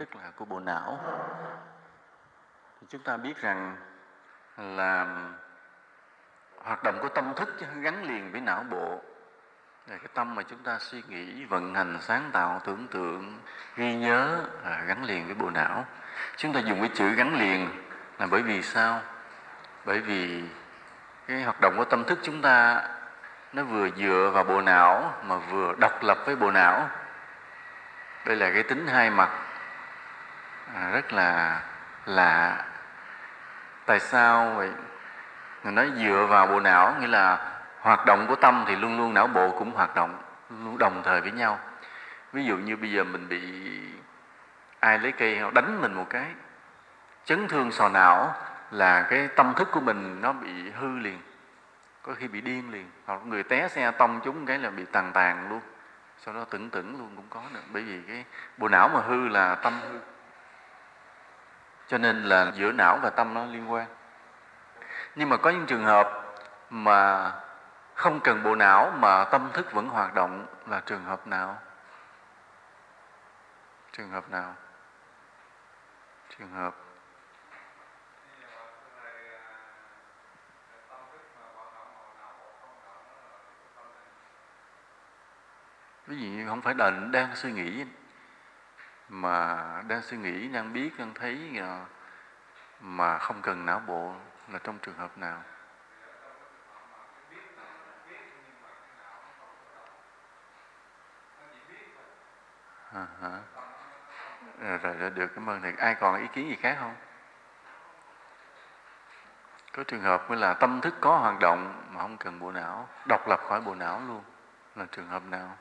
[0.00, 1.00] tức là của bộ não.
[2.80, 3.76] Thì chúng ta biết rằng
[4.56, 5.06] là
[6.64, 9.00] hoạt động của tâm thức gắn liền với não bộ.
[9.86, 13.40] Là cái tâm mà chúng ta suy nghĩ vận hành sáng tạo tưởng tượng
[13.76, 15.84] ghi nhớ à, gắn liền với bộ não.
[16.36, 17.68] Chúng ta dùng cái chữ gắn liền
[18.18, 19.00] là bởi vì sao?
[19.84, 20.44] Bởi vì
[21.26, 22.82] cái hoạt động của tâm thức chúng ta
[23.52, 26.88] nó vừa dựa vào bộ não mà vừa độc lập với bộ não.
[28.26, 29.39] Đây là cái tính hai mặt.
[30.74, 31.60] À, rất là
[32.06, 32.64] lạ.
[33.86, 34.70] Tại sao vậy?
[35.64, 39.14] Người nói dựa vào bộ não, nghĩa là hoạt động của tâm thì luôn luôn
[39.14, 41.58] não bộ cũng hoạt động, luôn đồng thời với nhau.
[42.32, 43.42] Ví dụ như bây giờ mình bị
[44.80, 46.26] ai lấy cây đánh mình một cái,
[47.24, 48.34] chấn thương sò não
[48.70, 51.20] là cái tâm thức của mình nó bị hư liền,
[52.02, 55.10] có khi bị điên liền, hoặc người té xe tông chúng cái là bị tàn
[55.12, 55.60] tàn luôn.
[56.18, 58.24] Sau đó tưởng tưởng luôn cũng có nữa, bởi vì cái
[58.58, 59.98] bộ não mà hư là tâm hư
[61.90, 63.86] cho nên là giữa não và tâm nó liên quan.
[65.14, 66.24] Nhưng mà có những trường hợp
[66.70, 67.32] mà
[67.94, 71.58] không cần bộ não mà tâm thức vẫn hoạt động là trường hợp nào?
[73.92, 74.54] Trường hợp nào?
[76.38, 76.74] Trường hợp.
[86.06, 87.84] Ví dụ như không phải là đang suy nghĩ
[89.10, 91.84] mà đang suy nghĩ đang biết đang thấy ờ,
[92.80, 94.14] mà không cần não bộ
[94.48, 95.42] là trong trường hợp nào?
[102.94, 103.38] À, hả?
[104.60, 105.26] Rồi, rồi, rồi được.
[105.34, 105.72] Cảm ơn thầy.
[105.78, 106.94] Ai còn ý kiến gì khác không?
[109.72, 112.88] Có trường hợp mới là tâm thức có hoạt động mà không cần bộ não
[113.08, 114.22] độc lập khỏi bộ não luôn
[114.76, 115.56] là trường hợp nào?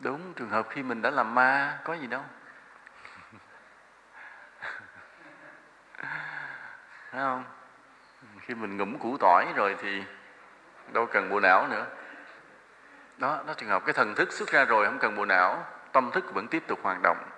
[0.00, 2.22] Đúng, trường hợp khi mình đã làm ma, có gì đâu.
[7.10, 7.44] Thấy không?
[8.40, 10.02] Khi mình ngủm củ tỏi rồi thì
[10.92, 11.86] đâu cần bộ não nữa.
[13.18, 16.10] Đó đó trường hợp cái thần thức xuất ra rồi, không cần bộ não, tâm
[16.10, 17.30] thức vẫn tiếp tục hoạt động.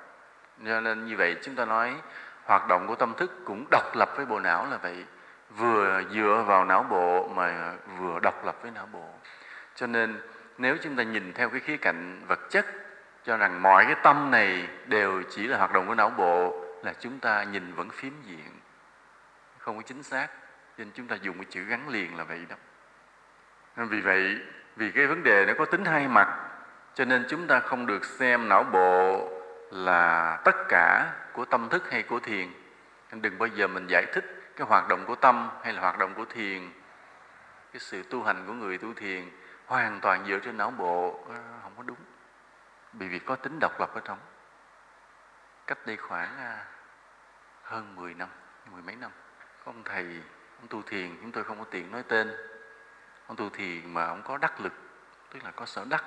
[0.67, 1.97] Cho nên như vậy chúng ta nói,
[2.45, 5.05] hoạt động của tâm thức cũng độc lập với bộ não là vậy.
[5.51, 9.09] Vừa dựa vào não bộ mà vừa độc lập với não bộ.
[9.75, 10.21] Cho nên
[10.59, 12.67] nếu chúng ta nhìn theo cái khía cạnh vật chất,
[13.25, 16.93] cho rằng mọi cái tâm này đều chỉ là hoạt động của não bộ, là
[17.01, 18.61] chúng ta nhìn vẫn phiếm diện.
[19.59, 20.29] Không có chính xác,
[20.79, 22.57] nên chúng ta dùng cái chữ gắn liền là vậy đó.
[23.77, 24.39] Vì vậy,
[24.77, 26.39] vì cái vấn đề nó có tính hai mặt,
[26.95, 29.29] cho nên chúng ta không được xem não bộ
[29.71, 32.49] là tất cả của tâm thức hay của thiền.
[33.13, 36.15] Đừng bao giờ mình giải thích cái hoạt động của tâm hay là hoạt động
[36.15, 36.71] của thiền,
[37.73, 39.31] cái sự tu hành của người tu thiền
[39.71, 41.97] hoàn toàn dựa trên não bộ ờ, không có đúng.
[42.93, 44.19] Bởi vì có tính độc lập ở trong,
[45.67, 46.57] cách đây khoảng ờ,
[47.63, 48.29] hơn 10 năm,
[48.73, 49.11] mười mấy năm
[49.65, 50.23] có ông thầy,
[50.61, 52.33] ông tu thiền, chúng tôi không có tiện nói tên.
[53.27, 54.73] Ông tu thiền mà ông có đắc lực,
[55.33, 56.05] tức là có sở đắc.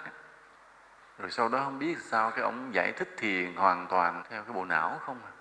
[1.17, 4.53] Rồi sau đó không biết sao cái ông giải thích thiền hoàn toàn theo cái
[4.53, 5.31] bộ não không à.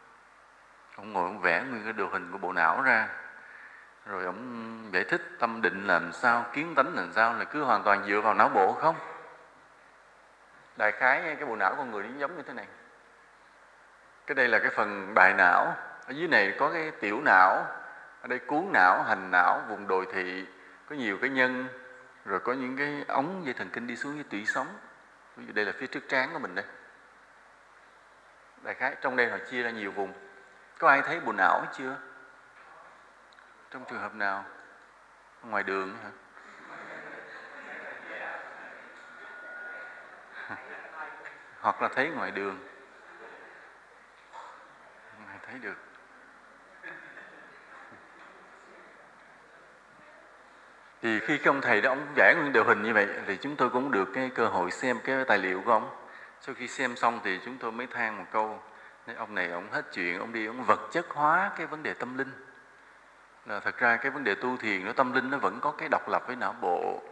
[0.97, 3.09] Ông ngồi ông vẽ nguyên cái đồ hình của bộ não ra
[4.07, 7.83] rồi ông giải thích tâm định làm sao kiến tánh làm sao là cứ hoàn
[7.83, 8.97] toàn dựa vào não bộ không?
[10.77, 12.67] Đại khái cái bộ não con người nó giống như thế này.
[14.27, 15.77] Cái đây là cái phần đại não.
[16.07, 17.67] Ở dưới này có cái tiểu não
[18.23, 20.47] ở đây cuốn não hành não vùng đồi thị
[20.89, 21.69] có nhiều cái nhân
[22.25, 24.67] rồi có những cái ống dây thần kinh đi xuống với tủy sống.
[25.37, 26.65] Ví dụ đây là phía trước trán của mình đây.
[28.63, 30.13] Đại khái trong đây họ chia ra nhiều vùng.
[30.79, 31.97] Có ai thấy bộ não chưa
[33.73, 34.45] trong trường hợp nào?
[35.43, 36.11] Ngoài đường hả?
[41.61, 42.59] Hoặc là thấy ngoài đường.
[45.27, 45.77] Ngài thấy được.
[51.03, 53.57] Thì khi cái ông thầy đó, ông vẽ nguyên điều hình như vậy, thì chúng
[53.57, 55.97] tôi cũng được cái cơ hội xem cái tài liệu của ông.
[56.41, 58.63] Sau khi xem xong thì chúng tôi mới than một câu
[59.07, 61.95] Nên ông này, ông hết chuyện, ông đi, ông vật chất hóa cái vấn đề
[61.95, 62.52] tâm linh
[63.47, 65.89] là thật ra cái vấn đề tu thiền nó, tâm linh nó vẫn có cái
[65.89, 67.03] độc lập với não bộ.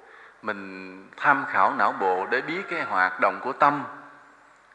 [0.42, 3.84] Mình tham khảo não bộ để biết cái hoạt động của tâm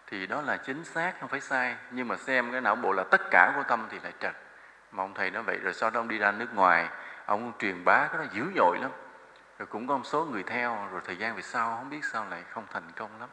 [0.08, 1.76] thì đó là chính xác, không phải sai.
[1.92, 4.36] Nhưng mà xem cái não bộ là tất cả của tâm thì lại trật.
[4.92, 6.90] Mà ông thầy nói vậy, rồi sau đó ông đi ra nước ngoài,
[7.26, 8.92] ông truyền bá cái đó dữ dội lắm.
[9.60, 12.26] Rồi cũng có một số người theo, rồi thời gian về sau, không biết sao
[12.30, 13.30] lại không thành công lắm.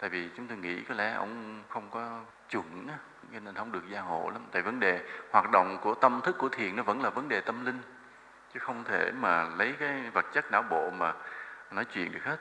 [0.00, 2.20] Tại vì chúng tôi nghĩ có lẽ ông không có
[2.50, 2.88] chuẩn
[3.32, 4.42] cho nên không được gia hộ lắm.
[4.52, 5.00] Tại vấn đề
[5.30, 7.80] hoạt động của tâm thức của thiền nó vẫn là vấn đề tâm linh,
[8.54, 11.12] chứ không thể mà lấy cái vật chất não bộ mà
[11.70, 12.36] nói chuyện được hết.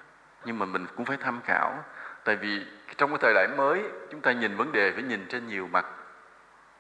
[0.46, 1.84] Nhưng mà mình cũng phải tham khảo.
[2.24, 2.66] Tại vì
[2.98, 5.86] trong cái thời đại mới, chúng ta nhìn vấn đề phải nhìn trên nhiều mặt.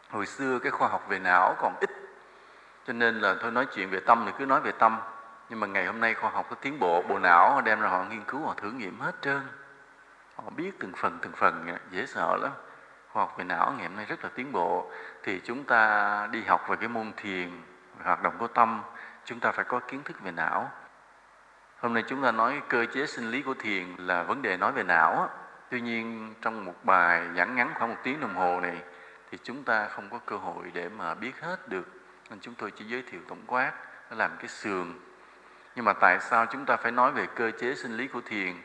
[0.09, 1.89] Hồi xưa cái khoa học về não còn ít,
[2.87, 4.97] cho nên là thôi nói chuyện về tâm thì cứ nói về tâm.
[5.49, 7.87] Nhưng mà ngày hôm nay khoa học có tiến bộ bộ não họ đem ra
[7.87, 9.41] họ nghiên cứu, họ thử nghiệm hết trơn.
[10.35, 12.51] Họ biết từng phần từng phần, dễ sợ lắm
[13.15, 14.91] khoa học về não ngày hôm nay rất là tiến bộ,
[15.23, 17.61] thì chúng ta đi học về cái môn thiền,
[18.03, 18.83] hoạt động của tâm,
[19.25, 20.71] chúng ta phải có kiến thức về não.
[21.79, 24.71] Hôm nay chúng ta nói cơ chế sinh lý của thiền là vấn đề nói
[24.71, 25.29] về não
[25.69, 28.81] tuy nhiên, trong một bài giảng ngắn khoảng một tiếng đồng hồ này,
[29.31, 31.87] thì chúng ta không có cơ hội để mà biết hết được.
[32.29, 33.71] Nên chúng tôi chỉ giới thiệu tổng quát,
[34.09, 34.93] nó làm cái sườn.
[35.75, 38.55] Nhưng mà tại sao chúng ta phải nói về cơ chế sinh lý của thiền?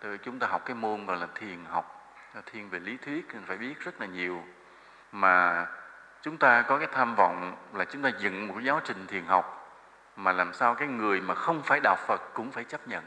[0.00, 1.98] Từ chúng ta học cái môn gọi là thiền học
[2.46, 4.44] thiên về lý thuyết mình phải biết rất là nhiều.
[5.12, 5.66] Mà
[6.22, 9.24] chúng ta có cái tham vọng là chúng ta dựng một cái giáo trình thiền
[9.24, 9.58] học
[10.16, 13.04] mà làm sao cái người mà không phải đạo Phật cũng phải chấp nhận.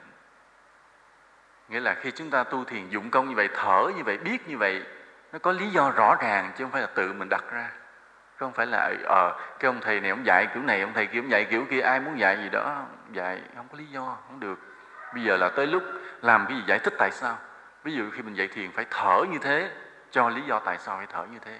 [1.69, 4.47] Nghĩa là khi chúng ta tu thiền dụng công như vậy, thở như vậy, biết
[4.47, 4.85] như vậy,
[5.33, 7.69] nó có lý do rõ ràng chứ không phải là tự mình đặt ra.
[8.37, 11.19] Không phải là ờ cái ông thầy này ông dạy kiểu này, ông thầy kia
[11.19, 14.39] ông dạy kiểu kia, ai muốn dạy gì đó, dạy, không có lý do, không
[14.39, 14.59] được.
[15.13, 15.83] Bây giờ là tới lúc
[16.21, 17.37] làm cái gì giải thích tại sao?
[17.85, 19.71] Ví dụ khi mình dạy thiền phải thở như thế,
[20.11, 21.59] cho lý do tại sao phải thở như thế.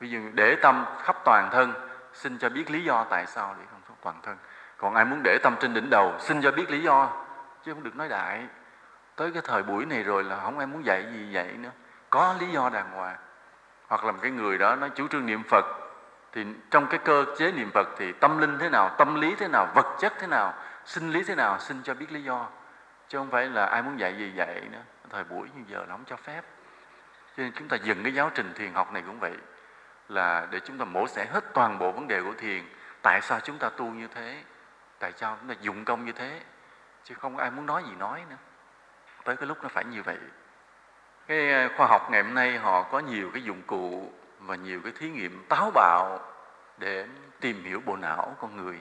[0.00, 1.72] Ví dụ để tâm khắp toàn thân,
[2.12, 4.36] xin cho biết lý do tại sao để không khắp toàn thân.
[4.76, 7.08] Còn ai muốn để tâm trên đỉnh đầu, xin cho biết lý do,
[7.64, 8.46] chứ không được nói đại.
[9.16, 11.70] Tới cái thời buổi này rồi là không ai muốn dạy gì vậy nữa.
[12.10, 13.16] Có lý do đàng hoàng.
[13.88, 15.64] Hoặc là một cái người đó nói chủ trương niệm phật,
[16.32, 19.48] thì trong cái cơ chế niệm phật thì tâm linh thế nào, tâm lý thế
[19.48, 20.54] nào, vật chất thế nào,
[20.84, 22.46] sinh lý thế nào, xin cho biết lý do.
[23.08, 25.86] Chứ không phải là ai muốn dạy gì dạy nữa thời buổi như giờ là
[25.86, 26.44] không cho phép.
[27.36, 29.36] Cho nên chúng ta dừng cái giáo trình thiền học này cũng vậy,
[30.08, 32.64] là để chúng ta mổ xẻ hết toàn bộ vấn đề của thiền.
[33.02, 34.42] Tại sao chúng ta tu như thế?
[34.98, 36.40] Tại sao chúng ta dụng công như thế?
[37.04, 38.36] Chứ không ai muốn nói gì nói nữa.
[39.24, 40.18] Tới cái lúc nó phải như vậy.
[41.26, 44.80] Cái ờ, khoa học ngày hôm nay họ có nhiều cái dụng cụ và nhiều
[44.84, 46.18] cái thí nghiệm táo bạo
[46.78, 47.06] để
[47.40, 48.80] tìm hiểu bộ não con người.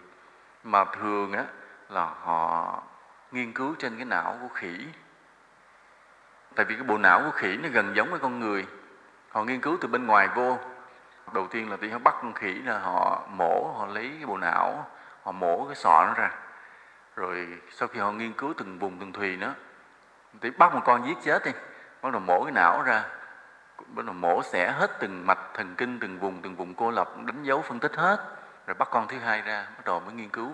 [0.63, 1.45] Mà thường á
[1.89, 2.83] là họ
[3.31, 4.85] nghiên cứu trên cái não của khỉ
[6.55, 8.67] tại vì cái bộ não của khỉ nó gần giống với con người.
[9.31, 10.57] Họ nghiên cứu từ bên ngoài vô.
[11.33, 14.37] Đầu tiên là tiên họ bắt con khỉ là họ mổ, họ lấy cái bộ
[14.37, 14.87] não,
[15.23, 16.31] họ mổ cái sọ nó ra.
[17.15, 19.53] Rồi sau khi họ nghiên cứu từng vùng từng thùy nữa,
[20.41, 21.51] thì bắt một con giết chết đi.
[22.01, 23.03] Bắt đầu mổ cái não ra.
[23.87, 27.09] Bắt đầu mổ xẻ hết từng mạch thần kinh, từng vùng từng vùng cô lập,
[27.25, 28.17] đánh dấu phân tích hết.
[28.67, 30.51] Rồi bắt con thứ hai ra, bắt đầu mới nghiên cứu.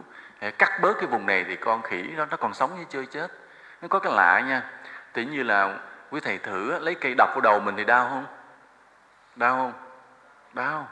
[0.58, 3.32] Cắt bớt cái vùng này thì con khỉ đó, nó còn sống như chơi chết.
[3.82, 4.64] Nó có cái lạ nha
[5.16, 5.80] tỉ như là
[6.10, 8.26] quý thầy thử lấy cây đập vào đầu mình thì đau không?
[9.36, 9.74] Đau không?
[10.54, 10.88] Đau.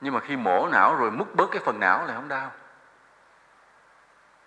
[0.00, 2.52] Nhưng mà khi mổ não rồi múc bớt cái phần não là không đau?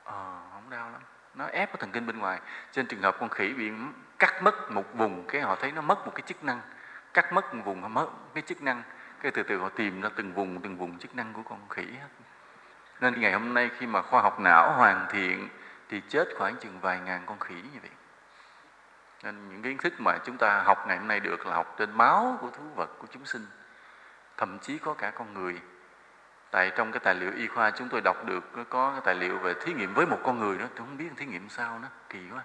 [0.03, 1.01] Ờ không đau lắm.
[1.35, 2.39] Nó ép cái thần kinh bên ngoài.
[2.71, 3.71] Trên trường hợp con khỉ bị
[4.19, 6.61] cắt mất một vùng, cái họ thấy nó mất một cái chức năng.
[7.13, 8.83] Cắt mất một vùng nó mất cái chức năng.
[9.21, 11.85] Cái từ từ họ tìm ra từng vùng từng vùng chức năng của con khỉ
[11.85, 12.07] hết
[13.03, 15.49] nên ngày hôm nay khi mà khoa học não hoàn thiện
[15.89, 17.91] thì chết khoảng chừng vài ngàn con khỉ như vậy
[19.23, 21.97] nên những kiến thức mà chúng ta học ngày hôm nay được là học trên
[21.97, 23.45] máu của thú vật của chúng sinh
[24.37, 25.61] thậm chí có cả con người.
[26.51, 29.37] Tại trong cái tài liệu y khoa chúng tôi đọc được có cái tài liệu
[29.37, 31.87] về thí nghiệm với một con người đó tôi không biết thí nghiệm sao nó
[32.09, 32.43] kỳ quá.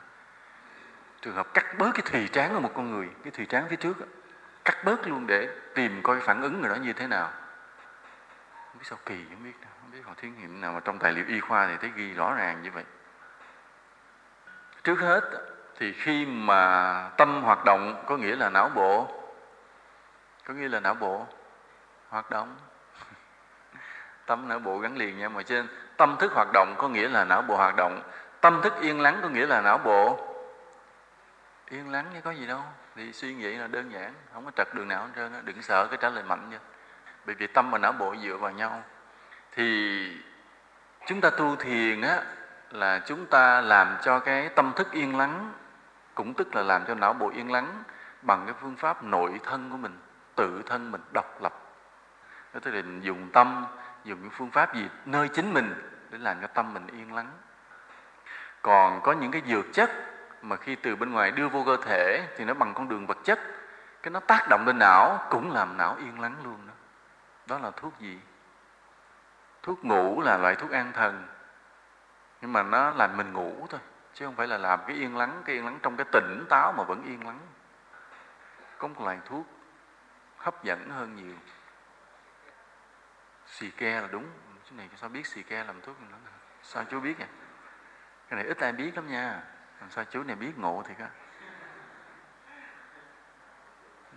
[1.22, 3.76] Trường hợp cắt bớt cái thùy trán của một con người cái thùy trán phía
[3.76, 4.06] trước đó,
[4.64, 7.30] cắt bớt luôn để tìm coi phản ứng người đó như thế nào.
[8.52, 11.12] Không biết sao kỳ không biết không biết còn thí nghiệm nào mà trong tài
[11.12, 12.84] liệu y khoa thì thấy ghi rõ ràng như vậy.
[14.84, 15.20] Trước hết
[15.78, 19.08] thì khi mà tâm hoạt động, có nghĩa là não bộ.
[20.46, 21.26] Có nghĩa là não bộ
[22.08, 22.56] hoạt động.
[24.26, 25.68] Tâm, não bộ gắn liền nha mà trên.
[25.96, 28.02] Tâm thức hoạt động có nghĩa là não bộ hoạt động.
[28.40, 30.18] Tâm thức yên lắng có nghĩa là não bộ.
[31.70, 32.62] Yên lắng chứ có gì đâu.
[32.96, 35.86] Thì suy nghĩ là đơn giản, không có trật đường não hết trơn đừng sợ,
[35.86, 36.58] cái trả lời mạnh nha.
[37.26, 38.82] Bởi vì tâm và não bộ dựa vào nhau.
[39.52, 40.10] Thì
[41.06, 42.22] chúng ta tu thiền á,
[42.70, 45.52] là chúng ta làm cho cái tâm thức yên lắng
[46.18, 47.82] cũng tức là làm cho não bộ yên lắng
[48.22, 49.98] bằng cái phương pháp nội thân của mình,
[50.34, 51.52] tự thân mình độc lập.
[52.54, 53.66] Đó tức là dùng tâm,
[54.04, 54.88] dùng những phương pháp gì?
[55.04, 55.74] Nơi chính mình
[56.10, 57.30] để làm cho tâm mình yên lắng.
[58.62, 59.90] Còn có những cái dược chất
[60.42, 63.18] mà khi từ bên ngoài đưa vô cơ thể thì nó bằng con đường vật
[63.24, 63.38] chất,
[64.02, 66.72] cái nó tác động lên não cũng làm não yên lắng luôn đó.
[67.46, 68.18] Đó là thuốc gì?
[69.62, 71.26] Thuốc ngủ là loại thuốc an thần,
[72.40, 73.80] nhưng mà nó làm mình ngủ thôi
[74.18, 76.72] chứ không phải là làm cái yên lắng, cái yên lắng trong cái tỉnh táo
[76.72, 77.38] mà vẫn yên lắng.
[78.78, 79.46] Có một loại thuốc
[80.36, 81.34] hấp dẫn hơn nhiều.
[83.46, 84.24] Xì ke là đúng.
[84.64, 85.96] Cái này sao biết xì ke làm thuốc
[86.62, 87.24] sao chú biết nhỉ
[88.28, 89.42] cái này ít ai biết lắm nha.
[89.80, 91.08] Làm sao chú này biết ngộ thì á?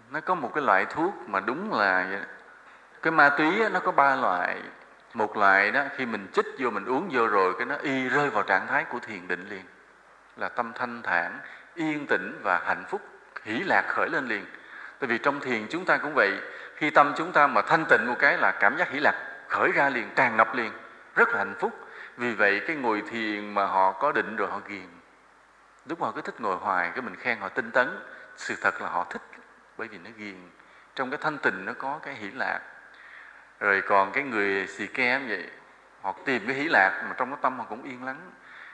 [0.10, 2.25] Nó có một cái loại thuốc mà đúng là
[3.01, 4.62] cái ma túy nó có ba loại.
[5.13, 8.29] Một loại đó, khi mình chích vô, mình uống vô rồi, cái nó y rơi
[8.29, 9.65] vào trạng thái của thiền định liền
[10.38, 11.39] là tâm thanh thản,
[11.75, 13.01] yên tĩnh và hạnh phúc,
[13.43, 14.45] hỷ lạc khởi lên liền.
[15.00, 16.39] Tại vì trong thiền chúng ta cũng vậy,
[16.75, 19.15] khi tâm chúng ta mà thanh tịnh một cái là cảm giác hỷ lạc
[19.47, 20.71] khởi ra liền, tràn ngập liền,
[21.15, 21.73] rất là hạnh phúc.
[22.17, 24.88] Vì vậy cái ngồi thiền mà họ có định rồi họ ghiền.
[25.85, 28.00] Lúc họ cứ thích ngồi hoài, cái mình khen họ tinh tấn,
[28.38, 29.21] sự thật là họ thích
[29.77, 30.50] bởi vì nó ghiền.
[30.95, 32.59] Trong cái thanh tịnh nó có cái hỷ lạc.
[33.59, 35.50] Rồi còn cái người xì ke vậy,
[36.01, 38.31] họ tìm cái hỷ lạc mà trong cái tâm họ cũng yên lắng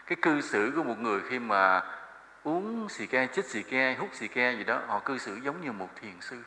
[0.07, 1.81] cái cư xử của một người khi mà
[2.43, 5.61] uống xì ke chích xì ke hút xì ke gì đó họ cư xử giống
[5.61, 6.37] như một thiền sư.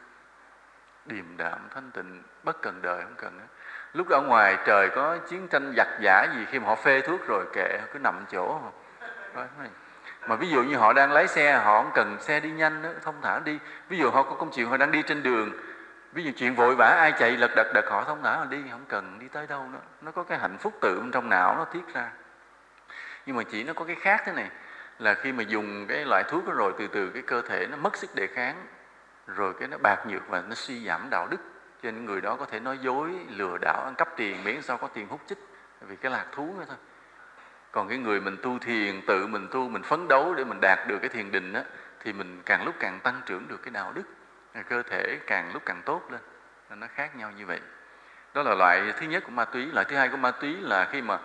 [1.06, 3.44] Điềm đạm thanh tịnh bất cần đời không cần đó.
[3.92, 7.20] lúc ở ngoài trời có chiến tranh giặc giả gì khi mà họ phê thuốc
[7.26, 8.60] rồi kệ cứ nằm chỗ.
[9.34, 9.44] Đó,
[10.26, 12.94] mà ví dụ như họ đang lái xe họ không cần xe đi nhanh nữa
[13.02, 13.58] thông thả đi.
[13.88, 15.52] Ví dụ họ có công chuyện họ đang đi trên đường
[16.12, 18.62] ví dụ chuyện vội vã ai chạy lật đật đật họ thông thả họ đi
[18.70, 19.80] không cần đi tới đâu nữa.
[20.00, 22.10] Nó có cái hạnh phúc tự trong não nó tiết ra
[23.26, 24.50] nhưng mà chỉ nó có cái khác thế này,
[24.98, 27.76] là khi mà dùng cái loại thuốc đó rồi, từ từ cái cơ thể nó
[27.76, 28.66] mất sức đề kháng,
[29.26, 31.40] rồi cái nó bạc nhược và nó suy giảm đạo đức,
[31.82, 34.76] cho nên người đó có thể nói dối, lừa đảo, ăn cắp tiền, miễn sao
[34.76, 35.38] có tiền hút chích,
[35.80, 36.76] vì cái lạc thú nữa thôi.
[37.72, 40.78] Còn cái người mình tu thiền, tự mình tu, mình phấn đấu để mình đạt
[40.88, 41.62] được cái thiền định á,
[42.00, 44.02] thì mình càng lúc càng tăng trưởng được cái đạo đức
[44.68, 46.20] cơ thể càng lúc càng tốt lên.
[46.70, 47.60] Nên nó khác nhau như vậy.
[48.34, 49.66] Đó là loại thứ nhất của ma túy.
[49.66, 51.18] Loại thứ hai của ma túy là khi mà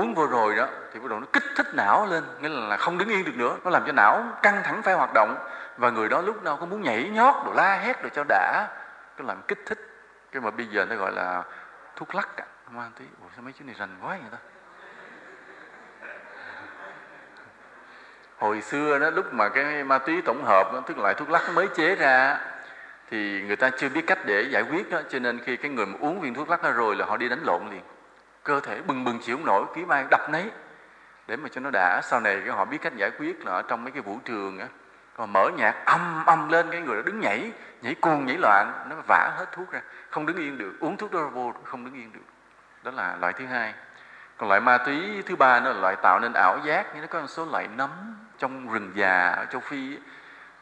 [0.00, 2.98] uống vô rồi đó thì bắt đầu nó kích thích não lên nghĩa là không
[2.98, 3.56] đứng yên được nữa.
[3.64, 5.36] Nó làm cho não căng thẳng phải hoạt động
[5.76, 8.68] và người đó lúc nào cũng muốn nhảy nhót rồi la hét rồi cho đã.
[9.16, 9.78] Cái làm kích thích.
[10.32, 11.42] Cái mà bây giờ nó gọi là
[11.96, 12.44] thuốc lắc à.
[12.70, 14.38] ma túy ủa sao mấy chú này rành quá vậy ta?
[18.38, 21.30] Hồi xưa đó lúc mà cái ma túy tổng hợp đó, tức là loại thuốc
[21.30, 22.38] lắc mới chế ra
[23.10, 25.00] thì người ta chưa biết cách để giải quyết đó.
[25.08, 27.28] Cho nên khi cái người mà uống viên thuốc lắc đó rồi là họ đi
[27.28, 27.82] đánh lộn liền
[28.46, 30.50] cơ thể bừng bừng chịu nổi kiếm ai đập nấy,
[31.26, 32.00] để mà cho nó đã.
[32.02, 34.58] Sau này cái họ biết cách giải quyết là ở trong mấy cái vũ trường
[34.58, 34.66] á
[35.16, 38.86] còn mở nhạc âm âm lên, cái người đó đứng nhảy nhảy cuồng, nhảy loạn,
[38.90, 40.72] nó vả hết thuốc ra, không đứng yên được.
[40.80, 42.20] Uống thuốc đó vô, không đứng yên được.
[42.82, 43.74] Đó là loại thứ hai.
[44.36, 47.06] Còn loại ma túy thứ ba nó là loại tạo nên ảo giác, như nó
[47.06, 47.90] có một số loại nấm
[48.38, 49.98] trong rừng già ở châu phi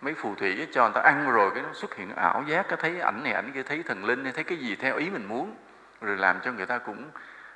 [0.00, 2.78] mấy phù thủy cho người ta ăn rồi cái nó xuất hiện ảo giác, cái
[2.82, 5.28] thấy ảnh này, ảnh kia, thấy thần linh hay thấy cái gì, theo ý mình
[5.28, 5.56] muốn,
[6.00, 7.10] rồi làm cho người ta cũng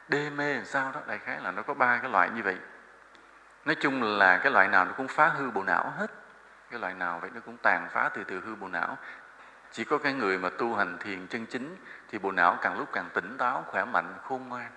[0.09, 2.57] đê mê làm sao đó, đại khái là nó có ba cái loại như vậy.
[3.65, 6.11] Nói chung là cái loại nào nó cũng phá hư bộ não hết.
[6.71, 8.97] Cái loại nào vậy nó cũng tàn phá từ từ hư bộ não.
[9.73, 11.77] Chỉ có cái người mà tu hành thiền chân chính
[12.09, 14.71] thì bộ não càng lúc càng tỉnh táo, khỏe mạnh, khôn ngoan.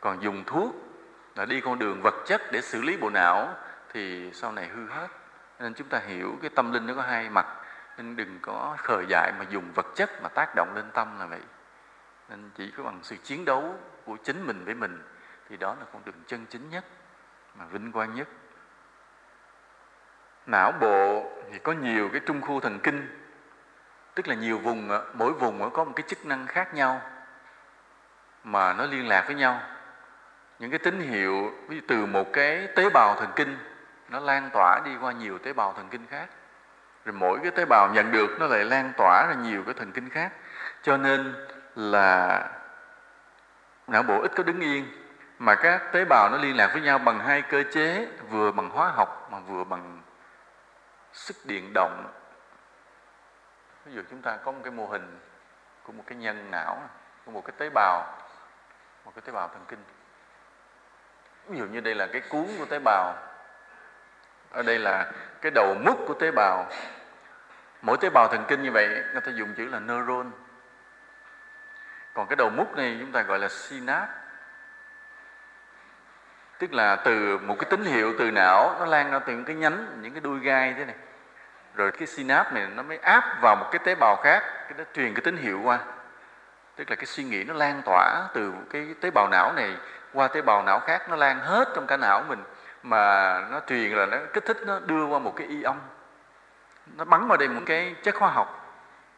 [0.00, 0.74] Còn dùng thuốc
[1.34, 3.54] là đi con đường vật chất để xử lý bộ não
[3.92, 5.08] thì sau này hư hết.
[5.58, 7.46] Nên chúng ta hiểu cái tâm linh nó có hai mặt.
[7.96, 11.26] Nên đừng có khờ dại mà dùng vật chất mà tác động lên tâm là
[11.26, 11.42] vậy.
[12.28, 13.74] Nên chỉ có bằng sự chiến đấu
[14.06, 15.02] của chính mình với mình,
[15.48, 16.84] thì đó là con đường chân chính nhất,
[17.54, 18.28] mà vinh quang nhất.
[20.46, 23.22] Não bộ thì có nhiều cái trung khu thần kinh,
[24.14, 27.00] tức là nhiều vùng, mỗi vùng có một cái chức năng khác nhau,
[28.44, 29.60] mà nó liên lạc với nhau.
[30.58, 33.58] Những cái tín hiệu, ví dụ từ một cái tế bào thần kinh,
[34.08, 36.26] nó lan tỏa đi qua nhiều tế bào thần kinh khác.
[37.04, 39.92] Rồi mỗi cái tế bào nhận được, nó lại lan tỏa ra nhiều cái thần
[39.92, 40.32] kinh khác.
[40.82, 42.48] Cho nên là
[43.86, 44.88] não bộ ít có đứng yên,
[45.38, 48.70] mà các tế bào nó liên lạc với nhau bằng hai cơ chế, vừa bằng
[48.70, 50.02] hóa học mà vừa bằng
[51.12, 52.12] sức điện động.
[53.84, 55.18] Ví dụ chúng ta có một cái mô hình
[55.82, 56.88] của một cái nhân não,
[57.24, 58.18] của một cái tế bào,
[59.04, 59.84] một cái tế bào thần kinh.
[61.48, 63.14] Ví dụ như đây là cái cuốn của tế bào.
[64.50, 66.66] Ở đây là cái đầu mút của tế bào.
[67.82, 70.30] Mỗi tế bào thần kinh như vậy, người ta dùng chữ là neuron
[72.16, 74.12] còn cái đầu mút này chúng ta gọi là synapse.
[76.58, 79.56] Tức là từ một cái tín hiệu từ não, nó lan ra từ những cái
[79.56, 80.96] nhánh, những cái đuôi gai thế này.
[81.74, 84.84] Rồi cái synapse này nó mới áp vào một cái tế bào khác, cái nó
[84.94, 85.78] truyền cái tín hiệu qua.
[86.76, 89.76] Tức là cái suy nghĩ nó lan tỏa từ cái tế bào não này
[90.12, 92.44] qua tế bào não khác, nó lan hết trong cả não mình,
[92.82, 95.76] mà nó truyền là nó kích thích, nó đưa qua một cái ion
[96.96, 98.65] nó bắn vào đây một cái chất hóa học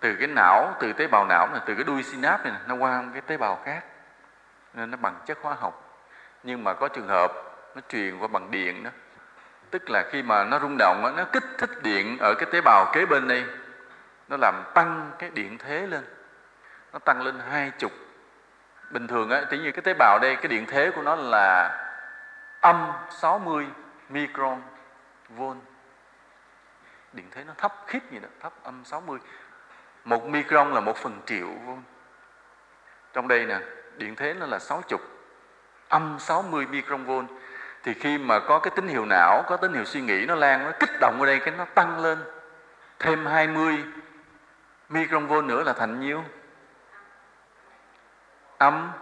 [0.00, 3.02] từ cái não, từ tế bào não này, từ cái đuôi synap này, nó qua
[3.02, 3.84] một cái tế bào khác.
[4.74, 6.04] Nên nó bằng chất hóa học.
[6.42, 7.32] Nhưng mà có trường hợp
[7.74, 8.90] nó truyền qua bằng điện đó.
[9.70, 12.90] Tức là khi mà nó rung động nó kích thích điện ở cái tế bào
[12.92, 13.44] kế bên đây,
[14.28, 16.04] nó làm tăng cái điện thế lên.
[16.92, 17.92] Nó tăng lên hai chục.
[18.90, 21.78] Bình thường á tí như cái tế bào đây, cái điện thế của nó là
[22.60, 23.66] âm 60
[24.08, 24.62] micron
[25.28, 25.56] volt
[27.12, 29.18] điện thế nó thấp khiếp gì đó, thấp âm 60
[30.08, 31.48] một micron là một phần triệu
[33.12, 33.60] trong đây nè,
[33.96, 34.98] điện thế nó là 60
[35.88, 37.26] âm 60 micron volt
[37.82, 40.64] thì khi mà có cái tín hiệu não, có tín hiệu suy nghĩ nó lan,
[40.64, 42.18] nó kích động ở đây, cái nó tăng lên.
[42.98, 43.84] Thêm 20
[44.88, 46.24] micron volt nữa là thành nhiêu?
[48.58, 48.92] Âm.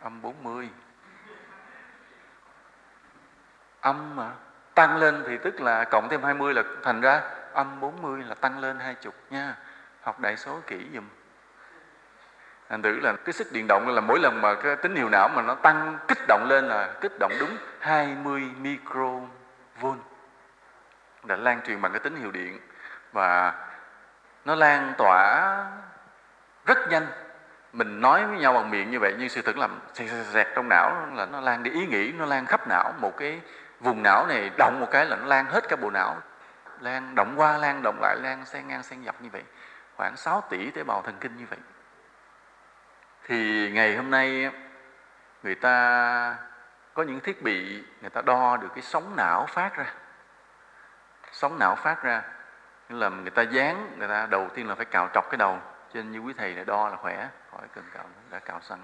[0.00, 0.68] Âm 40
[3.80, 4.30] âm mà
[4.74, 7.22] tăng lên thì tức là cộng thêm 20 là thành ra
[7.58, 9.54] âm 40 là tăng lên 20 nha.
[10.02, 11.04] Học đại số kỹ dùm
[12.68, 15.28] thành thử là cái sức điện động là mỗi lần mà cái tín hiệu não
[15.28, 20.00] mà nó tăng, kích động lên là kích động đúng 20 microvolt.
[21.24, 22.60] Đã lan truyền bằng cái tín hiệu điện
[23.12, 23.54] và
[24.44, 25.54] nó lan tỏa
[26.66, 27.06] rất nhanh.
[27.72, 29.68] Mình nói với nhau bằng miệng như vậy nhưng sự thực là
[30.32, 31.70] xẹt trong não là nó lan đi.
[31.70, 32.92] Ý nghĩ nó lan khắp não.
[32.98, 33.40] Một cái
[33.80, 36.16] vùng não này động một cái là nó lan hết cả bộ não
[36.80, 39.42] lan động qua, lan động lại, lan xen ngang, xen dọc như vậy.
[39.96, 41.58] Khoảng 6 tỷ tế bào thần kinh như vậy.
[43.24, 44.50] Thì ngày hôm nay,
[45.42, 46.36] người ta
[46.94, 49.86] có những thiết bị, người ta đo được cái sóng não phát ra.
[51.32, 52.22] Sóng não phát ra,
[52.88, 55.58] nghĩa là người ta dán, người ta đầu tiên là phải cạo trọc cái đầu.
[55.94, 58.78] Trên như quý thầy đã đo là khỏe, khỏi cần cạo đã cạo sẵn.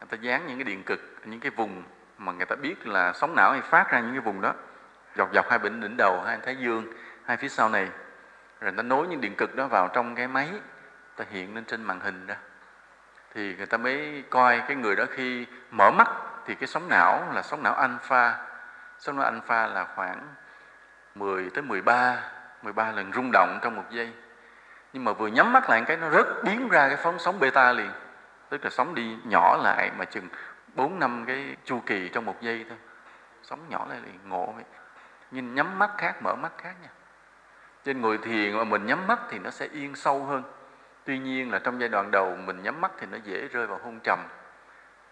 [0.00, 1.82] Người ta dán những cái điện cực, những cái vùng
[2.18, 4.54] mà người ta biết là sóng não hay phát ra những cái vùng đó
[5.16, 6.86] dọc dọc hai bên đỉnh đầu, hai thái dương,
[7.24, 7.88] hai phía sau này.
[8.60, 10.50] Rồi ta nối những điện cực đó vào trong cái máy,
[11.16, 12.34] ta hiện lên trên màn hình đó.
[13.34, 16.08] Thì người ta mới coi cái người đó khi mở mắt
[16.46, 18.38] thì cái sóng não là sóng não alpha.
[18.98, 20.28] Sóng não alpha là khoảng
[21.14, 22.16] 10 tới 13
[22.62, 24.12] 13 lần rung động trong một giây.
[24.92, 27.72] Nhưng mà vừa nhắm mắt lại cái, nó rất biến ra cái phóng sóng beta
[27.72, 27.90] liền.
[28.48, 30.28] Tức là sóng đi nhỏ lại mà chừng
[30.74, 32.78] 4 năm cái chu kỳ trong một giây thôi.
[33.42, 34.64] Sóng nhỏ lại liền, ngộ vậy
[35.32, 36.88] nhưng nhắm mắt khác mở mắt khác nha.
[37.84, 40.42] Trên ngồi thiền mà mình nhắm mắt thì nó sẽ yên sâu hơn.
[41.04, 43.80] Tuy nhiên là trong giai đoạn đầu mình nhắm mắt thì nó dễ rơi vào
[43.82, 44.18] hôn trầm.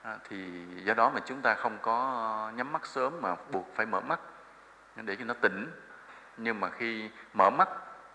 [0.02, 3.87] À, thì do đó mà chúng ta không có nhắm mắt sớm mà buộc phải
[3.87, 4.20] mở mắt
[4.96, 5.70] để cho nó tỉnh.
[6.37, 7.68] Nhưng mà khi mở mắt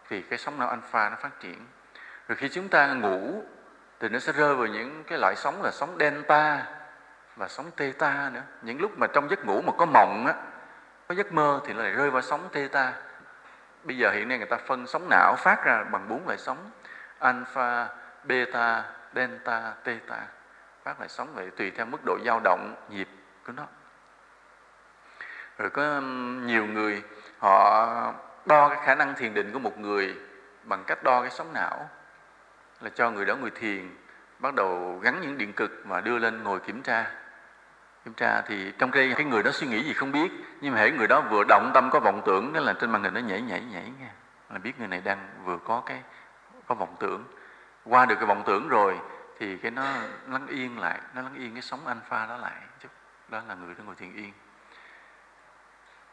[0.09, 1.65] thì cái sóng não alpha nó phát triển.
[2.27, 3.43] Rồi khi chúng ta ngủ
[3.99, 6.65] thì nó sẽ rơi vào những cái loại sóng là sóng delta
[7.35, 8.43] và sóng theta nữa.
[8.61, 10.33] Những lúc mà trong giấc ngủ mà có mộng á
[11.07, 12.93] có giấc mơ thì nó lại rơi vào sóng theta
[13.85, 16.71] bây giờ hiện nay người ta phân sóng não phát ra bằng bốn loại sóng.
[17.19, 17.87] Alpha,
[18.23, 18.83] beta,
[19.15, 20.27] delta, theta.
[20.83, 23.07] Phát lại sóng vậy tùy theo mức độ dao động, nhịp
[23.47, 23.63] của nó.
[25.57, 26.01] Rồi có
[26.41, 27.03] nhiều người
[27.39, 28.13] họ
[28.45, 30.15] đo cái khả năng thiền định của một người
[30.63, 31.89] bằng cách đo cái sóng não.
[32.81, 33.95] Là cho người đó người thiền,
[34.39, 37.11] bắt đầu gắn những điện cực mà đưa lên ngồi kiểm tra
[38.05, 40.79] kiểm tra thì trong cái cái người đó suy nghĩ gì không biết nhưng mà
[40.79, 43.19] hễ người đó vừa động tâm có vọng tưởng đó là trên màn hình nó
[43.19, 44.09] nhảy nhảy nhảy nghe.
[44.49, 46.01] Là biết người này đang vừa có cái
[46.67, 47.23] có vọng tưởng.
[47.85, 48.99] Qua được cái vọng tưởng rồi
[49.39, 49.83] thì cái nó
[50.27, 52.89] lắng yên lại nó lắng yên cái sóng alpha đó lại chút
[53.29, 54.33] đó là người đó ngồi thiền yên.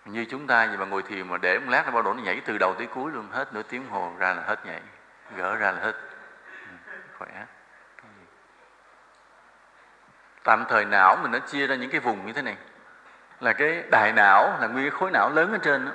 [0.04, 2.22] Như chúng ta vậy mà ngồi thiền mà để một lát nó bao độ nó
[2.22, 4.80] nhảy từ đầu tới cuối luôn hết nửa tiếng hồ ra là hết nhảy
[5.36, 5.94] gỡ ra là hết.
[6.68, 7.46] Ừ, khỏe
[10.44, 12.56] tạm thời não mình nó chia ra những cái vùng như thế này.
[13.40, 15.92] Là cái đại não, là nguyên cái khối não lớn ở trên đó.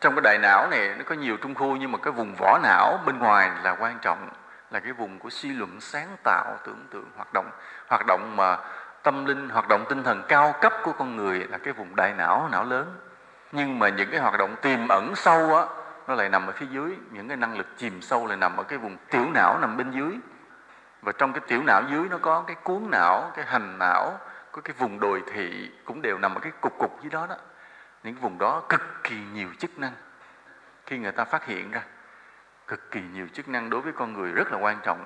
[0.00, 2.58] trong cái đại não này, nó có nhiều trung khu, nhưng mà cái vùng vỏ
[2.62, 4.28] não bên ngoài là quan trọng,
[4.70, 7.50] là cái vùng của suy luận sáng tạo, tưởng tượng, hoạt động.
[7.88, 8.58] Hoạt động mà
[9.02, 12.14] tâm linh, hoạt động tinh thần cao cấp của con người là cái vùng đại
[12.14, 12.94] não não lớn.
[13.52, 15.64] Nhưng mà những cái hoạt động tiềm ẩn sâu á,
[16.08, 16.96] nó lại nằm ở phía dưới.
[17.10, 19.90] Những cái năng lực chìm sâu lại nằm ở cái vùng tiểu não nằm bên
[19.90, 20.18] dưới
[21.06, 24.18] và trong cái tiểu não dưới nó có cái cuốn não cái hành não
[24.52, 27.36] có cái vùng đồi thị cũng đều nằm ở cái cục cục dưới đó đó.
[28.02, 29.92] Những vùng đó cực kỳ nhiều chức năng.
[30.86, 31.82] Khi người ta phát hiện ra
[32.66, 35.04] cực kỳ nhiều chức năng đối với con người rất là quan trọng.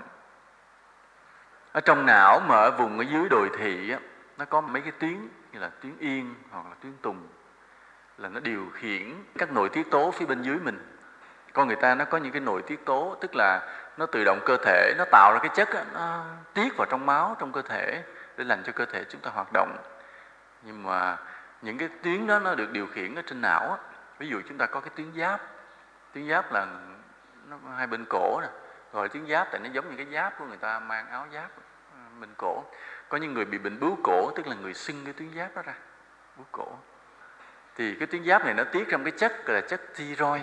[1.73, 3.99] Ở trong não mà ở vùng ở dưới đồi thị á,
[4.39, 7.29] nó có mấy cái tuyến như là tuyến yên hoặc là tuyến tùng
[8.19, 10.97] là nó điều khiển các nội tiết tố phía bên dưới mình.
[11.53, 14.41] Con người ta nó có những cái nội tiết tố tức là nó tự động
[14.45, 17.63] cơ thể nó tạo ra cái chất đó, nó tiết vào trong máu trong cơ
[17.63, 18.03] thể
[18.37, 19.77] để làm cho cơ thể chúng ta hoạt động.
[20.63, 21.17] Nhưng mà
[21.63, 23.79] những cái tuyến đó nó được điều khiển ở trên não
[24.19, 25.41] ví dụ chúng ta có cái tuyến giáp
[26.13, 26.67] tuyến giáp là
[27.49, 28.49] nó hai bên cổ nè.
[28.93, 31.51] Rồi tuyến giáp tại nó giống như cái giáp của người ta mang áo giáp
[31.93, 32.65] ờ, bên cổ.
[33.09, 35.63] Có những người bị bệnh bướu cổ tức là người sưng cái tuyến giáp đó
[35.63, 35.75] ra
[36.37, 36.69] bướu cổ.
[37.77, 40.43] Thì cái tuyến giáp này nó tiết trong cái chất gọi là chất thyroid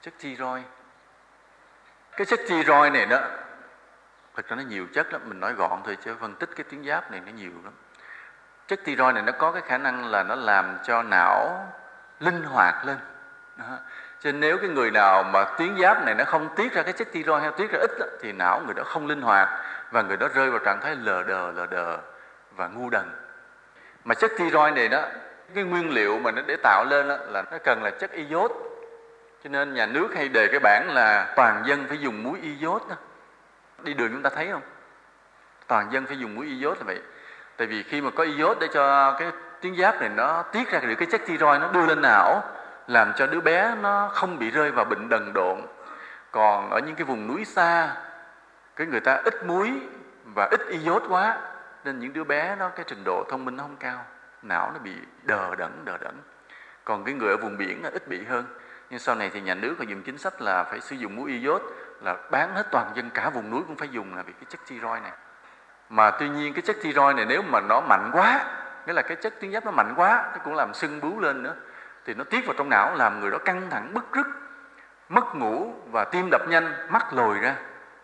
[0.00, 0.64] chất thyroid
[2.16, 3.18] cái chất thyroid này đó
[4.36, 6.84] thật ra nó nhiều chất lắm mình nói gọn thôi chứ phân tích cái tuyến
[6.84, 7.72] giáp này nó nhiều lắm.
[8.66, 11.66] Chất tiroid này nó có cái khả năng là nó làm cho não
[12.20, 12.96] linh hoạt lên.
[13.56, 13.64] Đó.
[14.20, 16.92] cho nên nếu cái người nào mà tuyến giáp này nó không tiết ra cái
[16.92, 19.48] chất tiroid hay tiết ra ít đó, thì não người đó không linh hoạt
[19.90, 21.98] và người đó rơi vào trạng thái lờ đờ lờ đờ
[22.50, 23.10] và ngu đần.
[24.04, 25.02] Mà chất tiroid này đó
[25.54, 28.52] cái nguyên liệu mà nó để tạo lên đó, là nó cần là chất iốt
[29.44, 32.82] cho nên nhà nước hay đề cái bản là toàn dân phải dùng muối iốt
[32.88, 32.96] đó.
[33.82, 34.62] Đi đường chúng ta thấy không?
[35.66, 37.00] Toàn dân phải dùng muối iốt là vậy.
[37.56, 40.78] Tại vì khi mà có iốt để cho cái tuyến giáp này nó tiết ra
[40.78, 42.42] được cái chất thyroid nó đưa lên não,
[42.86, 45.60] làm cho đứa bé nó không bị rơi vào bệnh đần độn.
[46.30, 47.96] Còn ở những cái vùng núi xa,
[48.76, 49.72] cái người ta ít muối
[50.34, 51.36] và ít iốt quá,
[51.84, 54.04] nên những đứa bé nó cái trình độ thông minh nó không cao.
[54.42, 56.14] Não nó bị đờ đẫn đờ đẫn.
[56.84, 58.44] Còn cái người ở vùng biển ít bị hơn
[58.92, 61.30] nhưng sau này thì nhà nước họ dùng chính sách là phải sử dụng muối
[61.30, 61.62] iốt,
[62.00, 64.60] là bán hết toàn dân cả vùng núi cũng phải dùng là vì cái chất
[64.66, 65.12] thyroid này.
[65.88, 68.44] Mà tuy nhiên cái chất thyroid này nếu mà nó mạnh quá,
[68.86, 71.42] nghĩa là cái chất tuyến giáp nó mạnh quá, nó cũng làm sưng bướu lên
[71.42, 71.54] nữa,
[72.04, 74.26] thì nó tiết vào trong não, làm người đó căng thẳng bức rứt,
[75.08, 77.56] mất ngủ và tim đập nhanh, mắt lồi ra.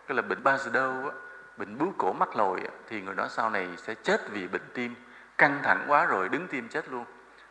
[0.07, 1.11] Cái là bệnh Basedow
[1.57, 4.95] bệnh bướu cổ mắt lồi thì người đó sau này sẽ chết vì bệnh tim.
[5.39, 7.05] Căng thẳng quá rồi, đứng tim chết luôn.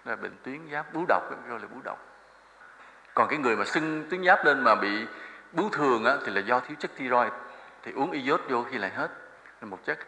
[0.05, 2.16] Là bệnh tuyến giáp bướu độc gọi là bướu độc
[3.17, 5.05] còn cái người mà sưng tuyến giáp lên mà bị
[5.51, 7.31] bướu thường á, thì là do thiếu chất tiroid
[7.83, 9.11] thì uống iốt vô khi lại hết.
[9.61, 9.99] Là một chất.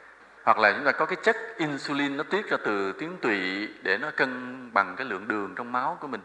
[0.43, 3.97] Hoặc là chúng ta có cái chất insulin nó tiết ra từ tuyến tụy để
[3.97, 6.21] nó cân bằng cái lượng đường trong máu của mình.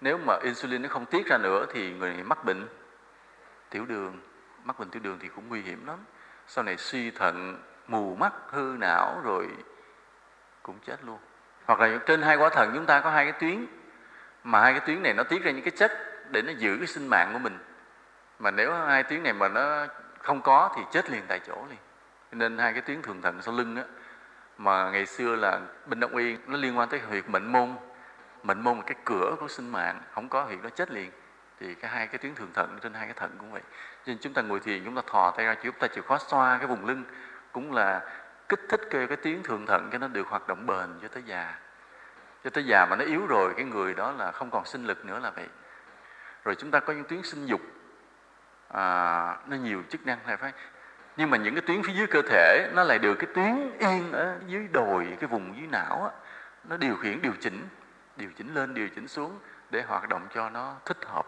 [0.00, 2.68] Nếu mà insulin nó không tiết ra nữa thì người này mắc bệnh
[3.70, 4.20] tiểu đường.
[4.64, 5.98] Mắc bệnh tiểu đường thì cũng nguy hiểm lắm.
[6.46, 9.48] Sau này suy thận mù mắt hư não rồi
[10.62, 11.18] cũng chết luôn.
[11.64, 13.66] Hoặc là trên hai quả thận chúng ta có hai cái tuyến.
[14.44, 16.86] Mà hai cái tuyến này nó tiết ra những cái chất để nó giữ cái
[16.86, 17.58] sinh mạng của mình.
[18.38, 19.86] Mà nếu hai tiếng này mà nó
[20.22, 21.78] không có thì chết liền tại chỗ liền.
[22.32, 23.84] Nên hai cái tuyến thường thận sau lưng á
[24.58, 27.76] mà ngày xưa là bên đông y nó liên quan tới huyệt mệnh môn.
[28.42, 31.10] Mệnh môn là cái cửa của sinh mạng không có huyệt nó chết liền.
[31.60, 33.62] Thì cái hai cái tuyến thường thận trên hai cái thận cũng vậy.
[34.06, 36.18] Cho nên chúng ta ngồi thiền chúng ta thò tay ra chúng ta chịu khó
[36.18, 37.04] xoa cái vùng lưng
[37.52, 38.00] cũng là
[38.48, 41.22] kích thích cái, cái tuyến thường thận cho nó được hoạt động bền cho tới
[41.26, 41.58] già.
[42.44, 45.04] Cho tới già mà nó yếu rồi cái người đó là không còn sinh lực
[45.04, 45.48] nữa là vậy
[46.46, 47.60] rồi chúng ta có những tuyến sinh dục
[48.68, 48.82] à,
[49.46, 50.52] nó nhiều chức năng này phải.
[51.16, 54.12] Nhưng mà những cái tuyến phía dưới cơ thể nó lại được cái tuyến yên
[54.12, 56.10] ở dưới đồi cái vùng dưới não á,
[56.64, 57.68] nó điều khiển điều chỉnh
[58.16, 59.38] điều chỉnh lên điều chỉnh xuống
[59.70, 61.26] để hoạt động cho nó thích hợp.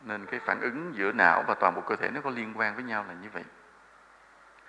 [0.00, 2.74] Nên cái phản ứng giữa não và toàn bộ cơ thể nó có liên quan
[2.74, 3.44] với nhau là như vậy.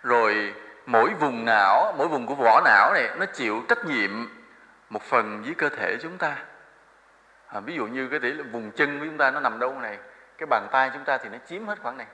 [0.03, 0.53] Rồi
[0.85, 4.11] mỗi vùng não mỗi vùng của vỏ não này nó chịu trách nhiệm
[4.89, 6.37] một phần với cơ thể chúng ta
[7.47, 9.99] à, ví dụ như cái tỷ vùng chân của chúng ta nó nằm đâu này
[10.37, 12.07] cái bàn tay chúng ta thì nó chiếm hết khoảng này.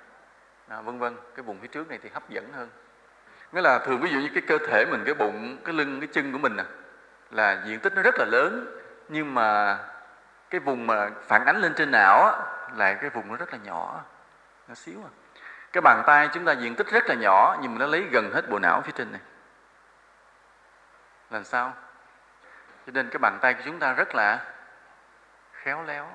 [0.68, 2.70] À, vân vân cái vùng phía trước này thì hấp dẫn hơn.
[3.52, 6.08] Nghĩa là thường ví dụ như cái cơ thể mình cái bụng cái lưng cái
[6.14, 6.64] chân của mình nè
[7.32, 9.78] là diện tích nó rất là lớn nhưng mà
[10.50, 12.32] cái vùng mà phản ánh lên trên não á,
[12.76, 14.02] là cái vùng nó rất là nhỏ
[14.68, 15.12] nó xíu à.
[15.74, 18.32] Cái bàn tay chúng ta diện tích rất là nhỏ nhưng mà nó lấy gần
[18.34, 19.22] hết bộ não phía trên này.
[21.30, 21.74] Làm sao?
[22.86, 24.40] Cho nên cái bàn tay của chúng ta rất là
[25.64, 26.08] khéo léo.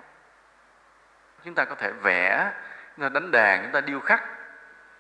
[1.45, 2.53] Chúng ta có thể vẽ
[2.97, 4.25] chúng ta đánh đàn chúng ta điêu khắc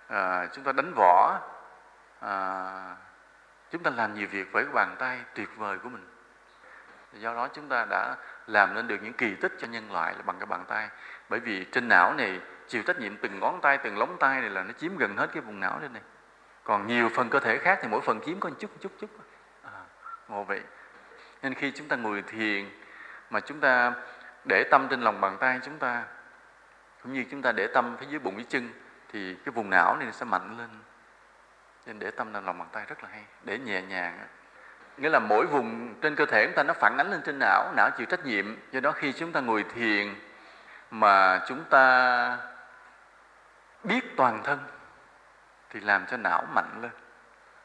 [0.08, 1.38] à, chúng ta đánh võ
[2.20, 2.96] à,
[3.70, 6.06] chúng ta làm nhiều việc với bàn tay tuyệt vời của mình.
[7.12, 10.22] Do đó chúng ta đã làm nên được những kỳ tích cho nhân loại là
[10.22, 10.88] bằng cái bàn tay.
[11.28, 14.50] Bởi vì trên não này chịu trách nhiệm từng ngón tay từng lóng tay này
[14.50, 16.02] là nó chiếm gần hết cái vùng não lên này.
[16.64, 19.11] Còn nhiều phần cơ thể khác thì mỗi phần chiếm có một chút chút chút.
[19.62, 19.80] À,
[20.28, 20.62] ngộ vậy
[21.42, 22.70] nên khi chúng ta ngồi thiền
[23.30, 23.92] mà chúng ta
[24.48, 26.04] để tâm trên lòng bàn tay chúng ta.
[27.02, 28.68] Cũng như chúng ta để tâm phía dưới bụng dưới chân
[29.12, 30.68] thì cái vùng não này sẽ mạnh lên.
[31.87, 34.18] Nên để tâm lên lòng bàn tay rất là hay để nhẹ nhàng
[34.98, 37.72] nghĩa là mỗi vùng trên cơ thể chúng ta nó phản ánh lên trên não
[37.76, 38.56] não chịu trách nhiệm.
[38.70, 40.14] Do đó khi chúng ta ngồi thiền
[40.90, 42.38] mà chúng ta
[43.84, 44.58] biết toàn thân
[45.70, 46.90] thì làm cho não mạnh lên.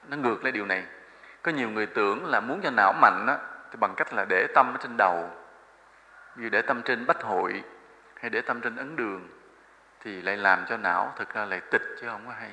[0.07, 0.83] Nó ngược lại điều này.
[1.41, 3.37] Có nhiều người tưởng là muốn cho não mạnh á,
[3.71, 5.29] thì bằng cách là để tâm ở trên đầu
[6.35, 7.63] như để tâm trên bách hội
[8.21, 9.27] hay để tâm trên ấn đường
[10.01, 12.51] thì lại làm cho não thực ra lại tịch chứ không có hay.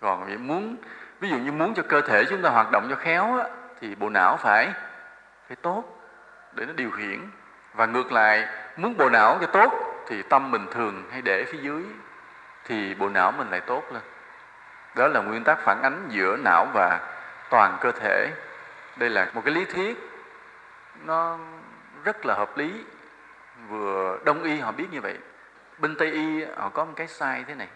[0.00, 0.76] Còn muốn
[1.20, 3.44] ví dụ như muốn cho cơ thể chúng ta hoạt động cho khéo á,
[3.80, 4.72] thì bộ não phải
[5.48, 5.84] phải tốt
[6.52, 7.20] để nó điều khiển.
[7.74, 9.72] Và ngược lại muốn bộ não cho tốt
[10.06, 11.84] thì tâm mình thường hay để phía dưới
[12.64, 14.02] thì bộ não mình lại tốt lên.
[14.96, 17.00] Đó là nguyên tắc phản ánh giữa não và
[17.50, 18.30] toàn cơ thể.
[18.96, 19.98] Đây là một cái lý thuyết
[21.04, 21.38] nó
[22.06, 22.84] rất là hợp lý.
[23.68, 25.18] Vừa đông y họ biết như vậy.
[25.78, 27.68] Bên tây y họ có một cái sai thế này.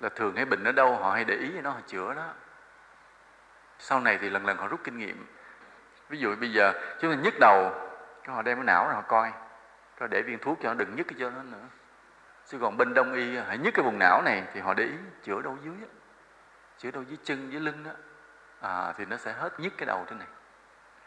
[0.00, 2.28] Là thường hay bệnh ở đâu họ hay để ý nó họ chữa đó.
[3.78, 5.26] Sau này thì lần lần họ rút kinh nghiệm.
[6.08, 7.70] Ví dụ bây giờ chúng ta nhức đầu
[8.26, 9.32] họ đem cái não ra họ coi.
[9.98, 11.66] Rồi để viên thuốc cho nó đừng nhức cái cho nó nữa.
[12.46, 14.96] Chứ còn bên đông y hãy nhức cái vùng não này thì họ để ý
[15.22, 15.86] chữa đâu dưới đó.
[16.78, 17.90] chữa đâu dưới chân dưới lưng đó
[18.60, 20.28] à, thì nó sẽ hết nhức cái đầu thế này.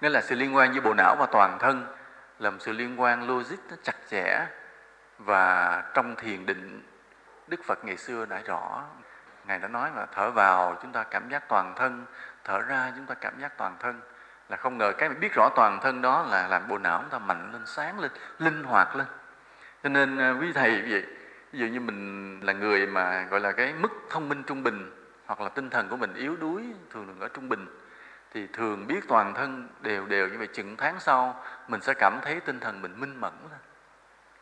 [0.02, 1.98] Nên là sự liên quan giữa bộ não và toàn thân
[2.40, 4.48] là một sự liên quan logic nó chặt chẽ
[5.18, 6.84] và trong thiền định
[7.48, 8.84] Đức Phật ngày xưa đã rõ.
[9.46, 12.06] Ngài đã nói là thở vào chúng ta cảm giác toàn thân
[12.44, 14.02] Thở ra chúng ta cảm giác toàn thân.
[14.50, 17.20] Là không ngờ cái biết rõ toàn thân đó là làm bộ não chúng ta
[17.20, 19.08] mạnh lên, sáng lên, linh hoạt lên.
[19.84, 21.06] Cho nên à, quý thầy vậy
[21.52, 24.92] Ví dụ như mình là người mà gọi là cái mức thông minh trung bình
[25.26, 27.66] Hoặc là tinh thần của mình yếu đuối thường thường ở trung bình
[28.38, 32.20] thì thường biết toàn thân đều đều như vậy, chừng tháng sau Mình sẽ cảm
[32.22, 33.60] thấy tinh thần mình minh mẫn lên.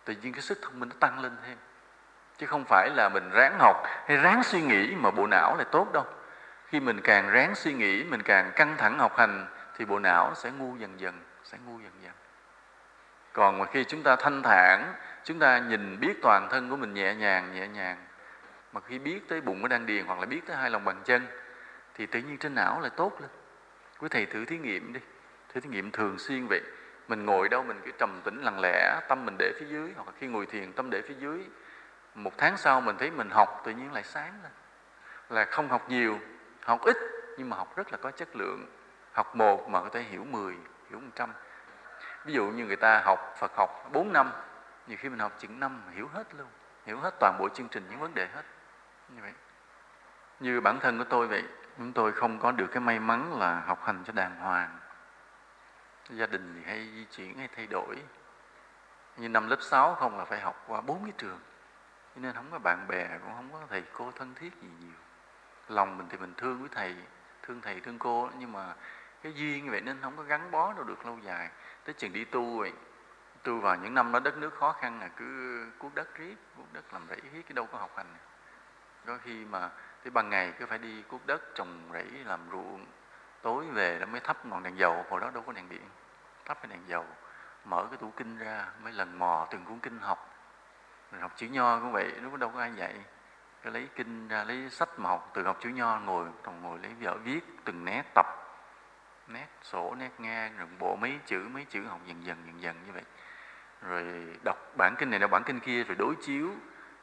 [0.05, 1.57] Tự nhiên cái sức thông minh nó tăng lên thêm.
[2.37, 5.65] Chứ không phải là mình ráng học hay ráng suy nghĩ mà bộ não lại
[5.71, 6.05] tốt đâu.
[6.65, 10.35] Khi mình càng ráng suy nghĩ, mình càng căng thẳng học hành thì bộ não
[10.35, 12.13] sẽ ngu dần dần, sẽ ngu dần dần.
[13.33, 16.93] Còn mà khi chúng ta thanh thản, chúng ta nhìn biết toàn thân của mình
[16.93, 18.05] nhẹ nhàng nhẹ nhàng,
[18.71, 21.01] mà khi biết tới bụng nó đang điền hoặc là biết tới hai lòng bàn
[21.05, 21.27] chân,
[21.93, 23.29] thì tự nhiên trên não lại tốt lên
[23.99, 24.99] quý thầy thử thí nghiệm đi.
[25.53, 26.61] Thử thí nghiệm thường xuyên vậy.
[27.07, 29.91] Mình ngồi đâu mình cứ trầm tĩnh, lặng lẽ, tâm mình để phía dưới.
[29.95, 31.45] Hoặc là khi ngồi thiền, tâm để phía dưới.
[32.15, 34.51] Một tháng sau mình thấy mình học, tự nhiên lại sáng lên.
[35.29, 36.19] Là không học nhiều,
[36.61, 36.97] học ít,
[37.37, 38.65] nhưng mà học rất là có chất lượng.
[39.11, 40.55] Học một mà có thể hiểu 10
[40.89, 41.29] hiểu 100
[42.25, 44.31] ví dụ như người ta học Phật học 4 năm,
[44.87, 46.47] nhiều khi mình học chừng năm hiểu hết luôn.
[46.85, 48.43] Hiểu hết toàn bộ chương trình, những vấn đề hết.
[49.09, 49.33] Như vậy.
[50.39, 51.43] Như bản thân của tôi vậy
[51.77, 54.79] chúng tôi không có được cái may mắn là học hành cho đàng hoàng.
[56.09, 57.95] Gia đình thì hay di chuyển, hay thay đổi.
[59.17, 61.39] Như năm lớp 6 không là phải học qua bốn cái trường.
[62.15, 64.97] Cho nên không có bạn bè, cũng không có thầy cô thân thiết gì nhiều.
[65.69, 66.95] Lòng mình thì mình thương với thầy,
[67.43, 68.73] thương thầy, thương cô nhưng mà
[69.21, 71.49] cái duyên như vậy nên không có gắn bó đâu được lâu dài.
[71.85, 72.73] Tới chừng đi tu vậy
[73.43, 76.73] tu vào những năm đó đất nước khó khăn là cứ cuốc đất riết, cuốc
[76.73, 78.15] đất làm rẫy riết cái đâu có học hành.
[79.05, 79.69] Có khi mà
[80.05, 82.85] tới ban ngày cứ phải đi cuốc đất, trồng rẫy, làm ruộng.
[83.41, 85.89] Tối về nó mới thắp ngọn đèn dầu, hồi đó đâu có đèn điện.
[86.45, 87.05] Thắp cái đèn dầu,
[87.65, 90.35] mở cái tủ kinh ra mới lần mò từng cuốn kinh học.
[91.11, 92.95] Rồi học chữ nho cũng vậy, lúc đâu có ai dạy.
[93.61, 96.79] Cái lấy kinh ra, lấy sách mà học từ học chữ nho, ngồi, còn ngồi
[96.79, 98.25] lấy vở viết, từng nét tập.
[99.27, 102.75] Nét sổ, nét ngang, rồi bộ mấy chữ mấy chữ học dần dần dần dần
[102.85, 103.03] như vậy.
[103.81, 106.49] Rồi đọc bản kinh này đọc bản kinh kia, rồi đối chiếu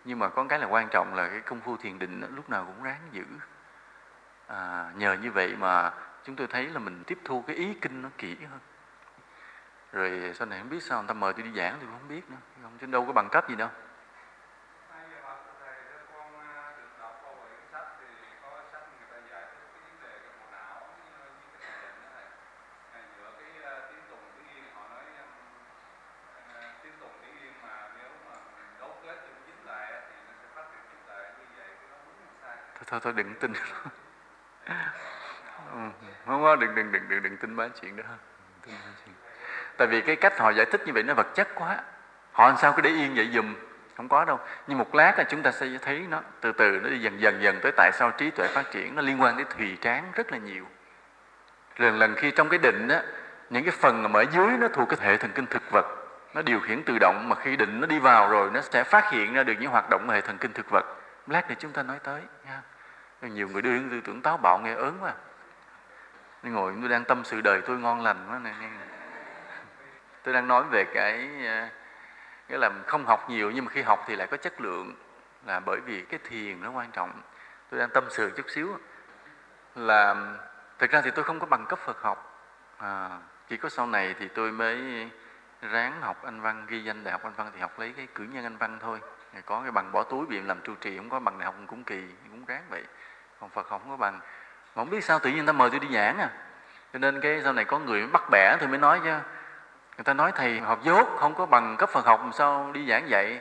[0.05, 2.65] nhưng mà có cái là quan trọng là cái công phu thiền định lúc nào
[2.65, 3.25] cũng ráng giữ.
[4.47, 5.93] À, nhờ như vậy mà
[6.25, 8.61] chúng tôi thấy là mình tiếp thu cái ý kinh nó kỹ hơn.
[9.93, 12.09] Rồi sau này không biết sao người ta mời tôi đi giảng tôi cũng không
[12.09, 12.37] biết nữa.
[12.63, 13.69] Không chứ đâu có bằng cấp gì đâu.
[33.03, 33.53] Thôi thôi đừng tin.
[35.73, 35.79] Ừ,
[36.27, 38.05] không có, đừng đừng đừng đừng đừng tin ba chuyện đó.
[38.67, 39.15] Tin ba chuyện.
[39.77, 41.79] Tại vì cái cách họ giải thích như vậy nó vật chất quá.
[42.33, 43.55] Họ làm sao cứ để yên vậy dùm?
[43.97, 44.41] Không có đâu.
[44.67, 47.43] Nhưng một lát là chúng ta sẽ thấy nó từ từ, nó đi dần dần
[47.43, 50.33] dần tới tại sao trí tuệ phát triển nó liên quan đến thùy tráng rất
[50.33, 50.67] là nhiều.
[51.77, 53.03] Lần lần khi trong cái định á,
[53.51, 55.87] những cái phần mà ở dưới nó thuộc cái hệ thần kinh thực vật,
[56.35, 59.11] nó điều khiển tự động mà khi định nó đi vào rồi nó sẽ phát
[59.11, 60.85] hiện ra được những hoạt động hệ thần kinh thực vật.
[61.27, 62.63] Lát nữa chúng ta nói tới, nha
[63.29, 65.13] nhiều người đưa tư tưởng táo bạo nghe ớn quá.
[66.43, 68.55] Tôi ngồi tôi đang tâm sự đời tôi ngon lành quá này
[70.23, 71.71] tôi đang nói về cái à,
[72.49, 74.95] cái là không học nhiều nhưng mà khi học thì lại có chất lượng
[75.47, 77.21] là bởi vì cái thiền nó quan trọng.
[77.71, 78.79] Tôi đang tâm sự chút xíu
[79.75, 80.17] là
[80.79, 82.49] thực ra thì tôi không có bằng cấp Phật học.
[82.79, 85.09] À, chỉ có sau này thì tôi mới
[85.61, 88.25] ráng học anh văn ghi danh đại học anh văn thì học lấy cái cử
[88.25, 89.01] nhân anh văn thôi.
[89.47, 91.85] Có cái bằng bỏ túi bị làm trụ trì không có bằng đại học cũng
[91.85, 92.85] kỳ cũng ráng vậy
[93.43, 94.21] còn Phật không có bằng.
[94.75, 96.31] Mà không biết sao tự nhiên người ta mời tôi đi giảng à.
[96.93, 99.11] Cho nên cái sau này có người bắt bẻ tôi mới nói chứ.
[99.97, 102.89] Người ta nói, thầy học dốt, không có bằng cấp Phật học, làm sao đi
[102.89, 103.41] giảng dạy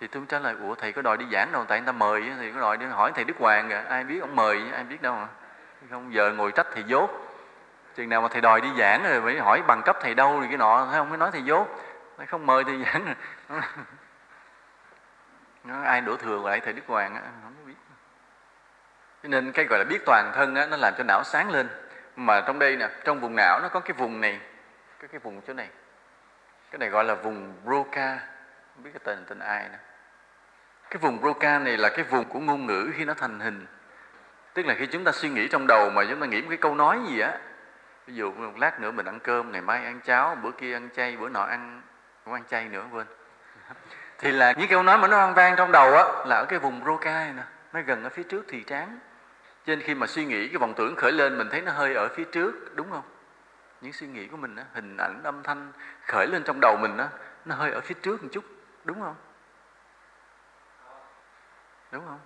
[0.00, 2.32] thì tôi trả lời, ủa, thầy có đòi đi giảng đâu, tại người ta mời
[2.40, 5.02] thì có đòi đi hỏi thầy Đức Hoàng kìa, ai biết ông mời, ai biết
[5.02, 5.28] đâu mà.
[5.90, 7.10] Không giờ ngồi trách thầy dốt.
[7.94, 10.48] Chừng nào mà thầy đòi đi giảng rồi phải hỏi bằng cấp thầy đâu thì
[10.48, 11.08] cái nọ, thấy không?
[11.08, 11.68] Mới nói thầy dốt.
[12.28, 13.14] Không mời thầy giảng.
[15.64, 17.74] Nó ai đổ thừa lại thầy Đức Hoàng á, không biết
[19.22, 21.68] cho nên cái gọi là biết toàn thân á, nó làm cho não sáng lên.
[22.16, 24.40] Mà trong đây nè trong vùng não nó có cái vùng này
[25.00, 25.68] cái cái vùng chỗ này.
[26.70, 28.18] Cái này gọi là vùng Broca.
[28.74, 29.78] Không biết cái tên tên ai nè.
[30.90, 33.66] Cái vùng Broca này là cái vùng của ngôn ngữ khi nó thành hình.
[34.54, 36.58] Tức là khi chúng ta suy nghĩ trong đầu mà chúng ta nghĩ một cái
[36.58, 37.38] câu nói gì á.
[38.06, 40.88] Ví dụ một lát nữa mình ăn cơm ngày mai ăn cháo bữa kia ăn
[40.96, 41.82] chay bữa nọ ăn
[42.24, 43.06] không ăn chay nữa quên.
[44.18, 46.58] Thì là những câu nói mà nó vang vang trong đầu á là ở cái
[46.58, 47.42] vùng Broca này nè.
[47.72, 48.98] Nó gần ở phía trước thì trán
[49.66, 51.94] cho nên khi mà suy nghĩ cái vọng tưởng khởi lên, mình thấy nó hơi
[51.94, 53.02] ở phía trước, đúng không?
[53.80, 55.72] Những suy nghĩ của mình á, hình ảnh, âm thanh
[56.06, 57.08] khởi lên trong đầu mình á,
[57.44, 58.44] nó hơi ở phía trước một chút,
[58.84, 59.14] đúng không?
[61.92, 62.20] Đúng không?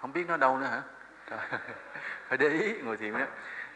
[0.00, 0.82] Không biết nó đâu nữa hả?
[2.28, 3.26] Phải để ý, ngồi thiền đó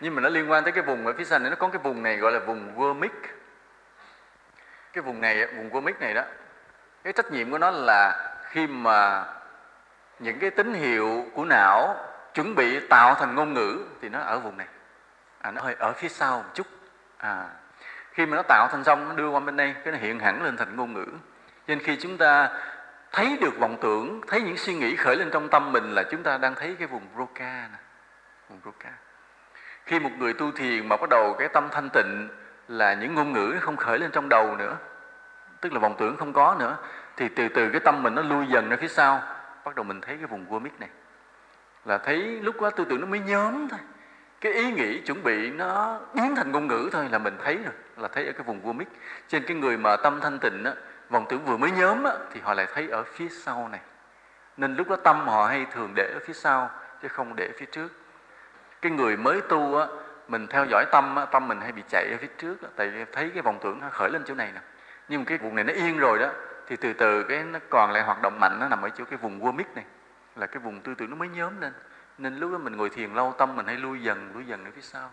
[0.00, 1.82] nhưng mà nó liên quan tới cái vùng ở phía sau này, nó có cái
[1.82, 3.10] vùng này gọi là vùng wormic.
[4.92, 6.22] Cái vùng này vùng wormic này đó,
[7.04, 9.24] cái trách nhiệm của nó là khi mà
[10.18, 12.05] những cái tín hiệu của não
[12.36, 14.66] chuẩn bị tạo thành ngôn ngữ thì nó ở vùng này.
[15.40, 16.66] À, nó hơi ở phía sau một chút.
[17.18, 17.48] À,
[18.12, 20.42] khi mà nó tạo thành xong nó đưa qua bên đây cái nó hiện hẳn
[20.42, 21.06] lên thành ngôn ngữ.
[21.06, 22.50] Cho nên khi chúng ta
[23.12, 26.22] thấy được vọng tưởng thấy những suy nghĩ khởi lên trong tâm mình là chúng
[26.22, 27.78] ta đang thấy cái vùng roka nè.
[28.48, 28.90] Vùng roka
[29.86, 32.28] khi một người tu thiền mà bắt đầu cái tâm thanh tịnh
[32.68, 34.76] là những ngôn ngữ nó không khởi lên trong đầu nữa
[35.60, 36.76] tức là vọng tưởng không có nữa
[37.16, 39.22] thì từ từ cái tâm mình nó lui dần ra phía sau
[39.64, 40.88] bắt đầu mình thấy cái vùng vô mít này
[41.86, 43.80] là thấy lúc đó tư tưởng nó mới nhóm thôi.
[44.40, 47.74] Cái ý nghĩ chuẩn bị nó biến thành ngôn ngữ thôi là mình thấy rồi
[47.96, 48.88] là thấy ở cái vùng vô mít
[49.28, 50.72] trên cái người mà tâm thanh tịnh á
[51.10, 53.80] vọng tưởng vừa mới nhóm á, thì họ lại thấy ở phía sau này.
[54.56, 56.70] Nên lúc đó tâm họ hay thường để ở phía sau
[57.02, 57.88] chứ không để phía trước.
[58.82, 59.86] Cái người mới tu á
[60.28, 62.90] mình theo dõi tâm á, tâm mình hay bị chạy ở phía trước á, tại
[62.90, 64.60] vì thấy cái vọng tưởng nó khởi lên chỗ này nè.
[65.08, 66.28] Nhưng mà cái vùng này nó yên rồi đó
[66.66, 69.18] thì từ từ cái nó còn lại hoạt động mạnh nó nằm ở chỗ cái
[69.22, 69.84] vùng womic này
[70.36, 71.72] là cái vùng tư tưởng nó mới nhóm lên.
[72.18, 74.70] Nên lúc đó mình ngồi thiền lâu tâm mình hay lui dần lui dần ở
[74.74, 75.10] phía sau.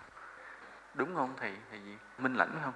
[0.93, 1.53] Đúng không thầy?
[1.69, 1.97] Thầy gì?
[2.17, 2.73] Minh lãnh không?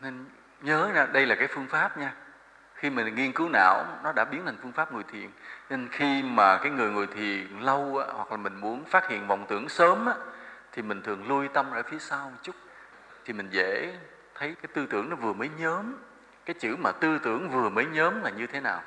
[0.00, 0.24] Nên
[0.60, 2.14] nhớ ra đây là cái phương pháp nha.
[2.74, 5.30] Khi mình nghiên cứu não nó đã biến thành phương pháp ngồi thiền.
[5.70, 9.26] Nên khi mà cái người ngồi thiền lâu á, hoặc là mình muốn phát hiện
[9.26, 10.14] vọng tưởng sớm á,
[10.72, 12.54] thì mình thường lui tâm ở phía sau một chút.
[13.24, 13.98] Thì mình dễ
[14.34, 15.94] thấy cái tư tưởng nó vừa mới nhóm.
[16.44, 18.82] Cái chữ mà tư tưởng vừa mới nhóm là như thế nào?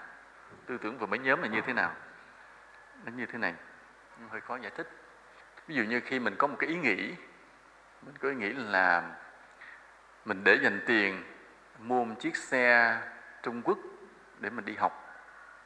[0.66, 1.92] Tư tưởng vừa mới nhóm là như thế nào?
[3.06, 3.54] Nó như thế này.
[4.30, 4.88] Hơi khó giải thích.
[5.68, 7.16] Ví dụ như khi mình có một cái ý nghĩ,
[8.02, 9.04] mình có ý nghĩ là
[10.26, 11.24] mình để dành tiền
[11.80, 12.98] mua một chiếc xe
[13.44, 13.78] Trung Quốc
[14.40, 15.08] để mình đi học.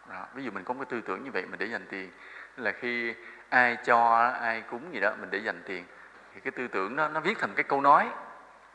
[0.10, 0.27] Đó.
[0.34, 2.12] ví dụ mình có một cái tư tưởng như vậy, mình để dành tiền.
[2.58, 3.15] Là khi
[3.49, 5.86] ai cho, ai cúng gì đó, mình để dành tiền.
[6.34, 8.10] Thì cái tư tưởng nó nó viết thành cái câu nói.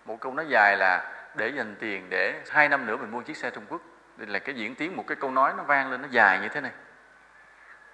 [0.05, 3.37] Một câu nói dài là để dành tiền để hai năm nữa mình mua chiếc
[3.37, 3.83] xe Trung Quốc
[4.21, 6.49] đây là cái diễn tiến một cái câu nói nó vang lên, nó dài như
[6.49, 6.73] thế này.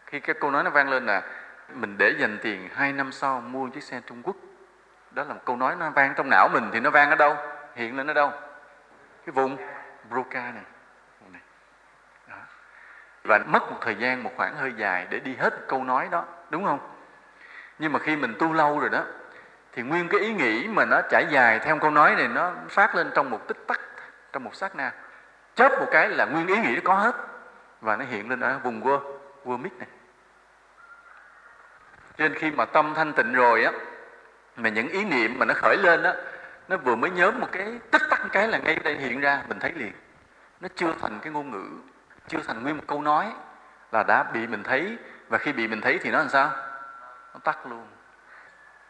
[0.06, 1.22] Khi cái câu nói nó vang lên là
[1.72, 4.36] mình để dành tiền hai năm sau mua chiếc xe Trung Quốc.
[5.10, 7.36] Đó là một câu nói nó vang trong não mình thì nó vang ở đâu?
[7.74, 8.30] Hiện lên ở đâu?
[9.26, 9.56] Cái vùng
[10.10, 10.62] Broca này.
[12.28, 12.36] Đó.
[13.24, 16.24] và mất một thời gian, một khoảng hơi dài để đi hết câu nói đó,
[16.50, 16.78] đúng không?
[17.78, 19.04] Nhưng mà khi mình tu lâu rồi đó,
[19.72, 22.94] thì nguyên cái ý nghĩ mà nó trải dài theo câu nói này nó phát
[22.94, 23.80] lên trong một tích tắc,
[24.32, 24.92] trong một sát na
[25.56, 27.14] chớp một cái là nguyên ý nghĩ nó có hết.
[27.80, 29.00] Và nó hiện lên ở vùng vô
[29.44, 29.88] vô mít này.
[32.16, 33.72] Cho nên khi mà tâm thanh tịnh rồi á,
[34.56, 36.14] mà những ý niệm mà nó khởi lên á,
[36.68, 39.58] nó vừa mới nhớ một cái tích tắc cái là ngay đây hiện ra, mình
[39.60, 39.92] thấy liền.
[40.60, 41.64] Nó chưa thành cái ngôn ngữ,
[42.28, 43.32] chưa thành nguyên một câu nói
[43.92, 44.98] là đã bị mình thấy.
[45.28, 46.50] Và khi bị mình thấy thì nó làm sao?
[47.34, 47.86] Nó tắt luôn.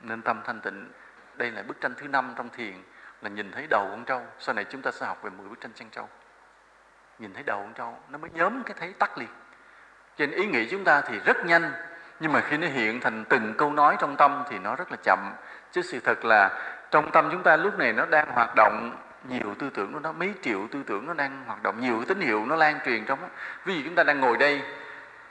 [0.00, 0.92] Nên tâm thanh tịnh,
[1.34, 2.74] đây là bức tranh thứ năm trong thiền,
[3.22, 4.22] là nhìn thấy đầu con trâu.
[4.38, 6.08] Sau này chúng ta sẽ học về 10 bức tranh chân trâu
[7.18, 9.28] nhìn thấy đầu con trâu nó mới nhóm cái thấy tắt liền.
[10.16, 11.72] Cho nên ý nghĩ chúng ta thì rất nhanh
[12.20, 14.96] nhưng mà khi nó hiện thành từng câu nói trong tâm thì nó rất là
[15.02, 15.18] chậm.
[15.72, 16.50] Chứ sự thật là
[16.90, 18.96] trong tâm chúng ta lúc này nó đang hoạt động
[19.28, 22.20] nhiều tư tưởng nó, nó mấy triệu tư tưởng nó đang hoạt động nhiều tín
[22.20, 23.28] hiệu nó lan truyền trong đó.
[23.64, 24.62] ví dụ chúng ta đang ngồi đây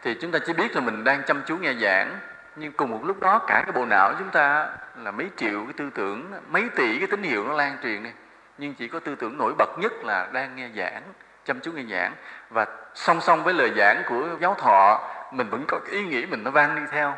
[0.02, 2.20] thì chúng ta chỉ biết là mình đang chăm chú nghe giảng
[2.56, 5.74] nhưng cùng một lúc đó cả cái bộ não chúng ta là mấy triệu cái
[5.78, 8.14] tư tưởng mấy tỷ cái tín hiệu nó lan truyền này
[8.58, 11.04] nhưng chỉ có tư tưởng nổi bật nhất là đang nghe giảng
[11.46, 12.14] chăm chú nghe giảng
[12.50, 16.26] và song song với lời giảng của giáo thọ, mình vẫn có cái ý nghĩ
[16.26, 17.18] mình nó vang đi theo.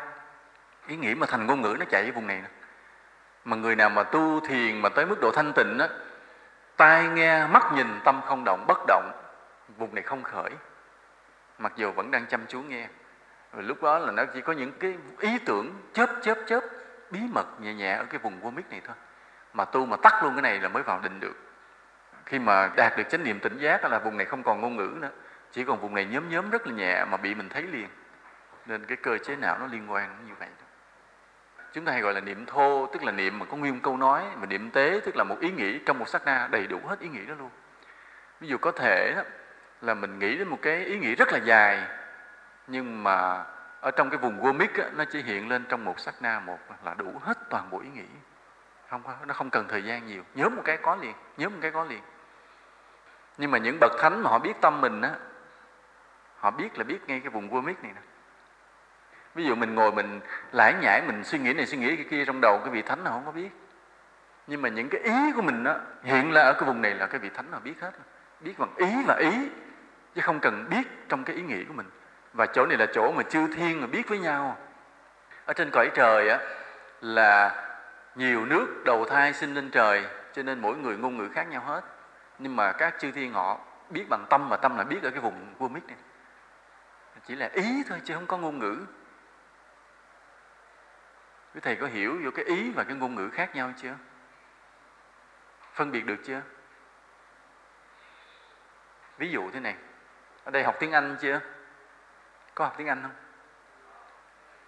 [0.86, 2.48] Ý nghĩ mà thành ngôn ngữ nó chạy ở vùng này nè.
[3.44, 5.88] Mà người nào mà tu thiền mà tới mức độ thanh tịnh á,
[6.76, 9.12] tai nghe, mắt nhìn, tâm không động, bất động,
[9.76, 10.50] vùng này không khởi.
[11.58, 12.88] Mặc dù vẫn đang chăm chú nghe.
[13.52, 16.60] Rồi lúc đó là nó chỉ có những cái ý tưởng chớp chớp chớp,
[17.10, 18.96] bí mật nhẹ nhẹ ở cái vùng vô mít này thôi.
[19.52, 21.34] Mà tu mà tắt luôn cái này là mới vào định được
[22.28, 24.98] khi mà đạt được chánh niệm tỉnh giác là vùng này không còn ngôn ngữ
[25.00, 25.10] nữa.
[25.52, 27.88] Chỉ còn vùng này nhóm nhóm rất là nhẹ mà bị mình thấy liền.
[28.66, 30.48] Nên cái cơ chế não nó liên quan như vậy
[31.72, 34.24] chúng ta hay gọi là niệm thô tức là niệm mà có nguyên câu nói
[34.36, 37.00] và niệm tế tức là một ý nghĩ trong một sát na đầy đủ hết
[37.00, 37.50] ý nghĩ đó luôn.
[38.40, 39.14] Ví dụ có thể
[39.80, 41.86] là mình nghĩ đến một cái ý nghĩ rất là dài
[42.66, 43.44] nhưng mà
[43.80, 46.58] ở trong cái vùng gomic á, nó chỉ hiện lên trong một sát na một
[46.84, 48.06] là đủ hết toàn bộ ý nghĩ.
[48.90, 50.22] Không có nó không cần thời gian nhiều.
[50.34, 52.00] Nhớ một cái có liền nhớ một cái có liền
[53.38, 55.10] nhưng mà những bậc thánh mà họ biết tâm mình á
[56.38, 58.00] họ biết là biết ngay cái vùng Womic này nè.
[59.34, 60.20] Ví dụ mình ngồi mình
[60.52, 63.04] lải nhải mình suy nghĩ này suy nghĩ cái kia trong đầu cái vị thánh
[63.04, 63.48] nào không có biết.
[64.46, 67.06] Nhưng mà những cái ý của mình đó, hiện là ở cái vùng này là
[67.06, 67.90] cái vị thánh nào biết hết.
[68.40, 69.48] Biết bằng ý là ý
[70.14, 71.90] chứ không cần biết trong cái ý nghĩ của mình.
[72.32, 74.56] Và chỗ này là chỗ mà chư thiên mà biết với nhau.
[75.44, 76.38] Ở trên cõi trời á
[77.00, 77.64] là
[78.14, 81.62] nhiều nước đầu thai sinh lên trời cho nên mỗi người ngôn ngữ khác nhau
[81.66, 81.80] hết
[82.38, 83.60] nhưng mà các chư thiên họ
[83.90, 85.96] biết bằng tâm mà tâm là biết ở cái vùng vô mít này.
[87.26, 88.86] Chỉ là ý thôi chứ không có ngôn ngữ.
[91.54, 93.94] Quý thầy có hiểu vô cái ý và cái ngôn ngữ khác nhau chưa?
[95.74, 96.40] Phân biệt được chưa?
[99.18, 99.76] Ví dụ thế này.
[100.44, 101.40] Ở đây học tiếng anh chưa?
[102.54, 103.14] Có học tiếng anh không?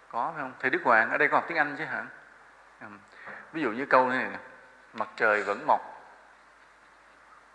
[0.09, 0.53] Có, phải không?
[0.59, 2.05] Thầy đức hoàng ở đây có học tiếng anh chứ hả?
[2.81, 2.87] Ừ.
[3.53, 4.29] ví dụ như câu này
[4.93, 5.90] mặt trời vẫn mọc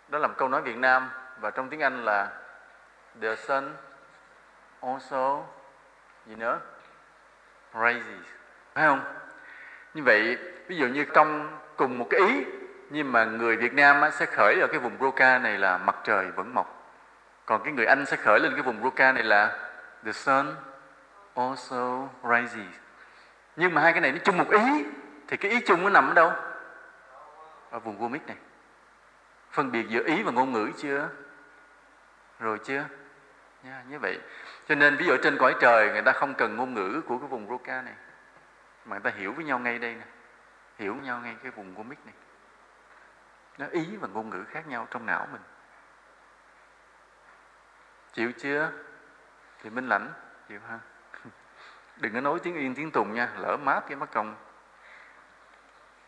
[0.07, 2.29] đó là một câu nói việt nam và trong tiếng anh là
[3.21, 3.73] the sun
[4.81, 5.43] also,
[6.25, 6.59] gì nữa?
[7.73, 8.25] Rises
[8.73, 9.01] phải không?
[9.93, 10.37] Như vậy,
[10.67, 12.45] ví dụ như trong cùng một cái ý,
[12.89, 16.31] nhưng mà người Việt Nam sẽ khởi ở cái vùng Roca này là mặt trời
[16.31, 16.93] vẫn mọc.
[17.45, 19.69] Còn cái người Anh sẽ khởi lên cái vùng Roca này là
[20.05, 20.55] the sun
[21.35, 22.75] also rises.
[23.55, 24.85] Nhưng mà hai cái này nó chung một ý,
[25.27, 26.31] thì cái ý chung nó nằm ở đâu?
[27.71, 28.37] Ở vùng Womic này
[29.51, 31.09] phân biệt giữa ý và ngôn ngữ chưa?
[32.39, 32.85] Rồi chưa?
[33.63, 34.19] Nha, như vậy.
[34.67, 37.27] Cho nên ví dụ trên cõi trời, người ta không cần ngôn ngữ của cái
[37.27, 37.93] vùng Roca này,
[38.85, 40.05] mà người ta hiểu với nhau ngay đây nè.
[40.77, 42.15] Hiểu với nhau ngay cái vùng của mic này.
[43.57, 45.41] Nó ý và ngôn ngữ khác nhau trong não mình.
[48.13, 48.71] Chịu chưa?
[49.61, 50.13] Thì minh lãnh,
[50.49, 50.79] chịu ha?
[51.97, 54.35] Đừng có nói tiếng yên, tiếng tùng nha, lỡ mát cái mất công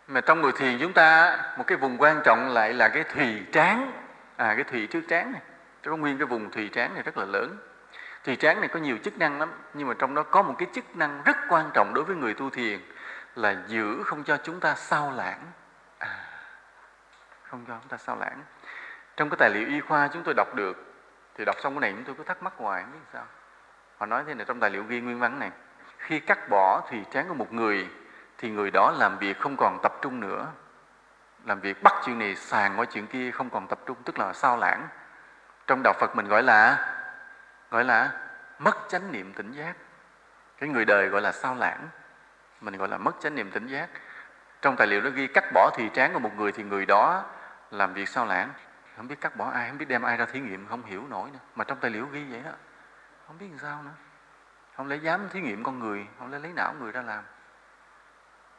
[0.09, 3.43] mà trong người thiền chúng ta một cái vùng quan trọng lại là cái thùy
[3.51, 3.91] trán
[4.37, 5.41] à cái thùy trước trán này.
[5.83, 7.57] Có nguyên cái vùng thùy trán này rất là lớn.
[8.23, 10.67] Thùy trán này có nhiều chức năng lắm nhưng mà trong đó có một cái
[10.73, 12.79] chức năng rất quan trọng đối với người tu thiền
[13.35, 15.39] là giữ không cho chúng ta sao lãng.
[15.99, 16.25] À,
[17.43, 18.43] không cho chúng ta sao lãng.
[19.17, 20.93] Trong cái tài liệu y khoa chúng tôi đọc được
[21.35, 23.25] thì đọc xong cái này chúng tôi có thắc mắc hoài không biết sao.
[23.97, 25.51] Họ nói thế này trong tài liệu ghi nguyên văn này
[25.97, 27.87] khi cắt bỏ thùy trán của một người
[28.41, 30.47] thì người đó làm việc không còn tập trung nữa.
[31.45, 34.33] Làm việc bắt chuyện này, sàng qua chuyện kia, không còn tập trung, tức là
[34.33, 34.87] sao lãng.
[35.67, 36.89] Trong đạo Phật mình gọi là
[37.71, 38.11] gọi là
[38.59, 39.75] mất chánh niệm tỉnh giác.
[40.57, 41.87] Cái người đời gọi là sao lãng.
[42.61, 43.89] Mình gọi là mất chánh niệm tỉnh giác.
[44.61, 47.23] Trong tài liệu nó ghi cắt bỏ thì trán của một người thì người đó
[47.71, 48.49] làm việc sao lãng.
[48.97, 51.29] Không biết cắt bỏ ai, không biết đem ai ra thí nghiệm, không hiểu nổi
[51.31, 51.39] nữa.
[51.55, 52.51] Mà trong tài liệu ghi vậy đó.
[53.27, 53.91] Không biết làm sao nữa.
[54.75, 57.23] Không lấy dám thí nghiệm con người, không lấy lấy não người ra làm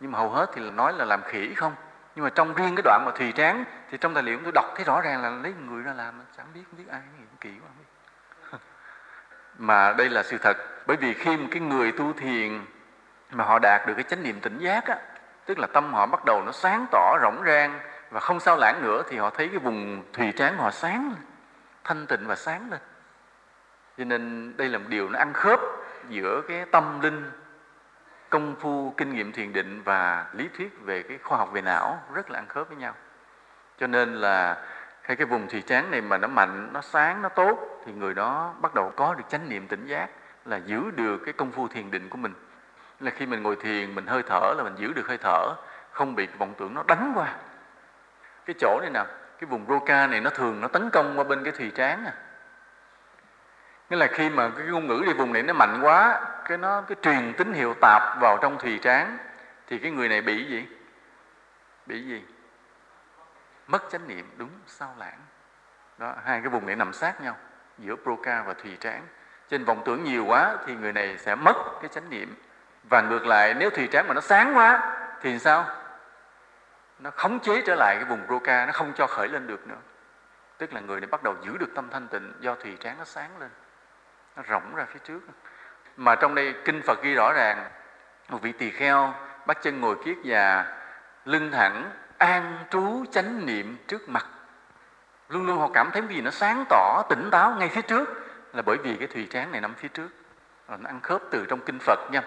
[0.00, 1.74] nhưng mà hầu hết thì nói là làm khỉ không
[2.14, 4.64] nhưng mà trong riêng cái đoạn mà thùy tráng thì trong tài liệu tôi đọc
[4.76, 7.50] thấy rõ ràng là lấy người ra làm, chẳng biết, không biết ai nghiệm kỹ
[7.62, 7.84] quá biết.
[9.58, 12.64] mà đây là sự thật, bởi vì khi một cái người tu thiền
[13.30, 14.98] mà họ đạt được cái chánh niệm tỉnh giác á,
[15.46, 17.80] tức là tâm họ bắt đầu nó sáng tỏ rỗng rang
[18.10, 21.22] và không sao lãng nữa, thì họ thấy cái vùng thùy trán họ sáng lên,
[21.84, 22.80] thanh tịnh và sáng lên
[24.00, 25.60] cho nên đây là một điều nó ăn khớp
[26.08, 27.30] giữa cái tâm linh
[28.30, 31.98] công phu, kinh nghiệm thiền định và lý thuyết về cái khoa học về não
[32.14, 32.94] rất là ăn khớp với nhau.
[33.78, 34.56] Cho nên là
[35.02, 38.14] khi cái vùng thùy trán này mà nó mạnh, nó sáng, nó tốt thì người
[38.14, 40.08] đó bắt đầu có được chánh niệm tỉnh giác
[40.44, 42.34] là giữ được cái công phu thiền định của mình.
[43.00, 45.54] Là khi mình ngồi thiền, mình hơi thở là mình giữ được hơi thở,
[45.90, 47.34] không bị vọng tưởng nó đánh qua.
[48.46, 49.04] Cái chỗ này nè,
[49.40, 52.12] cái vùng roca này nó thường nó tấn công qua bên cái thùy trán à.
[53.90, 56.20] Nghĩa là khi mà cái ngôn ngữ đi vùng này nó mạnh quá
[56.50, 59.18] cái nó, cái truyền tín hiệu tạp vào trong thùy trán
[59.66, 60.66] thì cái người này bị gì?
[61.86, 62.24] Bị gì?
[63.66, 65.18] Mất chánh niệm, đúng sao lãng.
[65.98, 67.36] Đó, hai cái vùng này nằm sát nhau,
[67.78, 69.06] giữa proca và thùy trán
[69.48, 72.34] trên vọng tưởng nhiều quá thì người này sẽ mất cái chánh niệm.
[72.90, 75.64] Và ngược lại, nếu thùy trán mà nó sáng quá, thì sao?
[76.98, 79.80] Nó khống chế trở lại cái vùng proca, nó không cho khởi lên được nữa.
[80.58, 83.04] Tức là người này bắt đầu giữ được tâm thanh tịnh do thùy trán nó
[83.04, 83.50] sáng lên.
[84.36, 85.20] Nó rộng ra phía trước
[85.96, 87.70] mà trong đây kinh Phật ghi rõ ràng,
[88.28, 89.14] một vị tỳ kheo
[89.46, 90.64] bắt chân ngồi kiết già,
[91.24, 94.26] lưng thẳng, an trú chánh niệm trước mặt.
[95.28, 98.08] Luôn luôn họ cảm thấy cái gì nó sáng tỏ, tỉnh táo ngay phía trước.
[98.52, 100.08] Là bởi vì cái thùy trán này nằm phía trước.
[100.68, 102.22] Nó ăn khớp từ trong kinh Phật nha.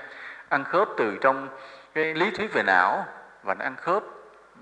[0.49, 1.47] Ăn khớp từ trong
[1.93, 3.05] cái lý thuyết về não
[3.43, 4.03] và nó ăn khớp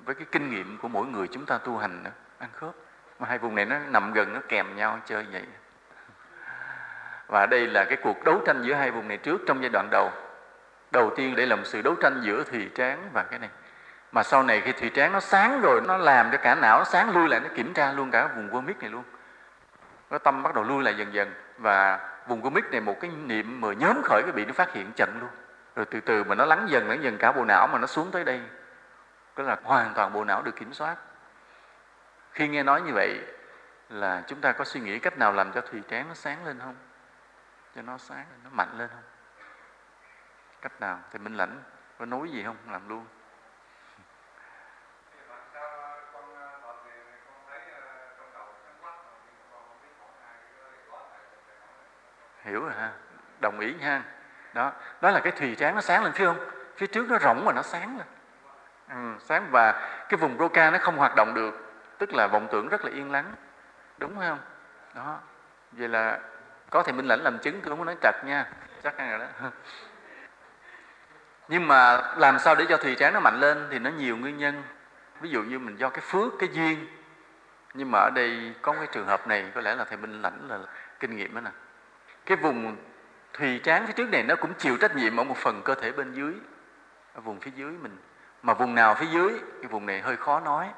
[0.06, 2.12] với cái kinh nghiệm của mỗi người chúng ta tu hành nữa.
[2.39, 2.72] Ăn khớp.
[3.20, 5.45] Mà hai vùng này nó nằm gần, nó kèm nhau chơi vậy
[7.32, 9.88] và đây là cái cuộc đấu tranh giữa hai vùng này trước trong giai đoạn
[9.92, 10.12] đầu.
[10.92, 13.50] Đầu tiên để làm một sự đấu tranh giữa thùy tráng và cái này.
[14.12, 16.84] Mà sau này khi thùy tráng nó sáng rồi, nó làm cho cả não nó
[16.84, 19.04] sáng, lui lại, nó kiểm tra luôn cả vùng vô mít này luôn.
[20.10, 21.34] Cái tâm bắt đầu lui lại dần dần.
[21.58, 24.92] Và vùng comic này một cái niệm mà nhóm khởi cái bị nó phát hiện
[24.96, 25.30] chậm luôn.
[25.76, 28.12] Rồi từ từ mà nó lắng dần lắng dần cả bộ não mà nó xuống
[28.12, 28.42] tới đây.
[29.36, 30.96] Tức là hoàn toàn bộ não được kiểm soát.
[32.32, 33.20] Khi nghe nói như vậy
[33.90, 36.60] là chúng ta có suy nghĩ cách nào làm cho thùy trán nó sáng lên
[36.60, 36.76] không?
[37.76, 39.04] Cho nó sáng nó mạnh lên không?
[40.62, 41.00] Cách nào?
[41.12, 41.64] Thì minh lãnh
[42.00, 42.58] có nói gì không?
[42.68, 43.06] Làm luôn.
[52.42, 52.92] Hiểu rồi ha.
[53.42, 54.04] Đồng ý ha
[54.54, 54.72] đó.
[55.02, 56.40] Đó là cái thùy trán nó sáng lên phía không
[56.76, 58.08] phía trước nó rỗng mà nó sáng lên.
[58.90, 59.72] Ừ, sáng và
[60.10, 61.74] cái vùng roca nó không hoạt động được.
[61.98, 63.36] Tức là vọng tưởng rất là yên lắng.
[63.98, 64.40] Đúng không?
[64.96, 65.20] Đó.
[65.72, 66.20] Vậy là
[66.72, 68.46] có thì minh lãnh làm chứng, tôi không có nói trật nha.
[68.84, 69.26] Chắc rồi đó.
[71.48, 74.38] Nhưng mà làm sao để cho thùy trán nó mạnh lên thì nó nhiều nguyên
[74.38, 74.64] nhân.
[75.22, 76.88] Ví dụ như mình do cái phước, cái duyên.
[77.74, 80.48] Nhưng mà ở đây có cái trường hợp này, có lẽ là thầy minh lãnh
[80.50, 80.60] là
[81.00, 81.52] kinh nghiệm đó nè.
[82.26, 82.78] Cái vùng
[83.34, 85.92] thùy trán phía trước này nó cũng chịu trách nhiệm ở một phần cơ thể
[85.92, 86.34] bên dưới,
[87.14, 87.98] ở vùng phía dưới mình.
[88.42, 89.30] Mà vùng nào phía dưới,
[89.62, 90.70] cái vùng này hơi khó nói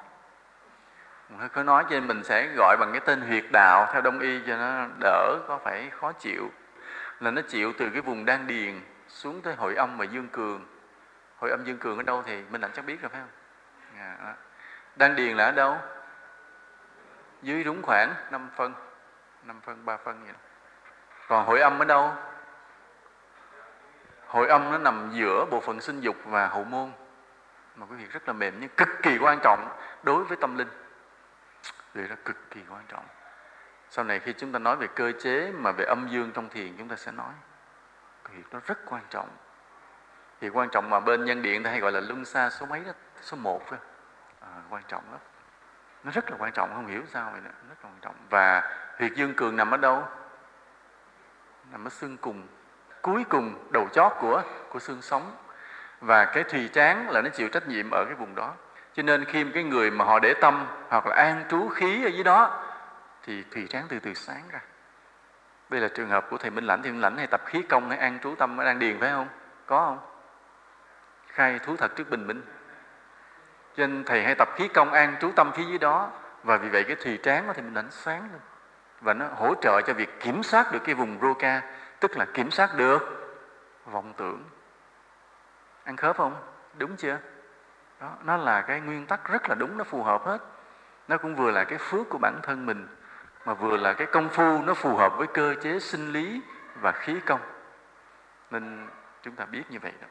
[1.39, 4.19] hơi khó nói cho nên mình sẽ gọi bằng cái tên huyệt đạo theo đông
[4.19, 6.51] y cho nó đỡ có phải khó chịu.
[7.19, 10.65] Là nó chịu từ cái vùng đan điền xuống tới hội âm và dương cường.
[11.37, 13.29] Hội âm dương cường ở đâu thì mình lãnh chắc biết rồi phải không?
[13.99, 14.35] À,
[14.95, 15.77] đan điền là ở đâu?
[17.41, 18.73] Dưới đúng khoảng 5 phân
[19.43, 20.39] 5 phân 3 phân vậy đó.
[21.27, 22.11] còn hội âm ở đâu?
[24.27, 26.91] Hội âm nó nằm giữa bộ phận sinh dục và hậu môn.
[27.75, 29.69] Một cái việc rất là mềm nhưng cực kỳ quan trọng
[30.03, 30.67] đối với tâm linh
[31.93, 33.05] việc đó cực kỳ quan trọng.
[33.89, 36.77] Sau này khi chúng ta nói về cơ chế mà về âm dương trong thiền
[36.77, 37.33] chúng ta sẽ nói.
[38.29, 39.29] Việc đó rất quan trọng.
[40.41, 42.79] Thì quan trọng mà bên nhân điện ta hay gọi là luân xa số mấy
[42.79, 42.91] đó
[43.21, 43.77] số một đó.
[44.39, 45.19] à, quan trọng lắm.
[46.03, 48.15] Nó rất là quan trọng không hiểu sao vậy nữa, rất là quan trọng.
[48.29, 50.07] Và huyệt dương cường nằm ở đâu?
[51.71, 52.47] Nằm ở xương cùng
[53.01, 55.37] cuối cùng đầu chót của của xương sống.
[56.01, 58.53] Và cái thùy trán là nó chịu trách nhiệm ở cái vùng đó
[58.93, 62.07] cho nên khi cái người mà họ để tâm hoặc là an trú khí ở
[62.07, 62.63] dưới đó,
[63.23, 64.59] thì thùy tráng từ từ sáng ra.
[65.69, 66.81] Đây là trường hợp của thầy minh lãnh.
[66.81, 69.11] Thì minh lãnh hay tập khí công hay an trú tâm ở đang điền phải
[69.11, 69.27] không?
[69.65, 69.99] Có không?
[71.27, 72.41] Khai thú thật trước bình minh.
[73.75, 76.11] Cho nên thầy hay tập khí công an trú tâm phía dưới đó.
[76.43, 78.41] Và vì vậy cái thùy tráng của thầy minh lãnh sáng lên.
[79.01, 81.61] Và nó hỗ trợ cho việc kiểm soát được cái vùng roca
[81.99, 82.99] tức là kiểm soát được
[83.85, 84.43] vọng tưởng.
[85.83, 86.35] Ăn khớp không?
[86.77, 87.17] Đúng chưa?
[88.03, 90.37] Đó, nó là cái nguyên tắc rất là đúng, nó phù hợp hết.
[91.07, 92.87] Nó cũng vừa là cái phước của bản thân mình,
[93.45, 96.41] mà vừa là cái công phu, nó phù hợp với cơ chế sinh lý
[96.81, 97.39] và khí công.
[98.51, 98.87] Nên
[99.21, 100.07] chúng ta biết như vậy đó.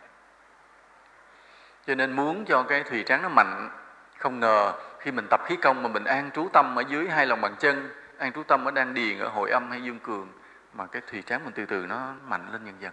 [1.86, 3.70] Cho nên muốn cho cái thùy trắng nó mạnh,
[4.18, 7.26] không ngờ khi mình tập khí công mà mình an trú tâm ở dưới hai
[7.26, 10.28] lòng bàn chân, an trú tâm ở đan điền ở hội âm hay dương cường,
[10.72, 12.92] mà cái thùy trắng mình từ từ nó mạnh lên dần dần.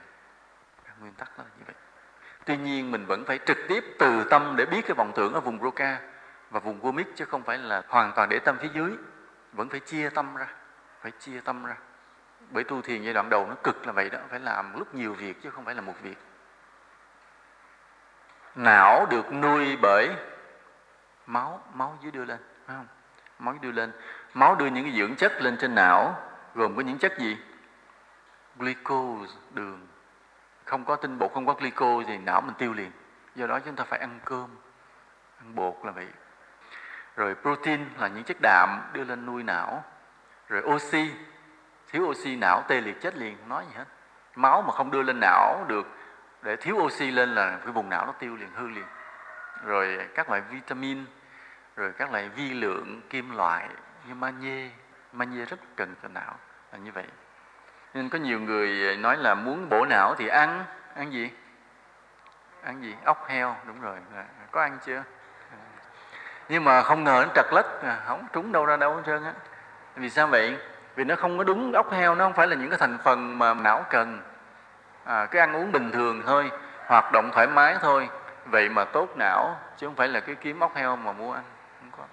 [1.01, 1.75] Nguyên tắc đó là như vậy
[2.45, 5.39] tuy nhiên mình vẫn phải trực tiếp từ tâm để biết cái vọng tưởng ở
[5.39, 5.99] vùng roca
[6.49, 8.91] và vùng gomic chứ không phải là hoàn toàn để tâm phía dưới.
[9.53, 10.47] Vẫn phải chia tâm ra,
[11.01, 11.75] phải chia tâm ra.
[12.51, 15.13] Bởi tu thiền giai đoạn đầu nó cực là vậy đó, phải làm lúc nhiều
[15.13, 16.17] việc chứ không phải là một việc.
[18.55, 20.09] Não được nuôi bởi
[21.25, 22.87] máu máu dưới đưa lên, phải không?
[23.39, 23.91] Máu đưa lên.
[24.33, 26.15] Máu đưa những cái dưỡng chất lên trên não,
[26.55, 27.37] gồm có những chất gì?
[28.55, 29.87] Glucose đường
[30.69, 32.91] không có tinh bột, không có glyco thì não mình tiêu liền.
[33.35, 34.49] Do đó chúng ta phải ăn cơm,
[35.39, 36.07] ăn bột là vậy.
[37.15, 39.83] Rồi protein là những chất đạm đưa lên nuôi não.
[40.47, 41.11] Rồi oxy,
[41.87, 43.85] thiếu oxy não tê liệt chết liền, không nói gì hết.
[44.35, 45.87] Máu mà không đưa lên não được,
[46.41, 48.85] để thiếu oxy lên là cái vùng não nó tiêu liền, hư liền.
[49.65, 51.05] Rồi các loại vitamin,
[51.75, 53.69] rồi các loại vi lượng, kim loại,
[54.07, 54.69] như magie
[55.11, 56.35] magie rất cần cho não,
[56.71, 57.07] là như vậy
[57.93, 60.65] nên có nhiều người ờ, nói là muốn bổ não thì ăn.
[60.95, 61.31] Ăn gì?
[62.63, 62.95] Ăn gì?
[63.05, 63.55] Ốc heo.
[63.67, 63.97] Đúng rồi.
[64.51, 65.03] Có ăn chưa?
[66.49, 67.81] Nhưng mà không ngờ nó trật lất.
[67.83, 69.33] À, không trúng đâu ra đâu hết trơn á.
[69.95, 70.57] Vì sao vậy?
[70.95, 73.39] Vì nó không có đúng ốc heo nó không phải là những cái thành phần
[73.39, 74.21] mà não cần.
[75.03, 76.51] À, cái ăn uống bình thường thôi
[76.85, 78.09] hoạt động thoải mái thôi.
[78.45, 81.43] Vậy mà tốt não chứ không phải là cái kiếm ốc heo mà mua ăn.
[81.79, 82.03] Không có.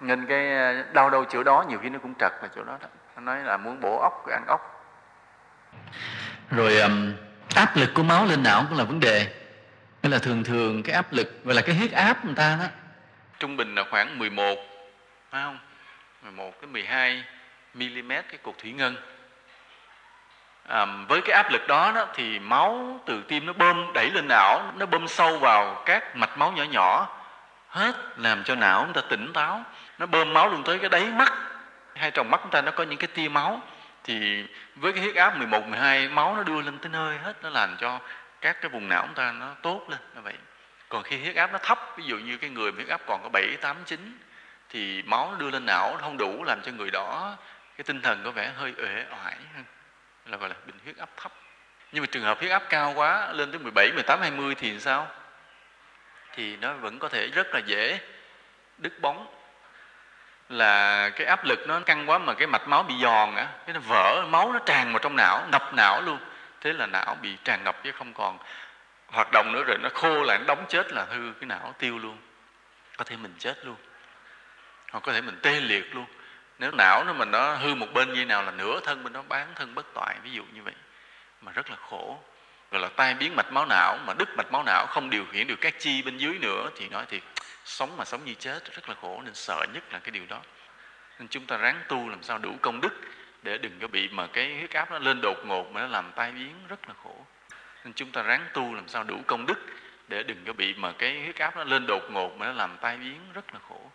[0.00, 2.76] Nên cái ờ, đau đâu chỗ đó nhiều khi nó cũng trật là chỗ đó
[2.82, 2.88] đó
[3.20, 4.60] nói là muốn bổ ốc ăn ốc.
[6.50, 7.14] Rồi um,
[7.54, 9.34] áp lực của máu lên não cũng là vấn đề.
[10.02, 12.66] Nên là thường thường cái áp lực gọi là cái huyết áp người ta đó.
[13.38, 14.58] Trung bình là khoảng 11
[15.30, 15.58] phải không?
[16.22, 17.24] 11 cái 12
[17.74, 18.96] mm cái cục thủy ngân.
[20.68, 24.28] À, với cái áp lực đó, đó thì máu từ tim nó bơm đẩy lên
[24.28, 27.16] não nó bơm sâu vào các mạch máu nhỏ nhỏ
[27.68, 29.62] hết làm cho não chúng ta tỉnh táo.
[29.98, 31.32] Nó bơm máu luôn tới cái đáy mắt
[31.94, 33.62] hai tròng mắt chúng ta nó có những cái tia máu
[34.04, 37.50] thì với cái huyết áp 11, 12 máu nó đưa lên tới nơi hết nó
[37.50, 38.00] làm cho
[38.40, 40.34] các cái vùng não chúng ta nó tốt lên như vậy.
[40.88, 43.28] Còn khi huyết áp nó thấp ví dụ như cái người huyết áp còn có
[43.28, 44.18] 7, 8, 9
[44.68, 47.36] thì máu nó đưa lên não nó không đủ làm cho người đó
[47.76, 49.64] cái tinh thần có vẻ hơi uể oải hơn.
[50.26, 51.32] Là gọi là bệnh huyết áp thấp.
[51.92, 55.08] Nhưng mà trường hợp huyết áp cao quá lên tới 17, 18, 20 thì sao?
[56.34, 58.00] Thì nó vẫn có thể rất là dễ
[58.78, 59.33] đứt bóng
[60.48, 63.74] là cái áp lực nó căng quá mà cái mạch máu bị giòn á, cái
[63.74, 66.18] nó vỡ, máu nó tràn vào trong não ngập não luôn.
[66.60, 68.38] Thế là não bị tràn ngập chứ không còn
[69.06, 71.98] hoạt động nữa rồi nó khô lại, nó đóng chết là hư cái não tiêu
[71.98, 72.18] luôn.
[72.96, 73.76] Có thể mình chết luôn.
[74.92, 76.06] Hoặc có thể mình tê liệt luôn.
[76.58, 79.22] Nếu não nó mình nó hư một bên như nào là nửa thân mình nó
[79.28, 80.74] bán thân bất toại, ví dụ như vậy.
[81.40, 82.18] Mà rất là khổ.
[82.70, 85.46] Gọi là tai biến mạch máu não, mà đứt mạch máu não, không điều khiển
[85.46, 87.22] được các chi bên dưới nữa, thì nói thiệt
[87.64, 90.40] sống mà sống như chết, rất là khổ, nên sợ nhất là cái điều đó.
[91.18, 92.92] Nên chúng ta ráng tu làm sao đủ công đức
[93.42, 96.12] để đừng có bị mà cái huyết áp nó lên đột ngột mà nó làm
[96.12, 97.26] tai biến, rất là khổ.
[97.84, 99.58] Nên chúng ta ráng tu làm sao đủ công đức
[100.08, 102.76] để đừng có bị mà cái huyết áp nó lên đột ngột mà nó làm
[102.80, 103.90] tai biến, rất là khổ.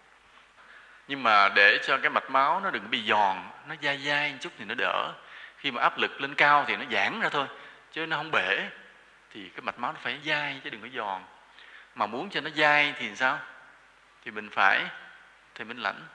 [1.08, 4.38] Nhưng mà để cho cái mạch máu nó đừng bị giòn, nó dai dai một
[4.42, 5.14] chút thì nó đỡ.
[5.58, 7.48] Khi mà áp lực lên cao thì nó giãn ra thôi,
[7.92, 8.70] chứ nó không bể.
[9.34, 11.22] Thì cái mạch máu nó phải dai chứ đừng có giòn.
[11.96, 13.40] Mà muốn cho nó dai thì sao?
[14.26, 14.86] Thì mình phải
[15.56, 16.08] thì mình lãnh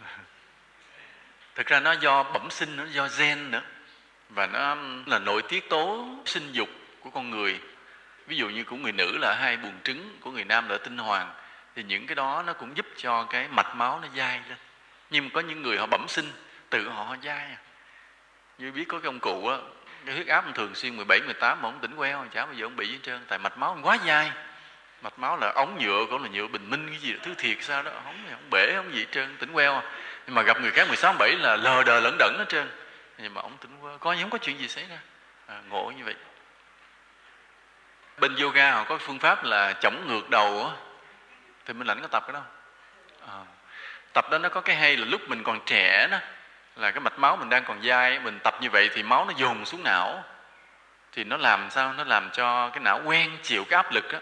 [1.54, 3.62] thực ra nó do bẩm sinh nó do gen nữa.
[4.28, 6.68] Và nó um, là nội tiết tố sinh dục
[7.00, 7.60] của con người.
[8.26, 10.98] Ví dụ như của người nữ là hai buồng trứng của người nam là tinh
[10.98, 11.32] hoàng.
[11.76, 14.58] Thì những cái đó nó cũng giúp cho cái mạch máu nó dai lên.
[15.10, 16.32] Nhưng mà có những người họ bẩm sinh
[16.70, 17.58] tự họ dai à.
[18.58, 19.56] như biết có cái ông cụ á
[20.06, 22.76] cái huyết áp thường xuyên 17, 18 mà ông tỉnh queo chả bao giờ ông
[22.76, 24.32] bị hết trơn tại mạch máu quá dai
[25.02, 27.56] mạch máu là ống nhựa cũng là nhựa bình minh cái gì đó, thứ thiệt
[27.60, 27.90] sao đó.
[28.04, 29.74] Không không bể không gì hết trơn tỉnh queo.
[29.74, 29.82] À.
[30.26, 32.70] nhưng mà gặp người khác 16, 17 là lờ đờ lẫn đẫn hết trơn.
[33.18, 34.98] Nhưng mà ông tỉnh queo có không có chuyện gì xảy ra.
[35.46, 36.14] À, ngộ như vậy.
[38.18, 40.76] Bên yoga họ có phương pháp là chống ngược đầu á.
[41.66, 42.42] Thì mình lãnh có tập cái đó
[43.26, 43.44] à,
[44.12, 46.18] tập đó nó có cái hay là lúc mình còn trẻ đó
[46.76, 49.32] là cái mạch máu mình đang còn dai mình tập như vậy thì máu nó
[49.36, 50.24] dồn xuống não.
[51.12, 51.92] Thì nó làm sao?
[51.92, 54.18] Nó làm cho cái não quen chịu cái áp lực á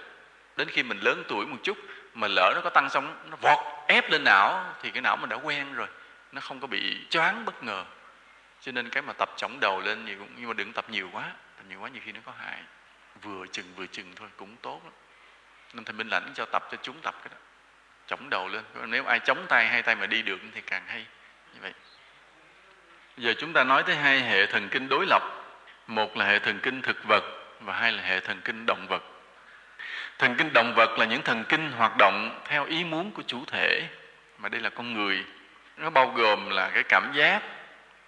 [0.56, 1.78] đến khi mình lớn tuổi một chút
[2.14, 5.28] mà lỡ nó có tăng xong, nó vọt ép lên não, thì cái não mình
[5.28, 5.88] đã quen rồi.
[6.32, 7.84] Nó không có bị choáng bất ngờ.
[8.60, 11.10] Cho nên cái mà tập chổng đầu lên thì cũng nhưng mà đừng tập nhiều
[11.12, 11.24] quá.
[11.56, 12.58] Tập nhiều quá nhiều khi nó có hại.
[13.22, 14.92] Vừa chừng vừa chừng thôi, cũng tốt lắm.
[15.72, 17.36] Nên thầy minh lãnh cho tập, cho chúng tập cái đó.
[18.06, 18.64] Chống đầu lên.
[18.86, 21.06] Nếu ai chống tay, hai tay mà đi được thì càng hay.
[21.54, 21.72] Như vậy.
[23.16, 25.22] Giờ chúng ta nói tới hai hệ thần kinh đối lập.
[25.86, 27.24] Một là hệ thần kinh thực vật
[27.60, 29.02] và hai là hệ thần kinh động vật
[30.18, 33.44] thần kinh động vật là những thần kinh hoạt động theo ý muốn của chủ
[33.44, 33.88] thể,
[34.38, 35.24] mà đây là con người.
[35.76, 37.42] Nó bao gồm là cái cảm giác,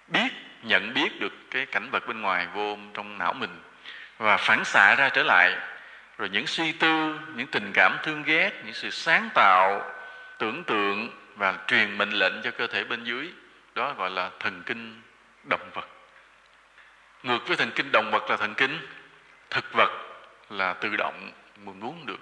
[0.07, 0.27] biết,
[0.63, 3.61] nhận biết được cái cảnh vật bên ngoài vô trong não mình
[4.17, 5.55] và phản xạ ra trở lại.
[6.17, 9.91] Rồi những suy tư, những tình cảm thương ghét, những sự sáng tạo,
[10.37, 13.29] tưởng tượng và truyền mệnh lệnh cho cơ thể bên dưới.
[13.75, 15.01] Đó gọi là thần kinh
[15.43, 15.87] động vật.
[17.23, 18.87] Ngược với thần kinh động vật là thần kinh
[19.49, 19.89] thực vật
[20.49, 21.31] là tự động
[21.65, 22.19] mình muốn được.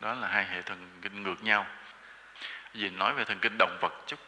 [0.00, 1.66] Đó là hai hệ thần kinh ngược nhau.
[2.74, 4.18] Vì nói về thần kinh động vật chút.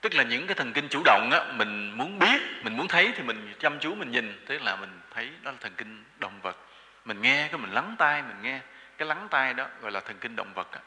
[0.00, 3.12] Tức là những cái thần kinh chủ động á mình muốn biết mình muốn thấy
[3.16, 4.44] thì mình chăm chú mình nhìn.
[4.46, 6.56] Tức là mình thấy đó là thần kinh động vật.
[7.04, 8.60] Mình nghe cái mình lắng tai mình nghe
[8.98, 10.80] cái lắng tai đó gọi là thần kinh động vật á.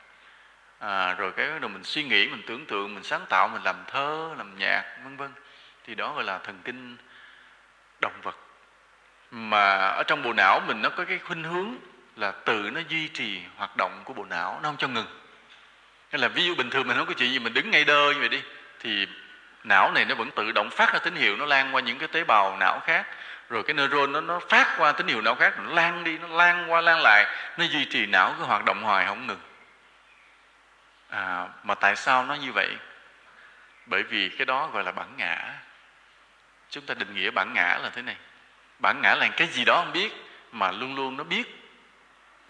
[0.79, 3.75] À, rồi cái rồi mình suy nghĩ mình tưởng tượng mình sáng tạo mình làm
[3.87, 5.31] thơ làm nhạc vân vân.
[5.83, 6.97] Thì đó gọi là thần kinh
[8.01, 8.37] động vật.
[9.31, 11.75] Mà ở trong bộ não mình nó có cái khuynh hướng
[12.21, 15.21] là tự nó duy trì hoạt động của bộ não nó không cho ngừng.
[16.11, 18.11] Hay là ví dụ bình thường mình không có chuyện gì mình đứng ngay đơ
[18.13, 18.41] như vậy đi
[18.79, 19.07] thì
[19.63, 22.07] não này nó vẫn tự động phát ra tín hiệu nó lan qua những cái
[22.07, 23.07] tế bào não khác.
[23.49, 26.27] Rồi cái neuron nó nó phát qua tín hiệu não khác nó lan đi nó
[26.27, 27.25] lan qua lan lại
[27.57, 29.41] nó duy trì não cái hoạt động hoài không ngừng.
[31.09, 32.77] À, mà tại sao nó như vậy?
[33.85, 35.53] Bởi vì cái đó gọi là bản ngã.
[36.69, 38.15] Chúng ta định nghĩa bản ngã là thế này.
[38.79, 40.13] Bản ngã là cái gì đó không biết
[40.51, 41.60] mà luôn luôn nó biết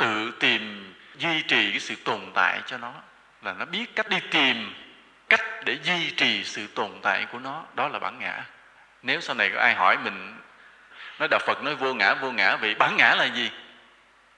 [0.01, 2.93] tự tìm, duy trì cái sự tồn tại cho nó,
[3.41, 4.73] là nó biết cách đi tìm
[5.29, 8.43] cách để duy trì sự tồn tại của nó, đó là bản ngã.
[9.03, 10.37] Nếu sau này có ai hỏi mình,
[11.19, 13.51] nói đạo phật nói vô ngã vô ngã, vậy bản ngã là gì?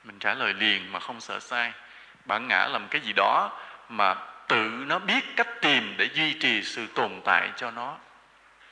[0.04, 1.72] Mình trả lời liền mà không sợ sai.
[2.26, 3.60] Bản ngã là một cái gì đó
[3.90, 4.16] mà
[4.48, 7.98] tự nó biết cách tìm để duy trì sự tồn tại cho nó.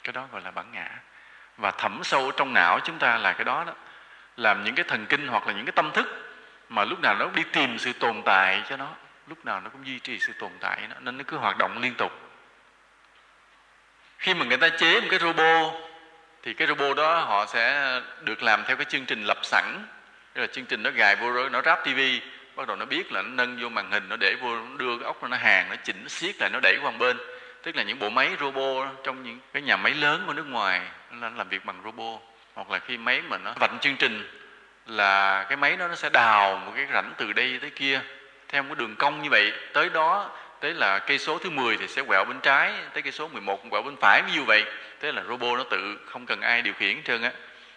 [0.03, 0.89] Cái đó gọi là bản ngã.
[1.57, 3.73] Và thẩm sâu trong não chúng ta là cái đó đó.
[4.37, 6.30] Làm những cái thần kinh hoặc là những cái tâm thức
[6.71, 8.87] mà lúc nào nó đi tìm sự tồn tại cho nó,
[9.27, 11.81] lúc nào nó cũng duy trì sự tồn tại nó, nên nó cứ hoạt động
[11.81, 12.11] liên tục.
[14.17, 15.73] Khi mà người ta chế một cái robot
[16.43, 19.85] thì cái robot đó họ sẽ được làm theo cái chương trình lập sẵn.
[20.33, 22.21] Tức là chương trình nó gài vô rồi nó ráp tivi
[22.55, 24.97] bắt đầu nó biết là nó nâng vô màn hình, nó để vô, nó đưa
[24.97, 27.17] cái ốc nó hàng nó chỉnh, nó siết lại, nó đẩy qua một bên.
[27.63, 30.81] Tức là những bộ máy robot trong những cái nhà máy lớn của nước ngoài,
[31.11, 32.19] nó làm việc bằng robot
[32.53, 34.40] hoặc là khi máy mà nó vạch chương trình
[34.85, 38.01] là cái máy đó nó sẽ đào một cái rãnh từ đây tới kia,
[38.47, 39.53] theo một cái đường cong như vậy.
[39.73, 40.29] Tới đó,
[40.59, 43.69] tới là cây số thứ 10 thì sẽ quẹo bên trái, tới cây số 11
[43.69, 44.65] quẹo bên phải ví dụ vậy.
[44.99, 47.31] Thế là robot nó tự không cần ai điều khiển hết trơn á.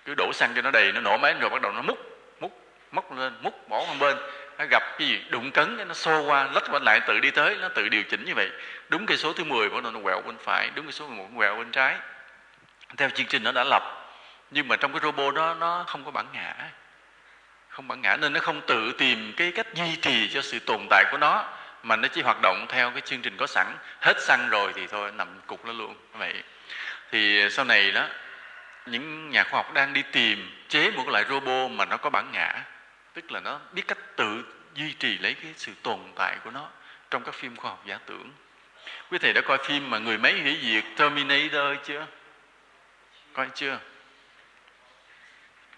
[0.05, 1.99] Cứ đổ xăng cho nó đầy, nó nổ máy rồi bắt đầu nó múc
[2.41, 4.17] múc, móc lên, múc, bỏ qua bên.
[4.59, 5.21] Nó gặp cái gì?
[5.29, 8.25] Đụng cấn, nó xô qua, lách qua lại tự đi tới, nó tự điều chỉnh
[8.25, 8.51] như vậy.
[8.89, 11.29] Đúng cây số thứ 10 bắt đầu nó quẹo bên phải, đúng cây số 11
[11.33, 11.97] nó quẹo bên trái.
[12.97, 13.83] Theo chương trình nó đã lập,
[14.51, 16.55] nhưng mà trong cái robot đó, nó không có bản ngã
[17.75, 20.87] không bản ngã nên nó không tự tìm cái cách duy trì cho sự tồn
[20.91, 21.53] tại của nó,
[21.83, 23.66] mà nó chỉ hoạt động theo cái chương trình có sẵn.
[24.01, 25.95] Hết xăng rồi thì thôi, nằm cục nó luôn.
[26.12, 26.43] Vậy
[27.11, 28.09] thì sau này đó,
[28.87, 32.31] những nhà khoa học đang đi tìm, chế một loại robot mà nó có bản
[32.33, 32.64] ngã.
[33.14, 34.45] Tức là nó biết cách tự
[34.75, 36.68] duy trì lấy cái sự tồn tại của nó
[37.11, 38.33] trong các phim khoa học giả tưởng.
[39.11, 42.07] Quý thầy đã coi phim mà người máy hủy diệt Terminator chưa?
[43.33, 43.79] Coi chưa?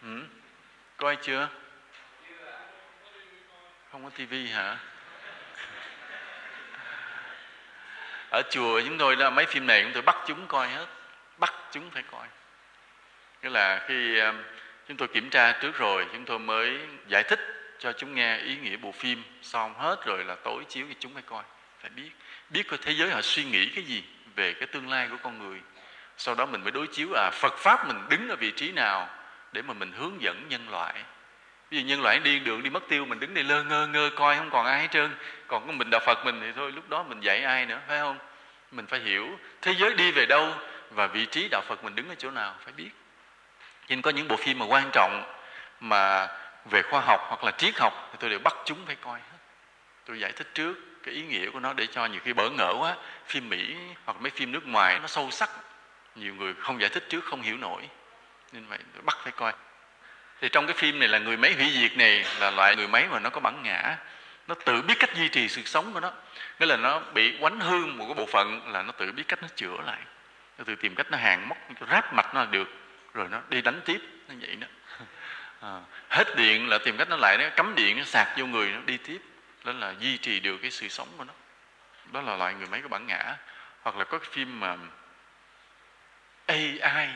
[0.02, 0.20] Ừ?
[0.96, 1.48] coi chưa?
[3.96, 4.76] Không có tivi hả?
[8.30, 10.86] Ở chùa chúng tôi là mấy phim này chúng tôi bắt chúng coi hết.
[11.38, 12.26] Bắt chúng phải coi.
[13.42, 14.34] Nghĩa là khi ờ,
[14.88, 16.78] chúng tôi kiểm tra trước rồi, chúng tôi mới
[17.08, 17.40] giải thích
[17.78, 19.22] cho chúng nghe ý nghĩa bộ phim.
[19.42, 21.44] Xong hết rồi là tối chiếu thì chúng phải coi.
[21.80, 22.10] Phải biết.
[22.50, 25.38] Biết coi thế giới họ suy nghĩ cái gì về cái tương lai của con
[25.38, 25.60] người.
[26.16, 29.08] Sau đó mình mới đối chiếu à Phật pháp mình đứng ở vị trí nào
[29.52, 30.94] để mà mình hướng dẫn nhân loại
[31.70, 34.10] ví dụ nhân loại đi đường đi mất tiêu, mình đứng đây lơ ngơ ngơ
[34.16, 35.14] coi, không còn ai hết trơn.
[35.46, 37.98] Còn có mình đạo phật mình thì thôi, lúc đó mình dạy ai nữa, phải
[37.98, 38.18] không?
[38.70, 40.54] Mình phải hiểu, thế giới đi về đâu
[40.90, 42.90] và vị trí đạo phật mình đứng ở chỗ nào, phải biết.
[43.88, 45.34] Nên có những bộ phim mà quan trọng
[45.80, 46.28] mà
[46.70, 49.38] về khoa học hoặc là triết học thì tôi đều bắt chúng phải coi hết.
[50.04, 52.74] Tôi giải thích trước cái ý nghĩa của nó để cho nhiều khi bỡ ngỡ
[52.78, 52.96] quá.
[53.26, 55.50] Phim mỹ hoặc mấy phim nước ngoài nó sâu sắc,
[56.14, 57.88] nhiều người không giải thích trước, không hiểu nổi.
[58.52, 59.52] Nên vậy, tôi bắt phải coi
[60.40, 63.06] thì trong cái phim này là người máy hủy diệt này là loại người máy
[63.10, 63.96] mà nó có bản ngã.
[64.48, 66.12] Nó tự biết cách duy trì sự sống của nó.
[66.58, 69.42] Nghĩa là nó bị quánh hư một cái bộ phận là nó tự biết cách
[69.42, 69.98] nó chữa lại.
[70.58, 71.58] Nó tự tìm cách nó hàng móc
[71.90, 72.68] ráp mạch nó là được.
[73.14, 74.66] Rồi nó đi đánh tiếp nó vậy đó.
[75.60, 78.70] À, hết điện là tìm cách nó lại nó cắm điện nó sạc vô người
[78.70, 79.18] nó đi tiếp.
[79.64, 81.32] Đó là duy trì được cái sự sống của nó.
[82.12, 83.36] Đó là loại người máy có bản ngã.
[83.82, 84.76] Hoặc là có cái phim mà
[86.46, 87.08] AI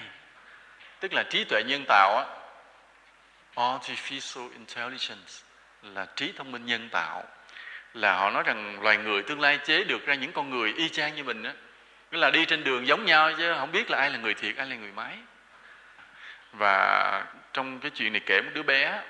[1.01, 2.40] tức là trí tuệ nhân tạo á
[3.61, 5.33] artificial intelligence
[5.83, 7.23] là trí thông minh nhân tạo.
[7.95, 10.89] Là họ nói rằng loài người tương lai chế được ra những con người y
[10.89, 11.53] chang như mình á.
[12.11, 14.57] Nghĩa là đi trên đường giống nhau chứ không biết là ai là người thiệt,
[14.57, 15.17] ai là người máy.
[16.53, 19.03] Và trong cái chuyện này kể một đứa bé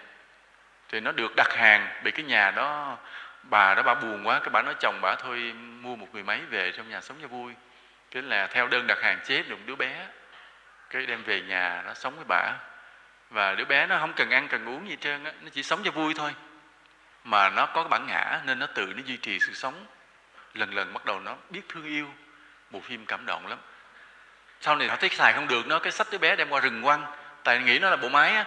[0.88, 2.98] thì nó được đặt hàng bị cái nhà đó,
[3.42, 6.40] bà đó bà buồn quá, cái bà nói chồng bà thôi mua một người máy
[6.50, 7.52] về trong nhà sống cho vui.
[8.10, 10.06] Cái là theo đơn đặt hàng chế được một đứa bé,
[10.90, 12.52] cái đem về nhà nó sống với bà
[13.30, 15.82] và đứa bé nó không cần ăn cần uống gì trơn á, nó chỉ sống
[15.84, 16.34] cho vui thôi.
[17.24, 19.86] Mà nó có cái bản ngã nên nó tự nó duy trì sự sống.
[20.54, 22.14] Lần lần bắt đầu nó biết thương yêu
[22.70, 23.58] bộ phim cảm động lắm.
[24.60, 26.82] Sau này họ thấy xài không được, nó cái sách đứa bé đem qua rừng
[26.82, 27.12] quăng.
[27.44, 28.44] Tại nghĩ nó là bộ máy á,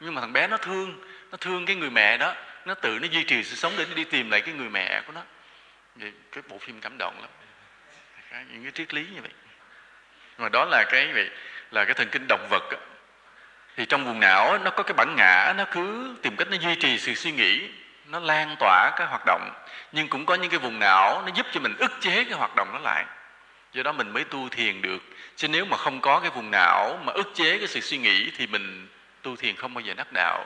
[0.00, 2.34] nhưng mà thằng bé nó thương nó thương cái người mẹ đó.
[2.64, 5.02] Nó tự nó duy trì sự sống để nó đi tìm lại cái người mẹ
[5.06, 5.22] của nó.
[5.94, 7.30] Vậy cái bộ phim cảm động lắm.
[8.52, 9.30] Những cái triết lý như vậy.
[10.38, 11.30] Mà đó là cái, vậy
[11.70, 12.78] là cái thần kinh động vật á
[13.76, 16.74] thì trong vùng não nó có cái bản ngã nó cứ tìm cách nó duy
[16.74, 17.68] trì sự suy nghĩ
[18.06, 19.50] nó lan tỏa cái hoạt động.
[19.92, 22.56] Nhưng cũng có những cái vùng não nó giúp cho mình ức chế cái hoạt
[22.56, 23.04] động đó lại.
[23.72, 25.02] Do đó mình mới tu thiền được.
[25.36, 28.30] Chứ nếu mà không có cái vùng não mà ức chế cái sự suy nghĩ
[28.36, 28.88] thì mình
[29.22, 30.44] tu thiền không bao giờ đắc đạo.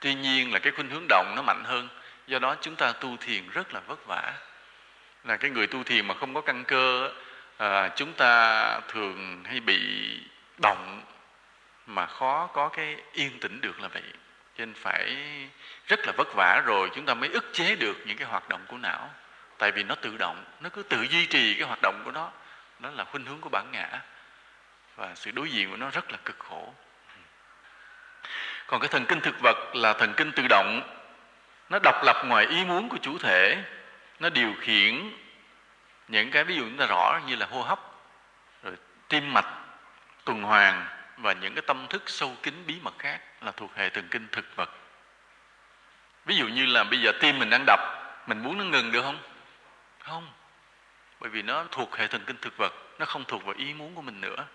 [0.00, 1.88] Tuy nhiên là cái khuynh hướng động nó mạnh hơn.
[2.26, 4.32] Do đó chúng ta tu thiền rất là vất vả.
[5.24, 7.10] Là cái người tu thiền mà không có căn cơ
[7.56, 9.80] à, chúng ta thường hay bị
[10.62, 11.02] động
[11.86, 14.02] mà khó có cái yên tĩnh được là vậy.
[14.58, 15.16] Cho nên phải
[15.86, 18.64] rất là vất vả rồi chúng ta mới ức chế được những cái hoạt động
[18.68, 19.10] của não.
[19.58, 22.30] Tại vì nó tự động, nó cứ tự duy trì cái hoạt động của nó.
[22.78, 24.00] Đó là khuynh hướng của bản ngã.
[24.96, 26.74] Và sự đối diện của nó rất là cực khổ.
[28.66, 30.98] Còn cái thần kinh thực vật là thần kinh tự động.
[31.70, 33.64] Nó độc lập ngoài ý muốn của chủ thể.
[34.20, 35.12] Nó điều khiển
[36.08, 37.80] những cái ví dụ chúng ta rõ như là hô hấp,
[38.62, 38.74] rồi
[39.08, 39.46] tim mạch,
[40.24, 43.90] tuần hoàn và những cái tâm thức sâu kín bí mật khác là thuộc hệ
[43.90, 44.70] thần kinh thực vật.
[46.24, 47.80] Ví dụ như là bây giờ tim mình đang đập,
[48.26, 49.18] mình muốn nó ngừng được không?
[49.98, 50.32] Không.
[51.20, 53.94] Bởi vì nó thuộc hệ thần kinh thực vật, nó không thuộc vào ý muốn
[53.94, 54.46] của mình nữa.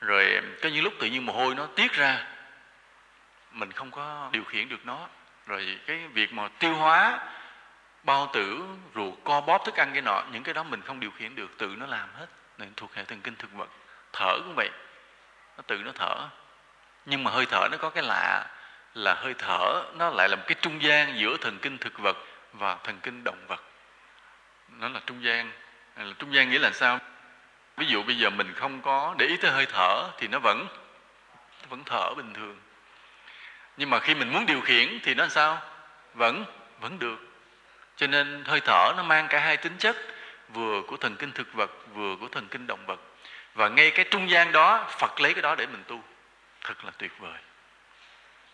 [0.00, 2.26] Rồi có những lúc tự nhiên mồ hôi nó tiết ra,
[3.52, 5.08] mình không có điều khiển được nó.
[5.46, 7.28] Rồi cái việc mà tiêu hóa,
[8.02, 11.10] bao tử, ruột, co bóp, thức ăn cái nọ, những cái đó mình không điều
[11.10, 12.26] khiển được, tự nó làm hết.
[12.58, 13.68] Nên thuộc hệ thần kinh thực vật.
[14.12, 14.70] Thở cũng vậy
[15.58, 16.28] nó tự nó thở.
[17.06, 18.46] Nhưng mà hơi thở nó có cái lạ
[18.94, 22.16] là hơi thở nó lại là một cái trung gian giữa thần kinh thực vật
[22.52, 23.62] và thần kinh động vật.
[24.68, 25.52] Nó là trung gian.
[25.96, 26.98] Là trung gian nghĩa là sao?
[27.76, 30.66] Ví dụ bây giờ mình không có để ý tới hơi thở thì nó vẫn
[31.62, 32.60] nó vẫn thở bình thường.
[33.76, 35.62] Nhưng mà khi mình muốn điều khiển thì nó sao?
[36.14, 36.44] Vẫn
[36.80, 37.18] vẫn được.
[37.96, 39.96] Cho nên hơi thở nó mang cả hai tính chất,
[40.48, 43.00] vừa của thần kinh thực vật, vừa của thần kinh động vật
[43.58, 46.02] và ngay cái trung gian đó, phật lấy cái đó để mình tu.
[46.64, 47.38] Thật là tuyệt vời.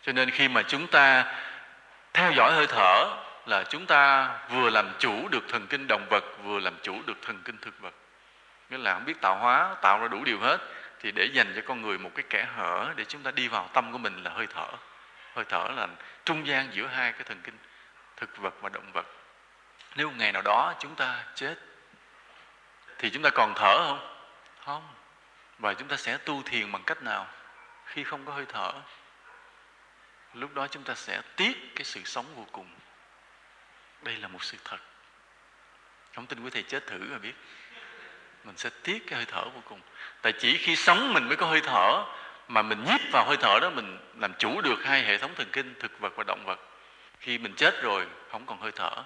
[0.02, 1.34] Cho nên khi mà chúng ta
[2.12, 6.24] theo dõi hơi thở là chúng ta vừa làm chủ được thần kinh động vật,
[6.42, 7.94] vừa làm chủ được thần kinh thực vật.
[8.70, 10.58] Nghĩa là không biết tạo hóa, tạo ra đủ điều hết,
[11.00, 13.70] thì để dành cho con người một cái kẻ hở để chúng ta đi vào
[13.72, 14.68] tâm của mình là hơi thở.
[15.34, 15.88] Hơi thở là
[16.24, 17.58] trung gian giữa hai cái thần kinh,
[18.16, 19.06] thực vật và động vật.
[19.96, 21.54] Nếu ngày nào đó chúng ta chết,
[22.98, 24.13] thì chúng ta còn thở không?
[24.64, 24.88] Không.
[25.58, 27.26] Và chúng ta sẽ tu thiền bằng cách nào?
[27.86, 28.72] Khi không có hơi thở.
[30.34, 32.68] Lúc đó chúng ta sẽ tiếc cái sự sống vô cùng.
[34.02, 34.78] Đây là một sự thật.
[36.14, 37.34] Không tin quý thầy chết thử rồi biết.
[38.44, 39.80] Mình sẽ tiếc cái hơi thở vô cùng.
[40.22, 42.04] Tại chỉ khi sống mình mới có hơi thở,
[42.48, 45.48] mà mình nhíp vào hơi thở đó, mình làm chủ được hai hệ thống thần
[45.52, 46.60] kinh, thực vật và động vật.
[47.20, 49.04] Khi mình chết rồi, không còn hơi thở.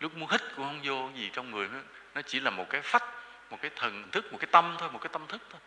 [0.00, 1.82] Lúc muốn hít cũng không vô gì trong người nữa
[2.14, 3.04] nó chỉ là một cái phách
[3.50, 5.60] một cái thần thức một cái tâm thôi một cái tâm thức thôi.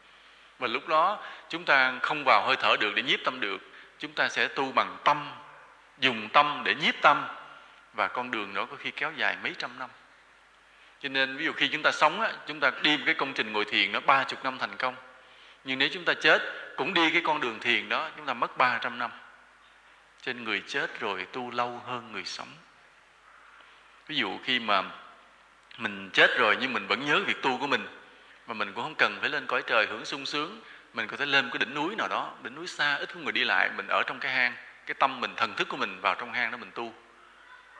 [0.60, 3.58] Và lúc đó chúng ta không vào hơi thở được để nhiếp tâm được
[4.00, 5.32] chúng ta sẽ tu bằng tâm
[6.00, 7.28] dùng tâm để nhiếp tâm.
[7.94, 9.90] Và con đường đó có khi kéo dài mấy trăm năm.
[11.00, 13.34] Cho nên ví dụ khi chúng ta sống á, chúng ta đi một cái công
[13.34, 14.96] trình ngồi thiền nó ba chục năm thành công.
[15.64, 16.42] Nhưng nếu chúng ta chết
[16.76, 19.12] cũng đi cái con đường thiền đó chúng ta mất 300 năm.
[20.22, 22.48] Trên người chết rồi tu lâu hơn người sống.
[24.08, 24.84] Ví dụ khi mà
[25.78, 27.88] mình chết rồi nhưng mình vẫn nhớ việc tu của mình.
[28.48, 30.62] Mà mình cũng không cần phải lên cõi trời hưởng sung sướng.
[30.94, 33.32] Mình có thể lên cái đỉnh núi nào đó, đỉnh núi xa, ít không người
[33.32, 34.54] đi lại, mình ở trong cái hang.
[34.86, 36.94] Cái tâm mình, thần thức của mình vào trong hang đó mình tu.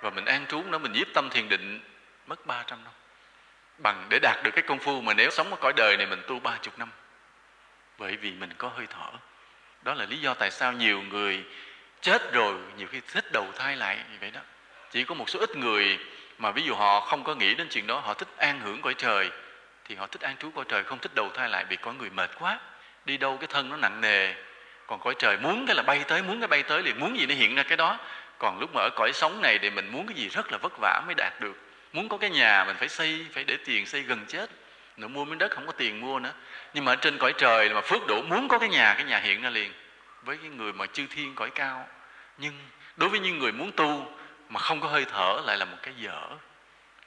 [0.02, 1.80] Và mình an trú nó, mình nhiếp tâm thiền định,
[2.28, 2.94] mất 300 năm.
[3.78, 6.22] Bằng để đạt được cái công phu mà nếu sống ở cõi đời này mình
[6.28, 6.90] tu ba chục năm.
[7.98, 9.12] Bởi vì mình có hơi thở.
[9.82, 11.44] Đó là lý do tại sao nhiều người
[12.02, 14.42] chết rồi, nhiều khi thích đầu thai lại như vậy đó.
[14.92, 16.00] Chỉ có một số ít người
[16.38, 18.94] mà ví dụ họ không có nghĩ đến chuyện đó, họ thích an hưởng cõi
[18.94, 19.32] trời,
[19.86, 22.10] thì họ thích an trú cõi trời, không thích đầu thai lại vì có người
[22.10, 22.60] mệt quá.
[23.06, 24.34] Đi đâu cái thân nó nặng nề.
[24.88, 27.26] Còn cõi trời muốn cái là bay tới, muốn cái bay tới liền, muốn gì
[27.26, 28.00] nó hiện ra cái đó.
[28.40, 30.74] Còn lúc mà ở cõi sống này thì mình muốn cái gì rất là vất
[30.82, 31.58] vả mới đạt được.
[31.94, 34.50] Muốn có cái nhà mình phải xây, phải để tiền xây gần chết.
[34.98, 36.34] Nữa mua miếng đất không có tiền mua nữa.
[36.74, 39.18] Nhưng mà ở trên cõi trời mà phước đủ, muốn có cái nhà cái nhà
[39.18, 39.74] hiện ra liền.
[40.22, 41.88] Với cái người mà chư thiên cõi cao.
[42.38, 42.54] Nhưng
[42.98, 44.12] đối với những người muốn tu
[44.54, 46.22] mà không có hơi thở lại là một cái dở.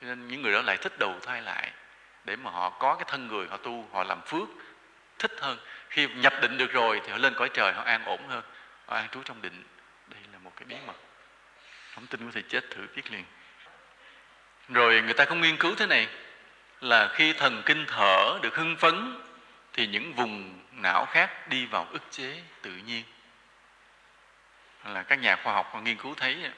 [0.00, 1.70] Cho nên những người đó lại thích đầu thai lại
[2.24, 4.48] để mà họ có cái thân người họ tu, họ làm phước,
[5.18, 5.58] thích hơn.
[5.88, 8.42] Khi nhập định được rồi thì họ lên cõi trời họ an ổn hơn,
[8.86, 9.64] họ an trú trong định.
[10.06, 10.96] Đây là một cái bí mật.
[11.94, 13.24] Không tin có thể chết thử biết liền.
[14.68, 16.08] Rồi người ta cũng nghiên cứu thế này,
[16.80, 19.22] là khi thần kinh thở được hưng phấn
[19.72, 23.04] thì những vùng não khác đi vào ức chế tự nhiên.
[24.84, 26.50] Là các nhà khoa học nghiên cứu thấy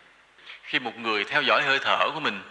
[0.68, 2.42] khi một người theo dõi hơi thở của mình,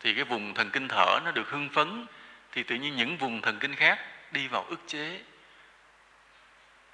[0.00, 2.06] thì cái vùng thần kinh thở nó được hưng phấn,
[2.52, 3.98] thì tự nhiên những vùng thần kinh khác
[4.32, 5.20] đi vào ức chế.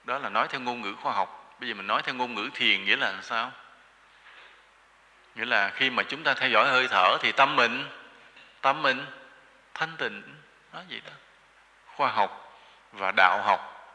[0.05, 1.57] Đó là nói theo ngôn ngữ khoa học.
[1.61, 3.53] Bây giờ mình nói theo ngôn ngữ thiền nghĩa là làm sao?
[5.35, 7.89] Nghĩa là khi mà chúng ta theo dõi hơi thở thì tâm mình
[8.61, 9.07] tâm mình,
[9.75, 10.23] thanh tịnh,
[10.73, 11.13] nói vậy đó.
[11.87, 12.63] Khoa học
[12.93, 13.93] và đạo học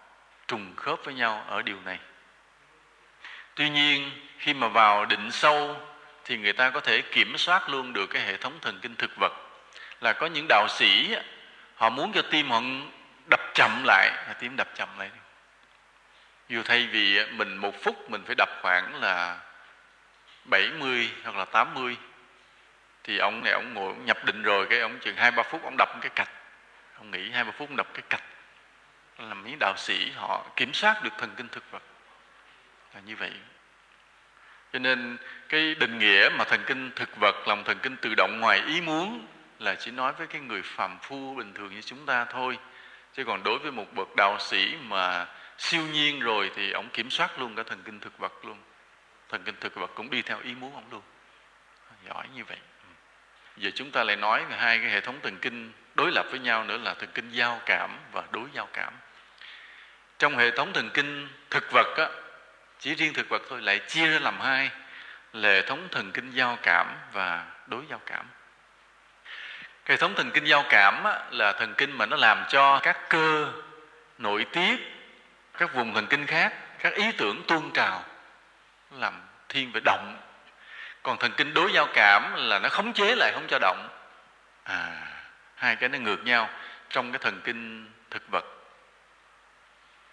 [0.48, 2.00] trùng khớp với nhau ở điều này.
[3.56, 5.76] Tuy nhiên, khi mà vào định sâu
[6.26, 9.12] thì người ta có thể kiểm soát luôn được cái hệ thống thần kinh thực
[9.16, 9.34] vật.
[10.02, 11.16] Là có những đạo sĩ
[11.76, 12.62] họ muốn cho tim họ
[13.30, 14.10] đập chậm lại.
[14.28, 15.10] Là tim đập chậm lại
[16.50, 19.40] dù thay vì mình một phút mình phải đập khoảng là
[20.46, 21.98] 70 hoặc là 80
[23.04, 25.64] thì ông này ông ngồi, ông nhập định rồi, cái ông chừng hai ba phút
[25.64, 26.30] ông đập cái cạch.
[26.98, 28.24] Ông nghĩ hai ba phút ông đập cái cạch.
[29.18, 31.84] Là những đạo sĩ họ kiểm soát được thần kinh thực vật.
[32.94, 33.32] Là như vậy
[34.76, 35.18] cho nên
[35.50, 38.82] cái định nghĩa mà thần kinh thực vật lòng thần kinh tự động ngoài ý
[38.82, 39.28] muốn
[39.60, 42.58] là chỉ nói với cái người phàm phu bình thường như chúng ta thôi.
[43.14, 45.26] Chứ còn đối với một bậc đạo sĩ mà
[45.58, 48.58] siêu nhiên rồi thì ông kiểm soát luôn cả thần kinh thực vật luôn.
[49.30, 51.02] Thần kinh thực vật cũng đi theo ý muốn ông luôn.
[52.08, 52.58] Giỏi như vậy.
[52.84, 52.90] Ừ.
[53.58, 56.40] Giờ chúng ta lại nói về hai cái hệ thống thần kinh đối lập với
[56.40, 58.94] nhau nữa là thần kinh giao cảm và đối giao cảm.
[60.20, 62.08] Trong hệ thống thần kinh thực vật á,
[62.80, 64.72] chỉ riêng thực vật thôi lại chia ra làm hai
[65.34, 68.26] là hệ thống thần kinh giao cảm và đối giao cảm.
[69.86, 72.98] Hệ thống thần kinh giao cảm á, là thần kinh mà nó làm cho các
[73.10, 73.52] cơ
[74.18, 74.80] nội tiết
[75.58, 78.04] các vùng thần kinh khác các ý tưởng tuôn trào
[78.92, 80.18] làm thiên về động.
[81.04, 83.90] Còn thần kinh đối giao cảm là nó khống chế lại không cho động.
[84.64, 85.02] À
[85.56, 86.50] hai cái nó ngược nhau
[86.90, 88.46] trong cái thần kinh thực vật.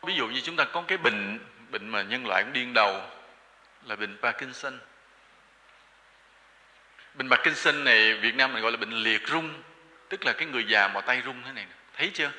[0.02, 1.38] Ví dụ như chúng ta có cái bệnh
[1.72, 3.02] bệnh mà nhân loại cũng điên đầu
[3.84, 4.78] là bệnh Parkinson.
[7.14, 9.62] Bệnh Parkinson này Việt Nam mình gọi là bệnh liệt rung,
[10.08, 11.66] tức là cái người già mà tay rung thế này
[11.96, 12.30] thấy chưa?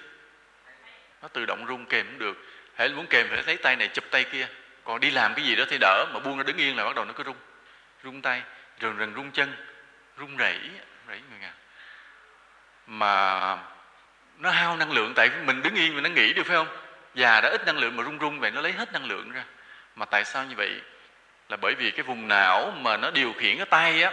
[1.22, 2.38] Nó tự động rung kèm cũng được.
[2.76, 4.48] Hãy muốn kèm phải thấy tay này chụp tay kia.
[4.84, 6.96] Còn đi làm cái gì đó thì đỡ, mà buông nó đứng yên là bắt
[6.96, 7.38] đầu nó cứ rung.
[8.04, 8.42] Rung tay,
[8.82, 9.56] rần rần rung chân,
[10.18, 10.60] rung rẩy
[11.08, 11.54] rẩy người ngà.
[12.88, 13.58] Mà
[14.38, 16.83] nó hao năng lượng tại mình đứng yên mà nó nghỉ được phải không?
[17.16, 19.44] Già đã ít năng lượng mà rung rung vậy, nó lấy hết năng lượng ra.
[19.96, 20.82] Mà tại sao như vậy?
[21.50, 24.12] Là bởi vì cái vùng não mà nó điều khiển cái tay á,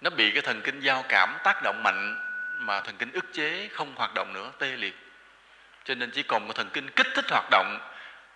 [0.00, 2.18] nó bị cái thần kinh giao cảm tác động mạnh
[2.58, 4.96] mà thần kinh ức chế không hoạt động nữa, tê liệt.
[5.84, 7.78] Cho nên chỉ còn một thần kinh kích thích hoạt động,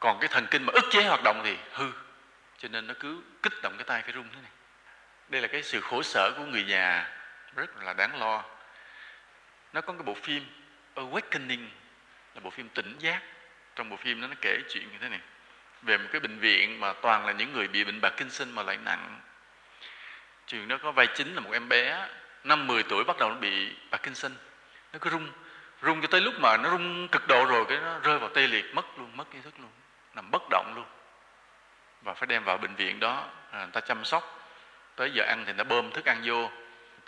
[0.00, 1.92] còn cái thần kinh mà ức chế hoạt động thì hư.
[2.59, 4.50] Cho nên nó cứ kích động cái tay phải rung thế này.
[5.28, 7.07] Đây là cái sự khổ sở của người già.
[7.57, 8.44] Rất là đáng lo.
[9.72, 10.46] Nó có cái bộ phim
[10.94, 11.66] Awakening,
[12.34, 13.22] là bộ phim tỉnh giác
[13.76, 15.20] trong bộ phim đó nó kể chuyện như thế này.
[15.82, 18.50] Về một cái bệnh viện mà toàn là những người bị bệnh bạch kinh sinh
[18.50, 19.20] mà lại nặng.
[20.46, 22.08] Chuyện đó có vai chính là một em bé
[22.44, 24.34] năm 10 tuổi bắt đầu nó bị bạch kinh sinh,
[24.92, 25.28] nó cứ rung
[25.82, 28.46] rung cho tới lúc mà nó rung cực độ rồi cái nó rơi vào tê
[28.46, 29.70] liệt mất luôn mất ý thức luôn
[30.14, 30.84] nằm bất động luôn.
[32.02, 34.50] Và phải đem vào bệnh viện đó à, người ta chăm sóc.
[34.96, 36.50] Tới giờ ăn thì người ta bơm thức ăn vô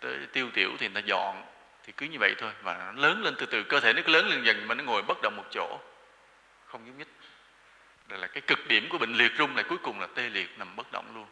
[0.01, 1.43] tới tiêu tiểu thì người ta dọn.
[1.85, 4.13] Thì cứ như vậy thôi và nó lớn lên từ từ cơ thể nó cứ
[4.13, 5.79] lớn lên dần mà nó ngồi bất động một chỗ
[6.69, 7.09] không nhúc nhích
[8.09, 10.59] đây là cái cực điểm của bệnh liệt rung là cuối cùng là tê liệt
[10.59, 11.27] nằm bất động luôn.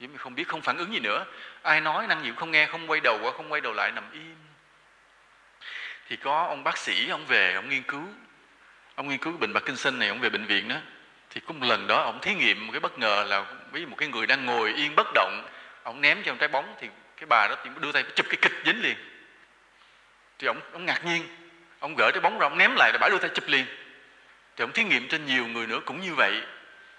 [0.00, 1.24] Giống như không biết, không phản ứng gì nữa.
[1.62, 3.92] Ai nói năng gì cũng không nghe, không quay đầu qua, không quay đầu lại,
[3.92, 4.36] nằm im.
[6.08, 8.02] Thì có ông bác sĩ, ông về, ông nghiên cứu.
[8.94, 10.76] Ông nghiên cứu bệnh Parkinson này, ông về bệnh viện đó.
[11.30, 13.96] Thì có một lần đó, ông thí nghiệm một cái bất ngờ là với một
[13.98, 15.48] cái người đang ngồi yên bất động,
[15.82, 18.36] ông ném cho một trái bóng thì cái bà đó thì đưa tay chụp cái
[18.42, 18.96] kịch dính liền.
[20.38, 21.22] Thì ông ông ngạc nhiên.
[21.78, 23.66] Ông gỡ trái bóng ra, ông ném lại rồi bà đưa tay chụp liền
[24.56, 26.42] thì ông thí nghiệm trên nhiều người nữa cũng như vậy.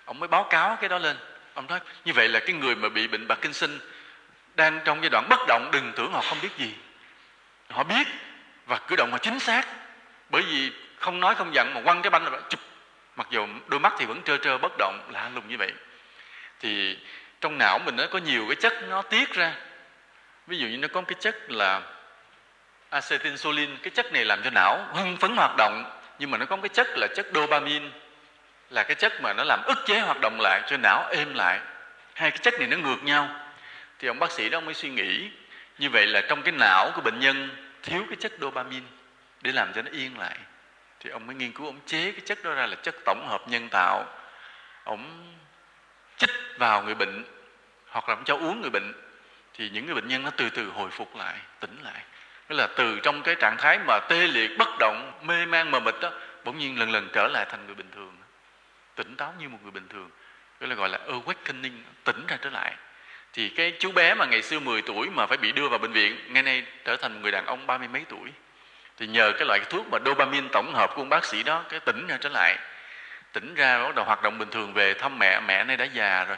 [0.05, 1.17] Ông mới báo cáo cái đó lên.
[1.53, 3.69] Ông nói, như vậy là cái người mà bị bệnh Parkinson
[4.55, 6.73] đang trong giai đoạn bất động, đừng tưởng họ không biết gì.
[7.69, 8.07] Họ biết
[8.65, 9.67] và cử động họ chính xác.
[10.29, 12.59] Bởi vì không nói không dặn mà quăng cái banh là chụp.
[13.15, 15.71] Mặc dù đôi mắt thì vẫn trơ trơ bất động, lạ lùng như vậy.
[16.59, 16.97] Thì
[17.41, 19.53] trong não mình nó có nhiều cái chất nó tiết ra.
[20.47, 21.81] Ví dụ như nó có cái chất là
[22.89, 23.75] acetylcholine.
[23.83, 26.69] Cái chất này làm cho não hưng phấn hoạt động nhưng mà nó có cái
[26.69, 27.89] chất là chất dopamine,
[28.69, 31.59] là cái chất mà nó làm ức chế hoạt động lại cho não êm lại.
[32.13, 33.29] Hai cái chất này nó ngược nhau.
[33.99, 35.29] Thì ông bác sĩ đó mới suy nghĩ,
[35.77, 37.49] như vậy là trong cái não của bệnh nhân
[37.83, 38.85] thiếu cái chất dopamine
[39.41, 40.37] để làm cho nó yên lại.
[40.99, 43.41] Thì ông mới nghiên cứu, ông chế cái chất đó ra là chất tổng hợp
[43.47, 44.05] nhân tạo.
[44.83, 45.33] Ông
[46.17, 47.23] chích vào người bệnh
[47.89, 48.93] hoặc là ông cho uống người bệnh,
[49.53, 52.01] thì những người bệnh nhân nó từ từ hồi phục lại, tỉnh lại
[52.47, 55.79] tức là từ trong cái trạng thái mà tê liệt, bất động, mê man, mờ
[55.79, 56.11] mịt đó,
[56.43, 58.17] bỗng nhiên lần lần trở lại thành người bình thường.
[58.95, 60.09] Tỉnh táo như một người bình thường.
[60.59, 62.73] Cái là gọi là awakening, tỉnh ra trở lại.
[63.33, 65.91] Thì cái chú bé mà ngày xưa 10 tuổi mà phải bị đưa vào bệnh
[65.91, 68.29] viện, ngày nay trở thành một người đàn ông ba mươi mấy tuổi.
[68.97, 71.79] Thì nhờ cái loại thuốc mà dopamine tổng hợp của ông bác sĩ đó, cái
[71.79, 72.57] tỉnh ra trở lại.
[73.33, 76.25] Tỉnh ra bắt đầu hoạt động bình thường về thăm mẹ mẹ nay đã già
[76.25, 76.37] rồi.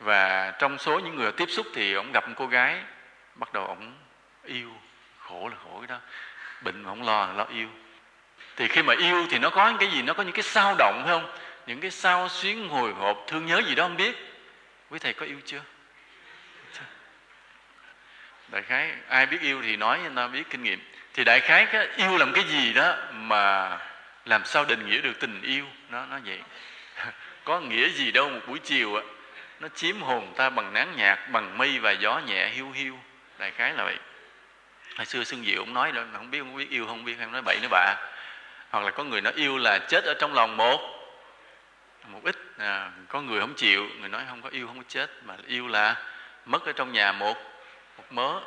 [0.00, 2.80] Và trong số những người tiếp xúc thì ông gặp một cô gái,
[3.34, 3.94] bắt đầu ông
[4.44, 4.72] yêu
[5.30, 5.98] khổ là khổ cái đó.
[6.62, 7.68] Bệnh mà không lo là lo yêu.
[8.56, 10.02] Thì khi mà yêu thì nó có những cái gì?
[10.02, 11.32] Nó có những cái sao động, phải không?
[11.66, 14.16] Những cái sao xuyến hồi hộp, thương nhớ gì đó không biết.
[14.90, 15.60] Quý thầy có yêu chưa?
[18.48, 20.80] Đại khái, ai biết yêu thì nói cho ta biết kinh nghiệm.
[21.14, 23.78] Thì đại khái cái yêu làm cái gì đó mà
[24.24, 25.64] làm sao định nghĩa được tình yêu?
[25.88, 26.40] Nó nó vậy.
[27.44, 29.02] Có nghĩa gì đâu một buổi chiều á,
[29.60, 32.98] nó chiếm hồn ta bằng nắng nhạt bằng mây và gió nhẹ, hiu hiu.
[33.38, 33.98] Đại khái là vậy
[35.00, 37.32] hồi xưa xuân diệu ông nói đó không biết không biết yêu không biết em
[37.32, 37.94] nói bậy nữa bà
[38.70, 40.80] hoặc là có người nói yêu là chết ở trong lòng một
[42.08, 45.10] một ít à, có người không chịu người nói không có yêu không có chết
[45.24, 45.96] mà yêu là
[46.46, 47.36] mất ở trong nhà một
[47.96, 48.40] một mớ.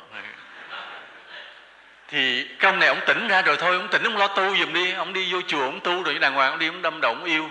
[2.08, 4.72] Thì cái ông này ông tỉnh ra rồi thôi ông tỉnh ông lo tu giùm
[4.72, 7.14] đi ông đi vô chùa ông tu rồi đàng hoàng ông đi ông đâm đầu
[7.14, 7.50] ông yêu.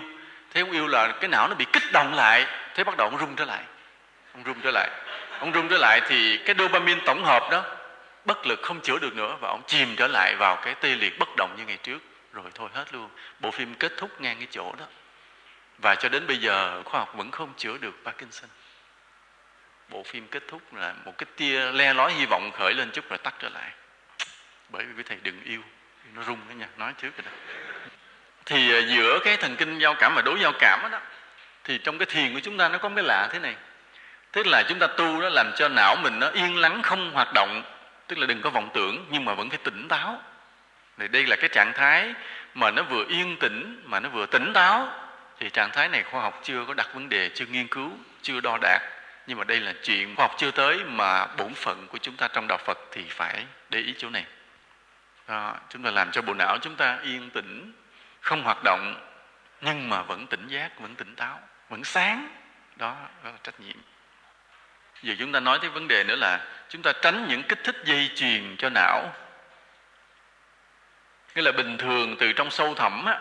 [0.50, 3.18] Thế ông yêu là cái não nó bị kích động lại thế bắt đầu ông
[3.18, 3.62] rung trở lại
[4.34, 4.90] ông rung trở lại.
[5.40, 7.64] Ông rung trở lại thì cái dopamine tổng hợp đó
[8.24, 11.18] bất lực không chữa được nữa và ông chìm trở lại vào cái tê liệt
[11.18, 11.98] bất động như ngày trước.
[12.32, 13.08] Rồi thôi hết luôn.
[13.40, 14.86] Bộ phim kết thúc ngang cái chỗ đó.
[15.78, 18.50] Và cho đến bây giờ khoa học vẫn không chữa được Parkinson.
[19.88, 23.08] Bộ phim kết thúc là một cái tia le lói hy vọng khởi lên chút
[23.08, 23.70] rồi tắt trở lại.
[24.68, 25.60] Bởi vì quý thầy đừng yêu.
[26.14, 26.68] Nó rung đó nha.
[26.76, 27.32] Nói trước rồi đó.
[28.46, 31.00] Thì à, giữa cái thần kinh giao cảm và đối giao cảm đó, đó
[31.64, 33.54] thì trong cái thiền của chúng ta nó có cái lạ thế này.
[34.32, 37.28] Tức là chúng ta tu đó làm cho não mình nó yên lắng không hoạt
[37.34, 37.62] động
[38.06, 40.22] tức là đừng có vọng tưởng nhưng mà vẫn phải tỉnh táo.
[40.98, 42.14] Thì đây là cái trạng thái
[42.54, 44.88] mà nó vừa yên tĩnh mà nó vừa tỉnh táo.
[45.38, 47.90] Thì trạng thái này khoa học chưa có đặt vấn đề chưa nghiên cứu
[48.22, 48.82] chưa đo đạt.
[49.26, 52.28] Nhưng mà đây là chuyện khoa học chưa tới mà bổn phận của chúng ta
[52.28, 54.24] trong đạo phật thì phải để ý chỗ này.
[55.28, 57.72] Đó, chúng ta làm cho bộ não chúng ta yên tĩnh
[58.20, 59.10] không hoạt động
[59.60, 62.28] nhưng mà vẫn tỉnh giác vẫn tỉnh táo vẫn sáng.
[62.76, 63.76] Đó, đó là trách nhiệm
[65.04, 67.76] giờ chúng ta nói tới vấn đề nữa là chúng ta tránh những kích thích
[67.84, 69.12] dây chuyền cho não.
[71.34, 73.20] Nghĩa là bình thường từ trong sâu thẳm á,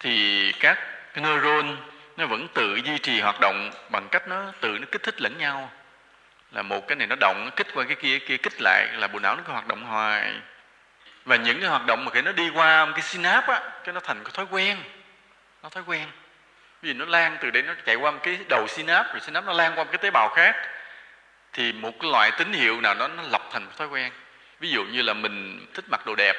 [0.00, 0.78] thì các
[1.14, 1.76] cái neuron
[2.16, 5.38] nó vẫn tự duy trì hoạt động bằng cách nó tự nó kích thích lẫn
[5.38, 5.70] nhau.
[6.52, 9.08] Là một cái này nó động nó kích qua cái kia kia kích lại là
[9.08, 10.32] bộ não nó có hoạt động hoài.
[11.24, 13.92] Và những cái hoạt động mà khi nó đi qua một cái synap á cái
[13.92, 14.78] nó thành cái thói quen.
[15.62, 16.06] Nó thói quen.
[16.82, 19.52] Vì nó lan từ đây nó chạy qua một cái đầu synap rồi synap nó
[19.52, 20.68] lan qua một cái tế bào khác
[21.52, 24.12] thì một cái loại tín hiệu nào đó nó lập thành một thói quen.
[24.60, 26.36] Ví dụ như là mình thích mặc đồ đẹp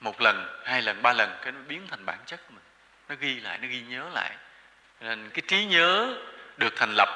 [0.00, 2.64] một lần, hai lần, ba lần, cái nó biến thành bản chất của mình.
[3.08, 4.30] Nó ghi lại, nó ghi nhớ lại.
[5.00, 6.14] Nên cái trí nhớ
[6.56, 7.08] được thành lập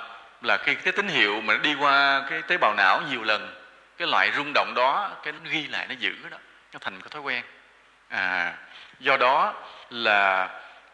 [0.42, 3.64] là khi cái tín hiệu mà nó đi qua cái tế bào não nhiều lần,
[3.98, 6.38] cái loại rung động đó, cái nó ghi lại, nó giữ đó,
[6.72, 7.44] nó thành cái thói quen.
[8.08, 8.54] À
[9.00, 9.54] do đó
[9.90, 10.48] là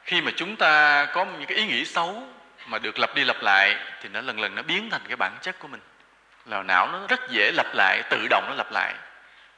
[0.05, 2.29] khi mà chúng ta có những cái ý nghĩ xấu
[2.67, 5.33] mà được lặp đi lặp lại thì nó lần lần nó biến thành cái bản
[5.43, 5.81] chất của mình.
[6.47, 8.95] Là não nó rất dễ lặp lại, tự động nó lặp lại.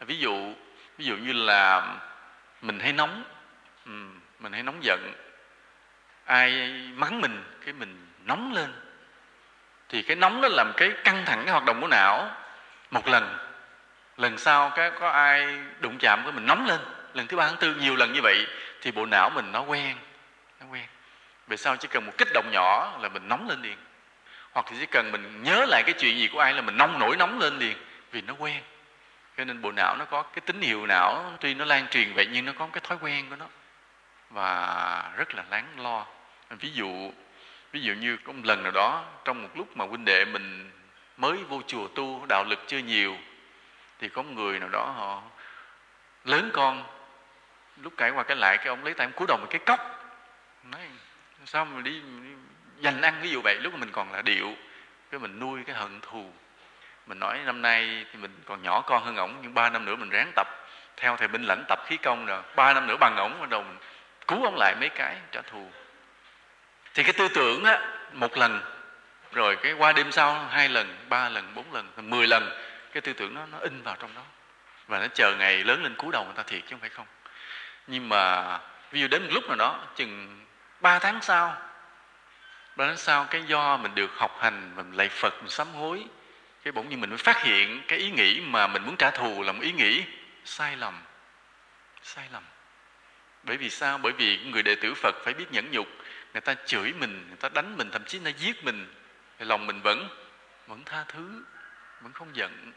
[0.00, 0.54] Ví dụ
[0.98, 1.96] ví dụ như là
[2.62, 3.24] mình hay nóng
[4.38, 5.12] mình hay nóng giận,
[6.24, 6.50] ai
[6.94, 8.72] mắng mình, cái mình nóng lên.
[9.88, 12.30] Thì cái nóng nó làm cái căng thẳng cái hoạt động của não.
[12.90, 13.38] Một lần
[14.16, 16.80] lần sau cái có ai đụng chạm với mình nóng lên.
[17.14, 18.46] Lần thứ ba, thứ tư, nhiều lần như vậy
[18.80, 19.96] thì bộ não mình nó quen
[20.61, 20.84] nó quen
[21.49, 23.76] về sau chỉ cần một kích động nhỏ là mình nóng lên liền.
[24.53, 26.99] Hoặc thì chỉ cần mình nhớ lại cái chuyện gì của ai là mình nóng
[26.99, 27.76] nổi nóng lên liền,
[28.11, 28.62] vì nó quen.
[29.36, 32.28] Cho nên bộ não nó có cái tín hiệu não, tuy nó lan truyền vậy
[32.32, 33.46] nhưng nó có cái thói quen của nó.
[34.30, 36.07] Và rất là lắng lo.
[36.51, 37.12] Ví dụ
[37.72, 40.70] ví dụ như có một lần nào đó, trong một lúc mà huynh đệ mình
[41.16, 43.16] mới vô chùa tu, đạo lực chưa nhiều,
[43.99, 45.22] thì có một người nào đó họ
[46.24, 46.84] lớn con,
[47.76, 49.80] lúc cãi qua cái lại cái ông lấy tay ông cúi đầu một cái cốc.
[50.64, 50.80] Nói
[51.51, 52.30] sao mà đi, đi
[52.80, 53.59] dành ăn ví dụ vậy?
[53.61, 54.55] Lúc mà mình còn là điệu
[55.11, 56.32] cái mình nuôi cái hận thù.
[57.07, 59.96] Mình nói năm nay thì mình còn nhỏ con hơn ổng nhưng ba năm nữa
[59.96, 60.46] mình ráng tập.
[60.96, 62.42] Theo thầy binh lãnh tập khí công rồi.
[62.57, 63.78] Ba năm nữa bằng ổng bắt đầu mình
[64.26, 65.70] cứu ổng lại mấy cái trả thù.
[66.94, 67.80] Thì cái tư tưởng á
[68.12, 68.61] một lần
[69.32, 72.59] rồi cái qua đêm sau hai lần ba lần bốn lần mười lần
[72.92, 74.22] cái tư tưởng nó nó in vào trong đó.
[74.86, 77.07] Và nó chờ ngày lớn lên cú đầu người ta thiệt chứ không phải không.
[77.86, 78.44] Nhưng mà
[78.90, 80.44] ví dụ đến một lúc nào đó chừng
[80.81, 81.57] ba tháng sau,
[82.76, 86.05] ba tháng sau cái do mình được học hành, mình lạy phật, mình sám hối,
[86.62, 89.43] cái bỗng nhiên mình mới phát hiện cái ý nghĩ mà mình muốn trả thù
[89.43, 90.05] là một ý nghĩ
[90.44, 91.02] sai lầm
[92.02, 92.43] sai lầm.
[93.43, 93.98] Bởi vì sao?
[93.98, 95.86] Bởi vì người đệ tử phật phải biết nhẫn nhục,
[96.32, 98.94] người ta chửi mình, người ta đánh mình, thậm chí nó giết mình,
[99.39, 100.09] thì lòng mình vẫn
[100.66, 101.44] vẫn tha thứ,
[102.01, 102.73] vẫn không giận.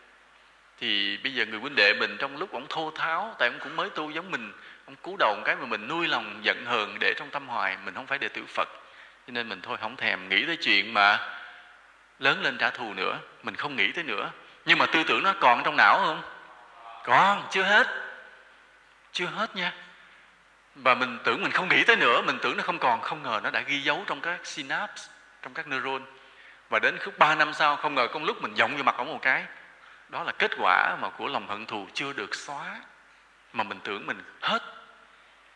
[0.78, 3.76] Thì bây giờ người huynh đệ mình trong lúc ổng thô tháo, tại ông cũng
[3.76, 4.54] mới tu giống mình
[4.86, 7.78] ông cú đầu một cái mà mình nuôi lòng giận hờn để trong tâm hoài,
[7.86, 8.70] mình không phải đệ tử phật.
[9.28, 11.20] Cho nên mình thôi, không thèm nghĩ tới chuyện mà
[12.20, 13.20] lớn lên trả thù nữa.
[13.44, 14.32] Mình không nghĩ tới nữa.
[14.66, 16.22] Nhưng mà tư tưởng nó còn trong não không?
[17.04, 17.88] Còn, chưa hết.
[19.12, 19.74] Chưa hết nha.
[20.76, 22.22] Và mình tưởng mình không nghĩ tới nữa.
[22.22, 23.02] Mình tưởng nó không còn.
[23.02, 26.06] Không ngờ nó đã ghi dấu trong các synapse, trong các neuron.
[26.70, 29.08] Và đến khúc 3 năm sau, không ngờ con lúc mình giọng vô mặt ổng
[29.08, 29.46] một cái.
[30.10, 32.80] Đó là kết quả mà của lòng hận thù chưa được xóa
[33.54, 34.64] mà mình tưởng mình hết.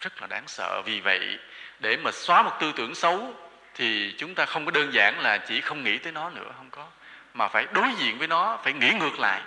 [0.01, 0.81] Rất là đáng sợ.
[0.85, 1.39] Vì vậy,
[1.79, 3.33] để mà xóa một tư tưởng xấu,
[3.75, 6.69] thì chúng ta không có đơn giản là chỉ không nghĩ tới nó nữa, không
[6.69, 6.87] có.
[7.33, 9.41] Mà phải đối diện với nó, phải nghĩ ngược lại.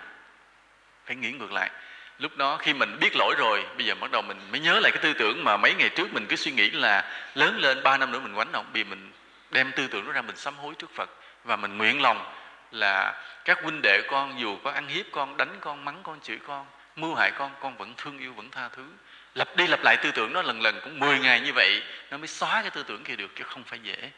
[1.07, 1.71] Phải nghĩ ngược lại.
[2.19, 4.93] Lúc đó khi mình biết lỗi rồi, bây giờ bắt đầu mình mới nhớ lại
[4.93, 7.05] cái tư tưởng mà mấy ngày trước mình cứ suy nghĩ là
[7.35, 9.13] lớn lên ba năm nữa mình quánh động vì mình
[9.51, 11.11] đem tư tưởng đó ra mình sám hối trước phật.
[11.45, 12.35] Và mình nguyện lòng
[12.71, 16.39] là các huynh đệ con, dù có ăn hiếp con, đánh con, mắng con, chửi
[16.47, 16.67] con
[17.01, 18.87] mưu hại con con vẫn thương yêu, vẫn tha thứ.
[19.35, 22.19] Lặp đi lặp lại tư tưởng đó lần lần, cũng 10 ngày như vậy, nó
[22.19, 24.11] mới xóa cái tư tưởng kia được, chứ không phải dễ.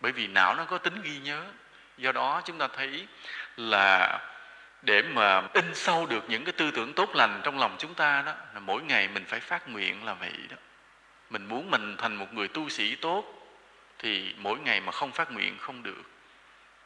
[0.00, 1.44] Bởi vì não nó có tính ghi nhớ.
[1.96, 3.06] Do đó chúng ta thấy
[3.56, 4.20] là
[4.82, 8.22] để mà in sâu được những cái tư tưởng tốt lành trong lòng chúng ta
[8.26, 10.56] đó, là mỗi ngày mình phải phát nguyện là vậy đó.
[11.30, 13.24] Mình muốn mình thành một người tu sĩ tốt,
[13.98, 16.02] thì mỗi ngày mà không phát nguyện không được.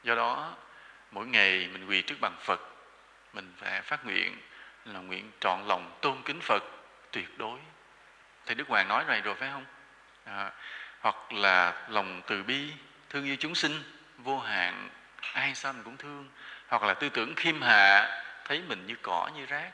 [0.05, 0.55] Do đó,
[1.11, 2.61] mỗi ngày mình quỳ trước bàn phật,
[3.33, 4.37] mình phải phát nguyện
[4.85, 6.63] là nguyện trọn lòng tôn kính phật
[7.11, 7.59] tuyệt đối.
[8.47, 9.65] Thầy đức hoàng nói này rồi phải không?
[10.25, 10.51] À,
[11.01, 12.73] hoặc là lòng từ bi
[13.11, 13.83] thương yêu chúng sinh
[14.19, 14.89] vô hạn
[15.33, 16.29] ai sao mình cũng thương.
[16.69, 19.71] Hoặc là tư tưởng khiêm hạ thấy mình như cỏ như rác.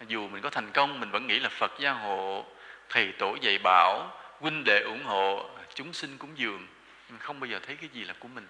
[0.00, 2.46] Dù mình có thành công mình vẫn nghĩ là phật gia hộ
[2.88, 6.66] thầy tổ dạy bảo huynh đệ ủng hộ chúng sinh cúng dường.
[7.08, 8.46] Mình không bao giờ thấy cái gì là của mình.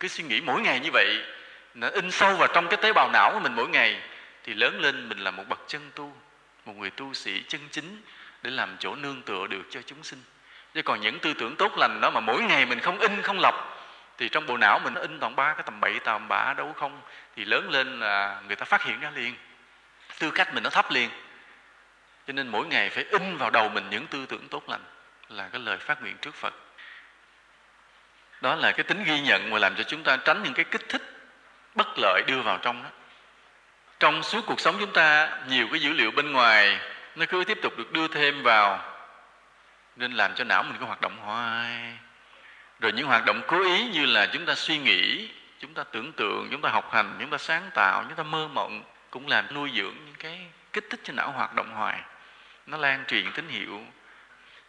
[0.00, 1.24] Cứ suy nghĩ mỗi ngày như vậy
[1.74, 4.02] nó in sâu vào trong cái tế bào não của mình mỗi ngày
[4.44, 6.16] thì lớn lên mình là một bậc chân tu,
[6.64, 8.02] một người tu sĩ chân chính
[8.42, 10.22] để làm chỗ nương tựa được cho chúng sinh.
[10.74, 13.40] Chứ còn những tư tưởng tốt lành đó mà mỗi ngày mình không in, không
[13.40, 13.86] lọc,
[14.18, 16.72] thì trong bộ não mình nó in toàn ba cái tầm bậy tầm bạ, đâu
[16.72, 17.00] không?
[17.36, 19.34] Thì lớn lên là người ta phát hiện ra liền,
[20.18, 21.10] tư cách mình nó thấp liền.
[22.26, 24.84] Cho nên mỗi ngày phải in vào đầu mình những tư tưởng tốt lành
[25.28, 26.54] là cái lời phát nguyện trước phật.
[28.40, 30.88] Đó là cái tính ghi nhận mà làm cho chúng ta tránh những cái kích
[30.88, 31.02] thích
[31.74, 32.88] bất lợi đưa vào trong đó
[34.00, 36.78] trong suốt cuộc sống chúng ta, nhiều cái dữ liệu bên ngoài,
[37.16, 38.84] nó cứ tiếp tục được đưa thêm vào.
[39.96, 41.98] Nên làm cho não mình có hoạt động hoài.
[42.80, 46.12] Rồi những hoạt động cố ý như là chúng ta suy nghĩ, chúng ta tưởng
[46.12, 49.54] tượng, chúng ta học hành, chúng ta sáng tạo, chúng ta mơ mộng, cũng làm
[49.54, 50.40] nuôi dưỡng những cái
[50.72, 52.00] kích thích cho não hoạt động hoài.
[52.66, 53.80] Nó lan truyền tín hiệu.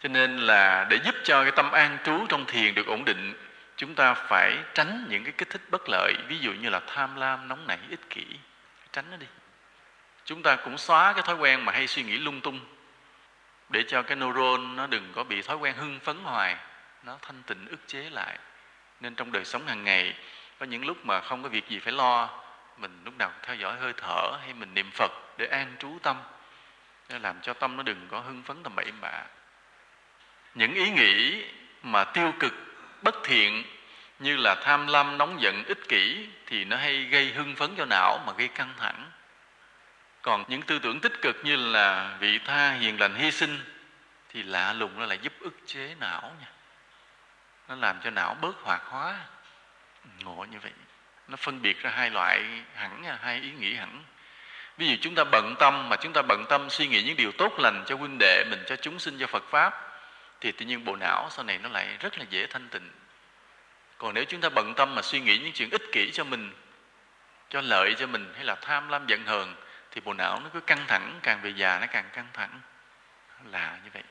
[0.04, 3.34] Cho nên là để giúp cho cái tâm an trú trong thiền được ổn định,
[3.78, 7.16] chúng ta phải tránh những cái kích thích bất lợi, ví dụ như là tham
[7.16, 8.26] lam, nóng nảy, ích kỷ
[8.94, 9.28] tránh nó đi.
[10.26, 12.60] Chúng ta cũng xóa cái thói quen mà hay suy nghĩ lung tung,
[13.70, 16.58] để cho cái neuron nó đừng có bị thói quen hưng phấn hoài,
[17.04, 18.38] nó thanh tịnh ức chế lại.
[19.00, 20.16] Nên trong đời sống hàng ngày,
[20.60, 22.30] có những lúc mà không có việc gì phải lo,
[22.78, 26.18] mình lúc nào theo dõi hơi thở hay mình niệm phật để an trú tâm
[27.10, 29.24] để làm cho tâm nó đừng có hưng phấn tầm bậy bạ.
[30.56, 31.46] Những ý nghĩ
[31.84, 32.54] mà tiêu cực,
[33.02, 33.64] bất thiện
[34.22, 37.86] như là tham lam nóng giận ích kỷ thì nó hay gây hưng phấn cho
[37.86, 39.12] não mà gây căng thẳng.
[40.22, 43.60] Còn những tư tưởng tích cực như là vị tha hiền lành hy sinh
[44.30, 46.48] thì lạ lùng nó lại giúp ức chế não nha.
[47.68, 49.16] Nó làm cho não bớt hoạt hóa.
[50.20, 50.72] Ngộ như vậy.
[51.28, 52.44] Nó phân biệt ra hai loại
[52.76, 54.04] hẳn nha, hai ý nghĩ hẳn.
[54.78, 57.32] Ví dụ chúng ta bận tâm mà chúng ta bận tâm suy nghĩ những điều
[57.32, 59.74] tốt lành cho huynh đệ mình, cho chúng sinh, cho phật pháp
[60.42, 62.90] thì tự nhiên bộ não sau này nó lại rất là dễ thanh tịnh
[64.02, 66.54] còn nếu chúng ta bận tâm mà suy nghĩ những chuyện ích kỷ cho mình,
[67.50, 69.56] cho lợi cho mình hay là tham lam giận hờn,
[69.92, 72.62] thì bộ não nó cứ căng thẳng, càng về già nó càng căng thẳng.
[73.52, 74.04] Là như vậy.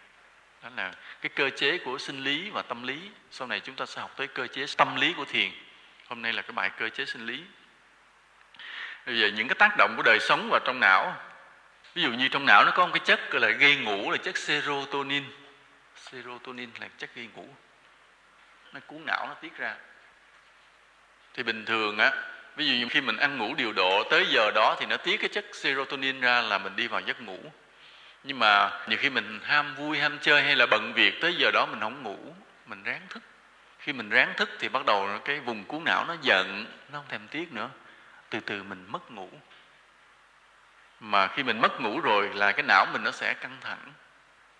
[0.62, 3.10] Đó là cái cơ chế của sinh lý và tâm lý.
[3.30, 5.50] Sau này chúng ta sẽ học tới cơ chế tâm lý của thiền.
[6.08, 7.42] Hôm nay là cái bài cơ chế sinh lý.
[9.06, 11.16] Bây giờ những cái tác động của đời sống vào trong não,
[11.94, 14.16] ví dụ như trong não nó có một cái chất gọi là gây ngủ, là
[14.16, 15.24] chất serotonin.
[15.96, 17.48] Serotonin là chất gây ngủ
[18.72, 19.74] nó cuốn não, nó tiết ra.
[21.34, 22.12] Thì bình thường á,
[22.56, 25.16] ví dụ như khi mình ăn ngủ điều độ, tới giờ đó thì nó tiết
[25.20, 27.38] cái chất serotonin ra là mình đi vào giấc ngủ.
[28.24, 31.50] Nhưng mà nhiều khi mình ham vui, ham chơi hay là bận việc, tới giờ
[31.50, 32.34] đó mình không ngủ,
[32.66, 33.22] mình ráng thức.
[33.78, 37.08] Khi mình ráng thức thì bắt đầu cái vùng cuốn não nó giận, nó không
[37.08, 37.70] thèm tiếc nữa.
[38.30, 39.28] Từ từ mình mất ngủ.
[41.00, 43.92] Mà khi mình mất ngủ rồi là cái não mình nó sẽ căng thẳng.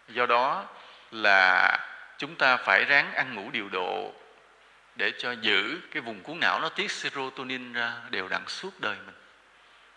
[0.09, 0.65] Do đó
[1.11, 1.78] là
[2.21, 4.15] chúng ta phải ráng ăn ngủ điều độ
[4.97, 8.97] để cho giữ cái vùng cuốn não nó tiết serotonin ra đều đặn suốt đời
[9.07, 9.15] mình.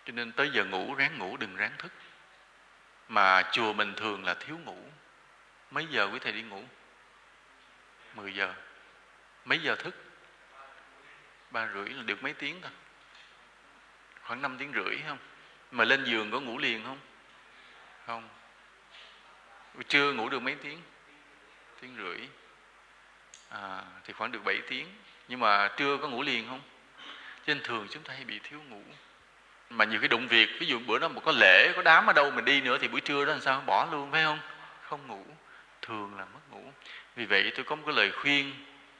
[0.06, 1.92] Cho nên tới giờ ngủ, ráng ngủ, đừng ráng thức.
[3.08, 4.78] Mà chùa mình thường là thiếu ngủ.
[5.72, 6.64] Mấy giờ quý thầy đi ngủ?
[8.16, 8.54] 10 giờ.
[9.46, 9.96] Mấy giờ thức?
[11.52, 12.72] Ba rưỡi là được mấy tiếng thôi.
[14.22, 15.18] Khoảng 5 tiếng rưỡi không?
[15.72, 17.00] Mà lên giường có ngủ liền không?
[18.06, 18.30] Không.
[19.88, 20.82] Chưa ngủ được mấy tiếng
[21.84, 22.28] tiếng rưỡi.
[23.50, 24.88] À, thì khoảng được 7 tiếng.
[25.28, 26.62] Nhưng mà trưa có ngủ liền không?
[27.46, 28.84] Cho nên thường chúng ta hay bị thiếu ngủ.
[29.70, 32.14] Mà nhiều cái đụng việc ví dụ bữa đó một có lễ có đám ở
[32.14, 33.64] đâu mình đi nữa thì buổi trưa đó làm sao?
[33.66, 34.40] Bỏ luôn phải không?
[34.82, 35.26] Không ngủ.
[35.82, 36.72] Thường là mất ngủ.
[37.16, 38.54] Vì vậy tôi có một cái lời khuyên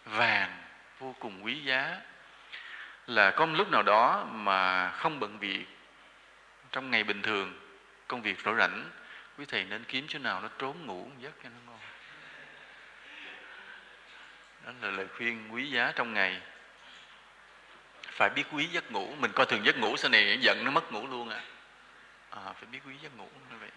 [0.06, 0.64] vàng
[1.00, 1.98] vô cùng quý giá.
[3.08, 5.66] Là có một lúc nào đó mà không bận việc
[6.72, 7.60] trong ngày bình thường
[8.08, 8.90] công việc rỗi rảnh
[9.38, 11.73] quý thầy nên kiếm chỗ nào nó trốn ngủ giấc cho nó ngon
[14.66, 16.42] đó là lời khuyên quý giá trong ngày.
[18.12, 19.16] Phải biết quý giấc ngủ.
[19.20, 21.42] Mình coi thường giấc ngủ sau này giận nó mất ngủ luôn à,
[22.30, 23.70] à phải biết quý giấc ngủ như vậy.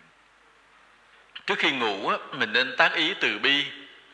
[1.46, 3.66] Trước khi ngủ á, mình nên tác ý từ bi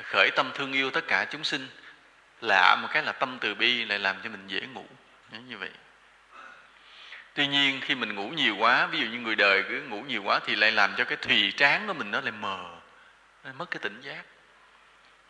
[0.02, 1.68] khởi tâm thương yêu tất cả chúng sinh.
[2.40, 4.86] Lạ một cái là tâm từ bi lại làm cho mình dễ ngủ.
[5.46, 5.70] Như vậy.
[7.34, 10.22] Tuy nhiên khi mình ngủ nhiều quá ví dụ như người đời cứ ngủ nhiều
[10.22, 12.78] quá thì lại làm cho cái thùy trán của mình nó lại mờ
[13.44, 14.22] nó mất cái tỉnh giác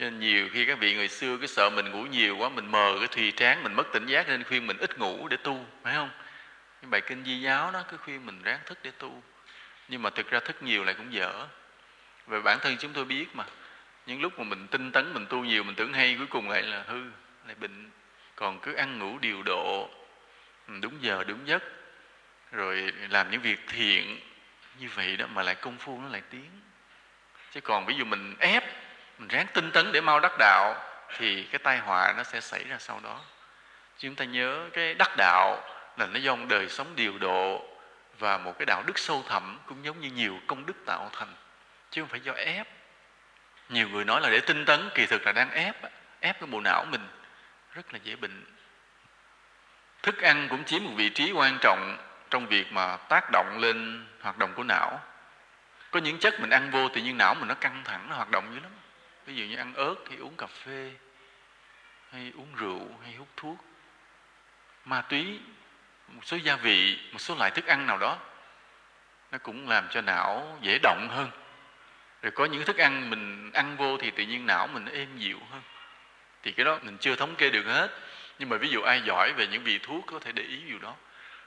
[0.03, 2.71] cho nên nhiều khi các vị người xưa cứ sợ mình ngủ nhiều quá, mình
[2.71, 5.67] mờ cái thùy tráng, mình mất tỉnh giác, nên khuyên mình ít ngủ để tu,
[5.83, 6.11] phải không?
[6.81, 9.23] Cái bài kinh di giáo nó cứ khuyên mình ráng thức để tu.
[9.89, 11.47] Nhưng mà thực ra thức nhiều lại cũng dở.
[12.27, 13.45] Về bản thân chúng tôi biết mà,
[14.07, 16.63] những lúc mà mình tinh tấn, mình tu nhiều, mình tưởng hay, cuối cùng lại
[16.63, 17.03] là hư,
[17.47, 17.91] lại bệnh.
[18.37, 19.91] Còn cứ ăn ngủ điều độ
[20.69, 21.63] ừ, đúng giờ, đúng giấc,
[22.53, 24.21] rồi làm những việc thiện,
[24.79, 26.51] như vậy đó mà lại công phu nó lại tiến.
[27.53, 28.82] Chứ còn ví dụ mình ép
[29.23, 30.75] mình ráng tinh tấn để mau đắc đạo,
[31.17, 33.21] thì cái tai họa nó sẽ xảy ra sau đó.
[33.99, 35.65] Chúng ta nhớ cái đắc đạo
[35.97, 37.63] là nó do một đời sống điều độ
[38.19, 41.35] và một cái đạo đức sâu thẳm cũng giống như nhiều công đức tạo thành,
[41.91, 42.69] chứ không phải do ép.
[43.69, 45.77] Nhiều người nói là để tinh tấn, kỳ thực là đang ép
[46.21, 47.09] ép cái bộ não mình.
[47.75, 48.45] Rất là dễ bệnh.
[50.03, 51.97] Thức ăn cũng chiếm một vị trí quan trọng
[52.31, 55.01] trong việc mà tác động lên hoạt động của não.
[55.91, 58.31] Có những chất mình ăn vô tự nhiên não mình nó căng thẳng, nó hoạt
[58.31, 58.73] động dữ lắm
[59.33, 60.93] ví dụ như ăn ớt hay uống cà phê,
[62.11, 63.59] hay uống rượu, hay hút thuốc.
[64.85, 65.41] Ma túy,
[66.09, 68.19] một số gia vị, một số loại thức ăn nào đó,
[69.31, 71.31] nó cũng làm cho não dễ động hơn.
[72.23, 75.39] Rồi có những thức ăn mình ăn vô thì tự nhiên não mình êm dịu
[75.51, 75.63] hơn.
[76.43, 77.91] Thì cái đó mình chưa thống kê được hết.
[78.39, 80.79] Nhưng mà ví dụ ai giỏi về những vị thuốc có thể để ý điều
[80.79, 80.95] đó.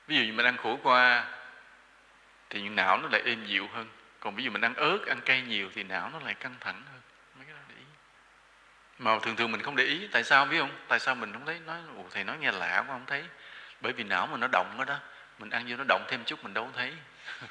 [0.07, 1.25] Ví dụ như mình ăn khổ qua
[2.49, 3.89] thì não nó lại êm dịu hơn.
[4.19, 6.83] Còn ví dụ mình ăn ớt, ăn cay nhiều thì não nó lại căng thẳng
[6.91, 7.01] hơn
[7.37, 7.85] mấy cái đó để ý
[8.99, 10.77] mà thường thường mình không để ý tại sao biết không?
[10.87, 11.59] Tại sao mình không thấy?
[11.59, 13.23] Nói Ủa, thầy nói nghe lạ quá không thấy.
[13.81, 14.99] Bởi vì não mình nó động đó đó.
[15.39, 16.93] Mình ăn vô nó động thêm chút mình đâu thấy.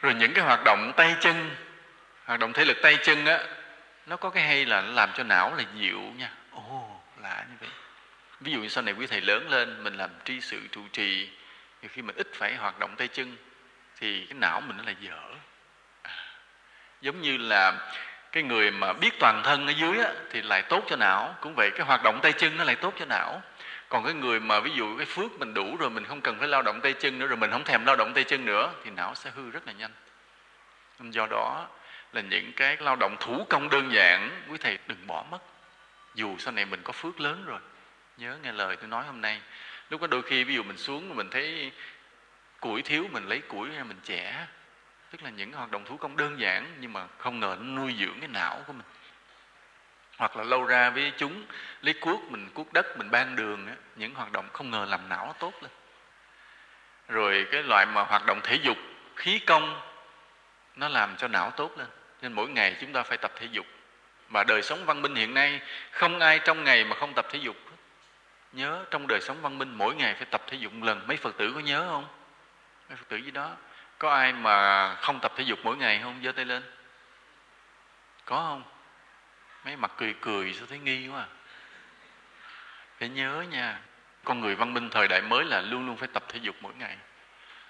[0.00, 1.56] Rồi những cái hoạt động tay chân
[2.24, 3.38] hoạt động thể lực tay chân á
[4.06, 6.30] nó có cái hay là nó làm cho não là dịu nha.
[6.50, 7.70] Ồ lạ như vậy.
[8.40, 11.30] Ví dụ như sau này quý thầy lớn lên mình làm tri sự trụ trì
[11.82, 13.36] thì khi mình ít phải hoạt động tay chân
[14.00, 15.34] thì cái não mình nó là dở.
[16.02, 16.24] À,
[17.00, 17.92] giống như là
[18.36, 21.34] cái người mà biết toàn thân ở dưới á, thì lại tốt cho não.
[21.40, 23.42] Cũng vậy cái hoạt động tay chân nó lại tốt cho não.
[23.88, 26.48] Còn cái người mà ví dụ cái phước mình đủ rồi mình không cần phải
[26.48, 28.90] lao động tay chân nữa rồi mình không thèm lao động tay chân nữa thì
[28.90, 29.90] não sẽ hư rất là nhanh.
[31.00, 31.68] Do đó
[32.12, 35.38] là những cái lao động thủ công đơn giản quý thầy đừng bỏ mất.
[36.14, 37.60] Dù sau này mình có phước lớn rồi.
[38.16, 39.40] Nhớ nghe lời tôi nói hôm nay.
[39.90, 41.72] Lúc đó đôi khi ví dụ mình xuống mình thấy
[42.60, 44.46] củi thiếu mình lấy củi ra mình chẻ
[45.10, 47.94] tức là những hoạt động thủ công đơn giản, nhưng mà không ngờ nó nuôi
[48.00, 48.86] dưỡng cái não của mình.
[50.16, 51.44] Hoặc là lâu ra với chúng,
[51.82, 55.26] lấy cuốc mình, cuốc đất mình ban đường những hoạt động không ngờ làm não
[55.26, 55.70] nó tốt lên.
[57.08, 58.76] Rồi cái loại mà hoạt động thể dục,
[59.16, 59.80] khí công,
[60.76, 61.86] nó làm cho não tốt lên.
[62.22, 63.66] Nên mỗi ngày chúng ta phải tập thể dục.
[64.28, 65.60] Mà đời sống văn minh hiện nay,
[65.90, 67.56] không ai trong ngày mà không tập thể dục.
[68.52, 71.06] Nhớ, trong đời sống văn minh mỗi ngày phải tập thể dục một lần.
[71.06, 72.06] Mấy phật tử có nhớ không?
[72.88, 73.56] Mấy phật tử gì đó
[73.98, 76.20] có ai mà không tập thể dục mỗi ngày không?
[76.24, 76.62] Giơ tay lên.
[78.24, 78.62] Có không?
[79.64, 81.26] Mấy mặt cười cười sao thấy nghi quá à.
[82.98, 83.78] phải nhớ nha,
[84.24, 86.72] con người văn minh thời đại mới là luôn luôn phải tập thể dục mỗi
[86.74, 86.96] ngày.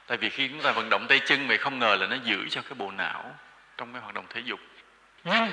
[0.07, 2.49] Tại vì khi chúng ta vận động tay chân vậy không ngờ là nó giữ
[2.49, 3.35] cho cái bộ não
[3.77, 4.61] trong cái hoạt động thể dục.
[5.25, 5.51] Nhưng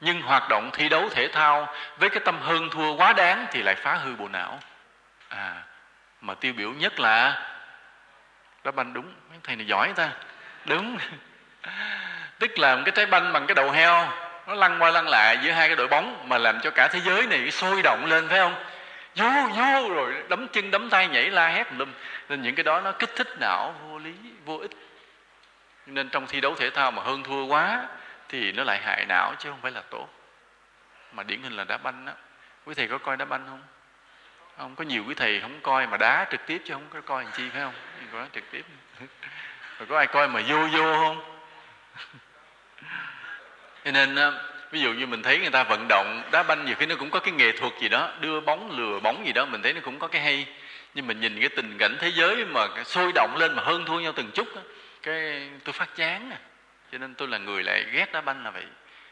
[0.00, 3.62] nhưng hoạt động thi đấu thể thao với cái tâm hơn thua quá đáng thì
[3.62, 4.60] lại phá hư bộ não.
[5.28, 5.62] À
[6.20, 7.42] mà tiêu biểu nhất là
[8.66, 9.12] đá banh đúng.
[9.30, 10.10] Mấy thầy này giỏi ta.
[10.64, 10.98] Đúng.
[12.38, 14.12] Tức là một cái trái banh bằng cái đầu heo,
[14.46, 17.00] nó lăn qua lăn lại giữa hai cái đội bóng mà làm cho cả thế
[17.00, 18.64] giới này sôi động lên, phải không?
[19.14, 21.92] Vô vô rồi đấm chân, đấm tay nhảy la hét lum
[22.28, 24.14] nên những cái đó nó kích thích não vô lý,
[24.44, 24.70] vô ích.
[25.86, 27.86] Nên trong thi đấu thể thao mà hơn thua quá
[28.28, 30.08] thì nó lại hại não chứ không phải là tốt.
[31.12, 32.12] Mà điển hình là đá banh á.
[32.64, 33.62] Quý thầy có coi đá banh không?
[34.58, 37.24] Không, có nhiều quý thầy không coi mà đá trực tiếp chứ không có coi
[37.24, 37.74] làm chi, phải không?
[38.12, 38.64] Có trực tiếp.
[39.78, 41.38] Rồi có ai coi mà vô vô không?
[43.84, 44.16] Cho nên
[44.70, 47.10] ví dụ như mình thấy người ta vận động, đá banh nhiều khi nó cũng
[47.10, 49.80] có cái nghệ thuật gì đó, đưa bóng, lừa bóng gì đó, mình thấy nó
[49.84, 50.46] cũng có cái hay.
[50.94, 54.00] Nhưng mình nhìn cái tình cảnh thế giới mà sôi động lên mà hơn thua
[54.00, 54.48] nhau từng chút
[55.02, 56.38] cái tôi phát chán à.
[56.92, 58.64] Cho nên tôi là người lại ghét đá banh là vậy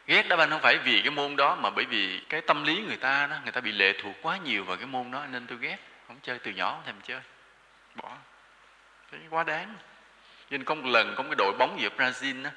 [0.07, 2.81] ghét đá banh không phải vì cái môn đó mà bởi vì cái tâm lý
[2.81, 5.47] người ta đó người ta bị lệ thuộc quá nhiều vào cái môn đó nên
[5.47, 5.77] tôi ghét.
[6.07, 7.21] Không chơi từ nhỏ không thèm chơi.
[7.95, 8.11] Bỏ.
[9.11, 9.75] Cái quá đáng.
[10.49, 12.49] Nên có một lần có một cái đội bóng gì ở Brazil đó,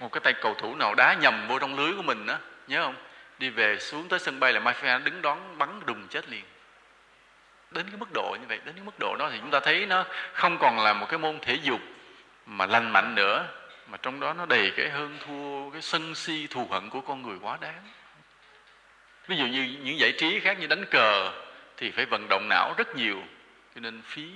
[0.00, 2.82] một cái tay cầu thủ nào đá nhầm vô trong lưới của mình đó nhớ
[2.82, 2.94] không?
[3.38, 6.44] Đi về xuống tới sân bay là mafia đứng đón bắn đùng chết liền.
[7.70, 9.86] Đến cái mức độ như vậy đến cái mức độ đó thì chúng ta thấy
[9.86, 11.80] nó không còn là một cái môn thể dục
[12.46, 13.46] mà lành mạnh nữa
[13.86, 17.22] mà trong đó nó đầy cái hơn thua, cái sân si thù hận của con
[17.22, 17.82] người quá đáng.
[19.26, 21.32] Ví dụ như những giải trí khác như đánh cờ
[21.76, 23.22] thì phải vận động não rất nhiều,
[23.74, 24.30] cho nên phí.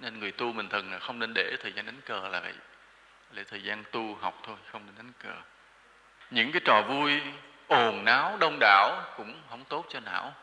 [0.00, 2.54] Nên người tu mình thường là không nên để thời gian đánh cờ là vậy.
[3.32, 5.40] Để thời gian tu học thôi, không nên đánh cờ.
[6.30, 7.20] Những cái trò vui,
[7.66, 10.34] ồn náo, đông đảo cũng không tốt cho não.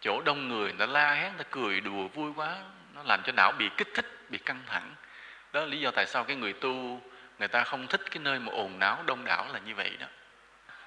[0.00, 2.56] Chỗ đông người người ta la hét, người ta cười đùa vui quá,
[2.94, 4.94] nó làm cho não bị kích thích, bị căng thẳng.
[5.52, 7.00] Đó là lý do tại sao cái người tu
[7.42, 10.06] người ta không thích cái nơi mà ồn náo, đông đảo là như vậy đó.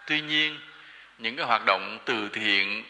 [0.08, 0.60] Tuy nhiên,
[1.18, 2.84] những cái hoạt động từ thiện,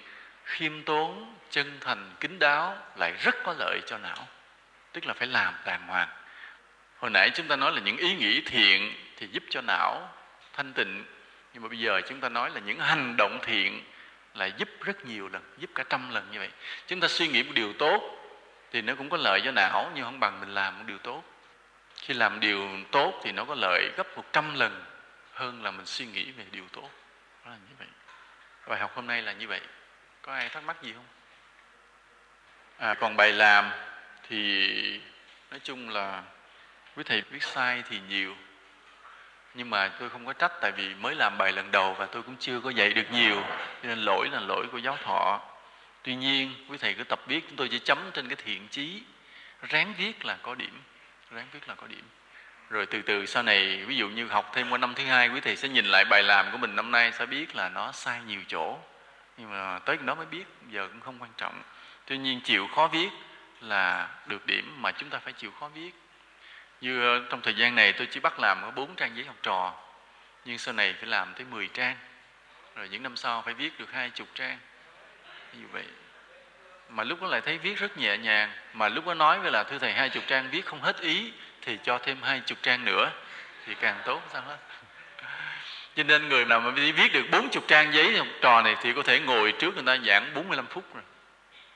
[0.44, 4.28] khiêm tốn, chân thành kính đáo lại rất có lợi cho não.
[4.92, 6.08] Tức là phải làm đàng hoàng.
[6.98, 10.10] Hồi nãy chúng ta nói là những ý nghĩ thiện thì giúp cho não
[10.54, 11.06] thanh tịnh.
[11.54, 13.84] Nhưng mà bây giờ chúng ta nói là những hành động thiện
[14.34, 16.50] là giúp rất nhiều lần, giúp cả trăm lần như vậy.
[16.88, 18.02] Chúng ta suy nghĩ một điều tốt
[18.72, 21.24] thì nó cũng có lợi cho não, nhưng không bằng mình làm một điều tốt
[22.06, 24.86] khi làm điều tốt thì nó có lợi gấp một trăm lần
[25.34, 26.90] hơn là mình suy nghĩ về điều tốt.
[27.46, 27.88] Đó là như vậy.
[28.68, 29.62] Bài học hôm nay là như vậy.
[30.22, 31.06] Có ai thắc mắc gì không?
[32.78, 33.72] À, còn bài làm
[34.30, 35.02] thì
[35.52, 36.24] nói chung là
[36.96, 38.36] quý thầy viết sai thì nhiều.
[39.54, 42.24] Nhưng mà tôi không có trách tại vì mới làm bài lần đầu và tôi
[42.24, 43.42] cũng chưa có dạy được nhiều.
[43.82, 45.42] Cho nên lỗi là lỗi của giáo thọ.
[46.04, 49.04] Tuy nhiên quý thầy cứ tập viết chúng tôi chỉ chấm trên cái thiện chí.
[49.62, 50.82] Ráng viết là có điểm
[51.36, 52.04] ráng viết là có điểm.
[52.70, 55.40] Rồi từ từ, sau này, ví dụ như học thêm qua năm thứ hai, quý
[55.40, 58.22] thầy sẽ nhìn lại bài làm của mình năm nay, sẽ biết là nó sai
[58.28, 58.78] nhiều chỗ.
[59.38, 61.62] Nhưng mà tới đó mới biết, giờ cũng không quan trọng.
[62.06, 63.10] Tuy nhiên, chịu khó viết
[63.62, 65.92] là được điểm mà chúng ta phải chịu khó viết.
[66.82, 69.74] Như trong thời gian này, tôi chỉ bắt làm có bốn trang giấy học trò,
[70.46, 71.98] nhưng sau này phải làm tới 10 trang.
[72.76, 74.60] Rồi những năm sau phải viết được hai chục trang.
[75.54, 75.86] Như vậy
[76.90, 78.52] mà lúc đó lại thấy viết rất nhẹ nhàng.
[78.74, 81.32] Mà lúc đó nói với là, thưa thầy, hai chục trang viết không hết ý,
[81.62, 83.12] thì cho thêm hai chục trang nữa,
[83.66, 84.22] thì càng tốt.
[84.34, 84.58] Sao hết
[85.96, 88.76] cho nên người nào mà đi viết được bốn chục trang giấy học trò này
[88.82, 91.04] thì có thể ngồi trước người ta giảng 45 phút rồi.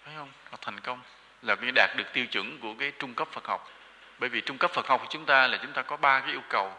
[0.05, 0.31] Thấy không?
[0.51, 1.01] Là thành công.
[1.41, 3.71] Là cái đạt được tiêu chuẩn của cái trung cấp Phật học.
[4.19, 6.31] Bởi vì trung cấp Phật học của chúng ta là chúng ta có ba cái
[6.31, 6.73] yêu cầu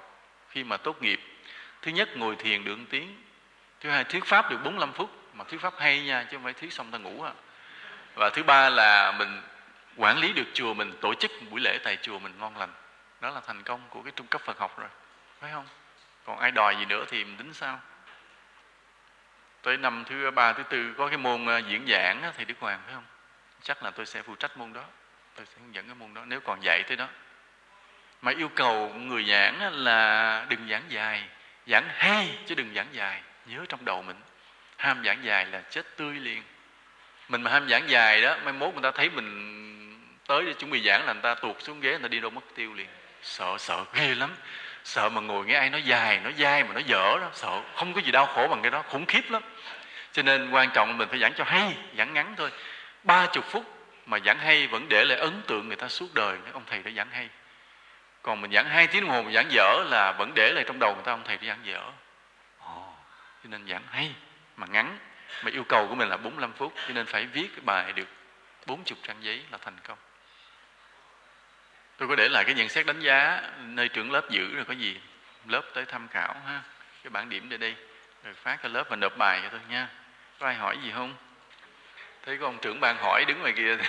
[0.51, 1.20] khi mà tốt nghiệp.
[1.82, 3.23] Thứ nhất, ngồi thiền được tiếng.
[3.81, 5.11] Thứ hai, thuyết pháp được 45 phút.
[5.35, 7.32] Mà thuyết pháp hay nha, chứ không phải thuyết xong ta ngủ à
[8.20, 9.42] và thứ ba là mình
[9.97, 12.72] quản lý được chùa mình, tổ chức buổi lễ tại chùa mình ngon lành.
[13.20, 14.88] Đó là thành công của cái trung cấp Phật học rồi.
[15.40, 15.66] Phải không?
[16.24, 17.80] Còn ai đòi gì nữa thì mình tính sao?
[19.62, 22.80] Tới năm thứ ba, thứ tư, có cái môn ờ, diễn giảng thì Đức Hoàng,
[22.84, 23.05] phải không?
[23.62, 24.84] Chắc là tôi sẽ phụ trách môn đó.
[25.34, 27.09] Tôi sẽ hướng dẫn cái môn đó, nếu còn dạy tới đó.
[28.22, 31.28] Mà yêu cầu người giảng là đừng giảng dài,
[31.66, 33.22] giảng hay chứ đừng giảng dài.
[33.47, 34.20] Nhớ trong đầu mình,
[34.76, 36.42] ham giảng dài là chết tươi liền
[37.31, 39.51] mình mà ham giảng dài đó mai mốt người ta thấy mình
[40.27, 42.31] tới để chuẩn bị giảng là người ta tuột xuống ghế người ta đi đâu
[42.31, 42.86] mất tiêu liền.
[43.23, 44.31] Sợ sợ ghê lắm.
[44.85, 47.31] Sợ mà ngồi nghe ai nói dài nói dai mà nó dở đó.
[47.35, 49.43] Sợ không có gì đau khổ bằng cái đó khủng khiếp lắm.
[50.12, 52.51] Cho nên quan trọng mình phải giảng cho hay giảng ngắn thôi.
[53.02, 53.65] Ba chục phút
[54.07, 56.90] mà giảng hay vẫn để lại ấn tượng người ta suốt đời ông thầy đã
[56.97, 57.28] giảng hay.
[58.23, 60.78] Còn mình giảng hai tiếng đồng hồ mà giảng dở là vẫn để lại trong
[60.78, 61.82] đầu người ta ông thầy đã giảng dở.
[63.44, 64.15] Cho nên giảng hay
[64.57, 64.98] mà ngắn
[65.43, 68.09] mà yêu cầu của mình là 45 phút, cho nên phải viết cái bài được
[68.66, 69.98] 40 trang giấy là thành công.
[71.97, 74.74] Tôi có để lại cái nhận xét đánh giá nơi trưởng lớp giữ rồi có
[74.74, 75.01] gì,
[75.48, 76.62] lớp tới tham khảo ha.
[77.02, 77.74] Cái bản điểm để đây,
[78.24, 79.89] rồi phát cho lớp và nộp bài cho tôi nha.
[80.39, 81.15] Có ai hỏi gì không?
[82.27, 83.77] Thấy có ông trưởng ban hỏi đứng ngoài kia.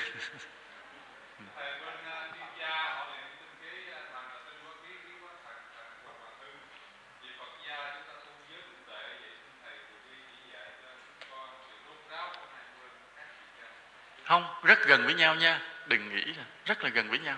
[14.32, 15.60] không, rất gần với nhau nha.
[15.86, 17.36] Đừng nghĩ là rất là gần với nhau.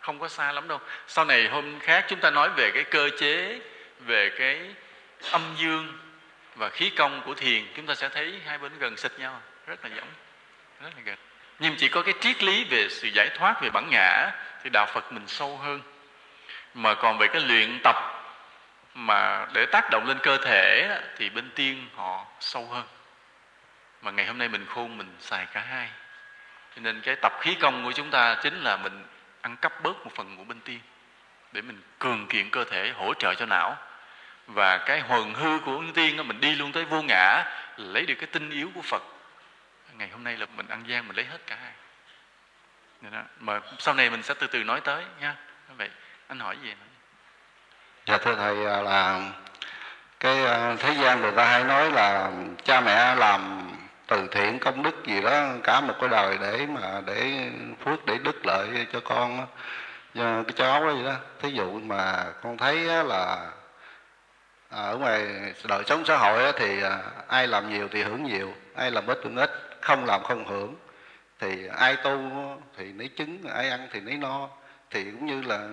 [0.00, 0.80] Không có xa lắm đâu.
[1.06, 3.60] Sau này hôm khác chúng ta nói về cái cơ chế,
[3.98, 4.74] về cái
[5.30, 5.98] âm dương
[6.54, 9.40] và khí công của thiền, chúng ta sẽ thấy hai bên gần xịt nhau.
[9.66, 10.08] Rất là giống,
[10.82, 11.16] rất là gần.
[11.58, 14.30] Nhưng chỉ có cái triết lý về sự giải thoát, về bản ngã,
[14.64, 15.80] thì đạo phật mình sâu hơn.
[16.74, 17.96] Mà còn về cái luyện tập
[18.94, 22.84] mà để tác động lên cơ thể thì bên tiên họ sâu hơn
[24.02, 25.88] mà ngày hôm nay mình khôn mình xài cả hai.
[26.76, 29.04] Cho nên cái tập khí công của chúng ta chính là mình
[29.40, 30.80] ăn cắp bớt một phần của bên tiên
[31.52, 33.76] để mình cường kiện cơ thể hỗ trợ cho não.
[34.46, 37.44] Và cái hồn hư của bên tiên đó, mình đi luôn tới vô ngã
[37.76, 39.02] lấy được cái tinh yếu của phật.
[39.92, 41.72] Ngày hôm nay là mình ăn gian mình lấy hết cả hai.
[43.02, 43.22] Nên đó.
[43.38, 45.34] mà sau này mình sẽ từ từ nói tới nha.
[45.76, 45.90] Vậy
[46.28, 46.74] anh hỏi gì?
[48.06, 49.20] Dạ thưa thầy à, là
[50.20, 52.30] cái à, thế gian người ta hay nói là
[52.64, 53.70] cha mẹ làm
[54.08, 57.50] từ thiện công đức gì đó, cả một cái đời để mà để
[57.84, 59.46] phước, để đức lợi cho con
[60.14, 63.50] cho cái cháu đó gì đó, thí dụ mà con thấy là
[64.70, 65.26] à, ở ngoài
[65.68, 66.98] đời sống xã hội thì à,
[67.28, 70.74] ai làm nhiều thì hưởng nhiều, ai làm ít hưởng ít, không làm không hưởng.
[71.40, 72.20] Thì ai tu
[72.76, 74.48] thì nấy trứng ai ăn thì nấy no.
[74.90, 75.68] Thì cũng như là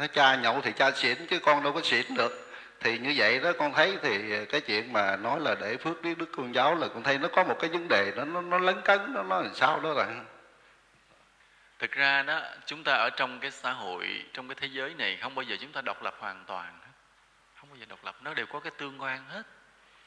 [0.00, 2.47] à, cha nhậu thì cha xỉn chứ con đâu có xỉn được
[2.80, 6.14] thì như vậy đó con thấy thì cái chuyện mà nói là để phước đức
[6.18, 8.58] đức con giáo là con thấy nó có một cái vấn đề nó nó, nó
[8.58, 10.24] lấn cấn nó nó làm sao đó là
[11.78, 15.18] thực ra đó chúng ta ở trong cái xã hội trong cái thế giới này
[15.20, 16.78] không bao giờ chúng ta độc lập hoàn toàn
[17.60, 19.42] không bao giờ độc lập nó đều có cái tương quan hết.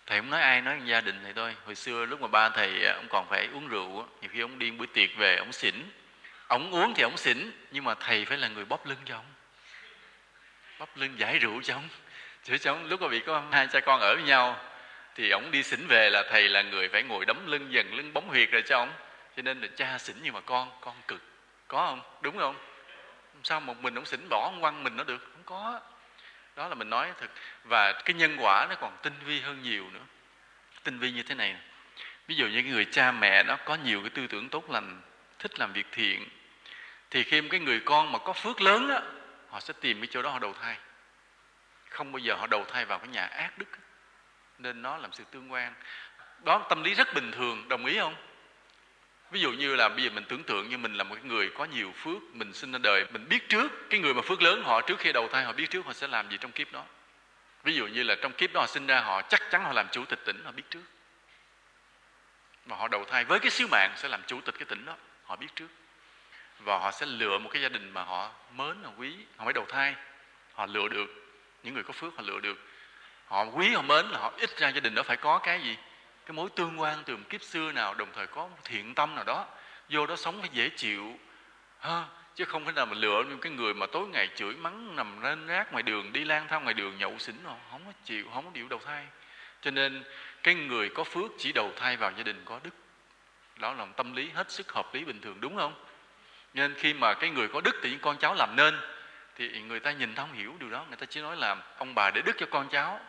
[0.06, 1.56] Thầy không nói ai nói gia đình thầy thôi.
[1.65, 4.60] Hồi xưa lúc mà ba thầy à, ông còn phải uống rượu nhiều khi ông
[4.60, 5.76] điên buổi tiệc về ông xỉn.
[6.48, 9.26] Ông uống thì ông xỉn nhưng mà thầy phải là người bóp lưng cho ông.
[10.80, 11.89] Bóp lưng giải rượu cho ông
[12.43, 14.59] chứ chống lúc mà bị có hai cha con ở với nhau,
[15.15, 18.13] thì ông đi xỉn về là thầy là người phải ngồi đấm lưng dần, lưng
[18.13, 18.93] bóng huyệt rồi cho ông
[19.38, 21.22] cho nên là cha xỉn nhưng mà con con cực.
[21.68, 22.01] Có không?
[22.22, 22.55] Đúng không?
[23.43, 25.31] Sao một mình ông xỉn, bỏ ông quăng mình nó được.
[25.34, 25.80] Không có.
[26.55, 27.31] Đó là mình nói thật.
[27.63, 29.99] Và cái nhân quả nó còn tinh vi hơn nhiều nữa.
[30.84, 31.55] Tinh vi như thế này
[32.31, 35.01] ví dụ như cái người cha mẹ đó có nhiều cái tư tưởng tốt lành,
[35.39, 36.30] thích làm việc thiện,
[37.09, 39.01] thì khi cái người con mà có phước lớn đó
[39.49, 40.77] họ sẽ tìm cái chỗ đó họ đầu thai
[41.91, 43.65] không bao giờ họ đầu thai vào cái nhà ác đức
[44.57, 45.73] nên nó làm sự tương quan.
[46.43, 48.15] Đó, tâm lý rất bình thường, đồng ý không?
[49.31, 51.51] Ví dụ như là bây giờ mình tưởng tượng như mình là một cái người
[51.57, 54.63] có nhiều phước, mình sinh ra đời, mình biết trước, cái người mà phước lớn
[54.63, 56.84] họ trước khi đầu thai họ biết trước họ sẽ làm gì trong kiếp đó.
[57.63, 59.88] Ví dụ như là trong kiếp đó họ sinh ra họ chắc chắn họ làm
[59.91, 60.84] chủ tịch tỉnh, họ biết trước.
[62.65, 64.95] Mà họ đầu thai với cái sứ mạng sẽ làm chủ tịch cái tỉnh đó,
[65.23, 65.68] họ biết trước.
[66.59, 69.53] Và họ sẽ lựa một cái gia đình mà họ mến, họ quý, họ mới
[69.53, 69.95] đầu thai,
[70.53, 71.20] họ lựa được
[71.63, 72.57] những người có phước họ lựa được.
[73.25, 75.77] Họ quý, họ mến là họ ít ra gia đình đó phải có cái gì?
[76.25, 79.15] Cái mối tương quan từ một kiếp xưa nào, đồng thời có một thiện tâm
[79.15, 79.45] nào đó.
[79.89, 81.19] Vô đó sống phải dễ chịu.
[81.79, 82.05] Ha,
[82.35, 85.21] chứ không phải nào mà lựa những cái người mà tối ngày chửi mắng, nằm
[85.21, 88.25] lên rác ngoài đường, đi lang thang ngoài đường, nhậu xỉn rồi, không có chịu,
[88.33, 89.05] không có chịu đầu thai.
[89.61, 90.03] Cho nên,
[90.43, 92.71] cái người có phước chỉ đầu thai vào gia đình có đức.
[93.55, 95.85] Đó là một tâm lý hết sức hợp lý bình thường, đúng không?
[96.53, 98.79] Nên khi mà cái người có đức thì những con cháu làm nên
[99.35, 100.85] thì người ta nhìn không hiểu điều đó.
[100.87, 102.99] Người ta chỉ nói là ông bà để đức cho con cháu.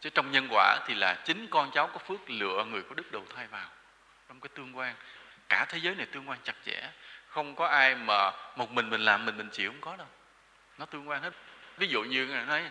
[0.00, 3.12] Chứ trong nhân quả thì là chính con cháu có phước lựa người có đức
[3.12, 3.68] đầu thai vào.
[4.28, 4.94] Trong cái tương quan.
[5.48, 6.90] Cả thế giới này tương quan chặt chẽ.
[7.28, 10.06] Không có ai mà một mình mình làm, mình mình chịu không có đâu.
[10.78, 11.32] Nó tương quan hết.
[11.76, 12.70] Ví dụ như nói,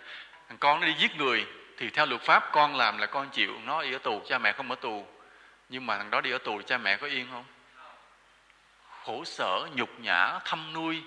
[0.49, 1.45] thằng con nó đi giết người,
[1.77, 3.59] thì theo luật pháp con làm là con chịu.
[3.63, 5.07] Nó đi ở tù, cha mẹ không ở tù.
[5.69, 7.45] Nhưng mà thằng đó đi ở tù, cha mẹ có yên không?
[9.03, 11.03] Khổ sở, nhục nhã thăm nuôi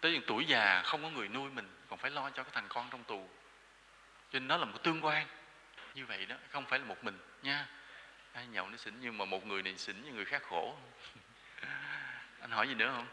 [0.00, 2.88] tới tuổi già không có người nuôi mình còn phải lo cho cái thằng con
[2.90, 3.28] trong tù.
[4.32, 5.26] Cho nên nó là một tương quan.
[5.94, 7.66] Như vậy đó không phải là một mình nha.
[8.32, 10.76] Ai nhậu nó xỉn nhưng mà một người này xỉn như người khác khổ.
[12.40, 13.06] Anh hỏi gì nữa không?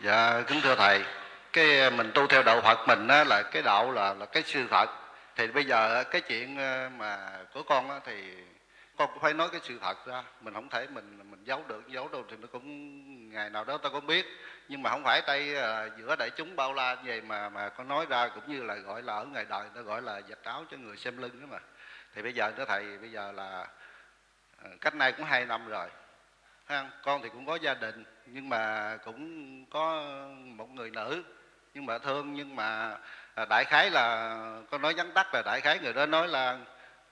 [0.00, 1.04] Dạ kính thưa thầy.
[1.52, 4.42] Cái ờ, mình tu theo đạo Phật mình á, là cái đạo là là cái
[4.42, 4.86] sự thật.
[5.36, 8.34] Thì bây giờ cái chuyện ờ, mà của con á, thì
[8.96, 10.22] con cũng phải nói cái sự thật ra.
[10.40, 13.78] Mình không thể mình mình giấu được giấu đâu thì nó cũng ngày nào đó
[13.78, 14.26] ta cũng biết.
[14.68, 17.68] Nhưng mà không phải tay uh, giữa đại chúng bao la như vậy mà mà
[17.68, 20.38] con nói ra cũng như là gọi là ở ngày đời nó gọi là giặt
[20.44, 21.58] áo cho người xem lưng đó mà.
[22.14, 23.66] Thì bây giờ đó thầy bây giờ là
[24.64, 25.88] uh, cách nay cũng hai năm rồi.
[26.66, 30.02] Ha con thì cũng có gia đình nhưng mà cũng có
[30.44, 31.22] một người nữ.
[31.74, 32.96] Nhưng mà thương nhưng mà
[33.34, 34.36] ờ, đại khái là
[34.70, 36.58] con nói vắn tắt là đại khái người đó nói là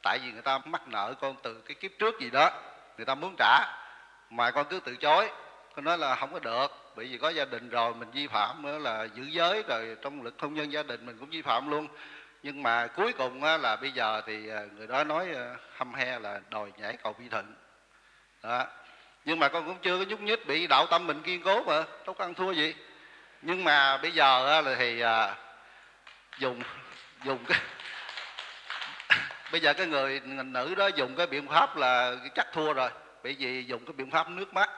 [0.03, 2.51] tại vì người ta mắc nợ con từ cái kiếp trước gì đó
[2.97, 3.88] người ta muốn trả
[4.31, 5.31] mà con cứ từ chối.
[5.75, 8.63] Con nói là không có được, bởi vì có gia đình rồi, mình vi phạm
[8.63, 11.71] nữa là giữ giới rồi trong lực hôn nhân gia đình mình cũng vi phạm
[11.71, 11.89] luôn.
[12.43, 16.19] Nhưng mà cuối cùng là bây giờ thì à, người đó nói à, hâm he
[16.19, 17.55] là đòi nhảy cầu phi thịnh
[18.43, 18.67] đó.
[19.25, 21.85] Nhưng mà con cũng chưa có nhúc nhích, bị đạo tâm mình kiên cố mà,
[22.07, 22.75] đâu có ăn thua gì.
[23.43, 25.35] Nhưng mà bây giờ là thì à,
[26.39, 26.63] dùng
[27.25, 27.59] dùng cái
[29.53, 32.91] bây giờ cái người nữ đó dùng cái biện pháp là chắc thua rồi
[33.25, 34.71] bởi vì dùng cái biện pháp nước mắt.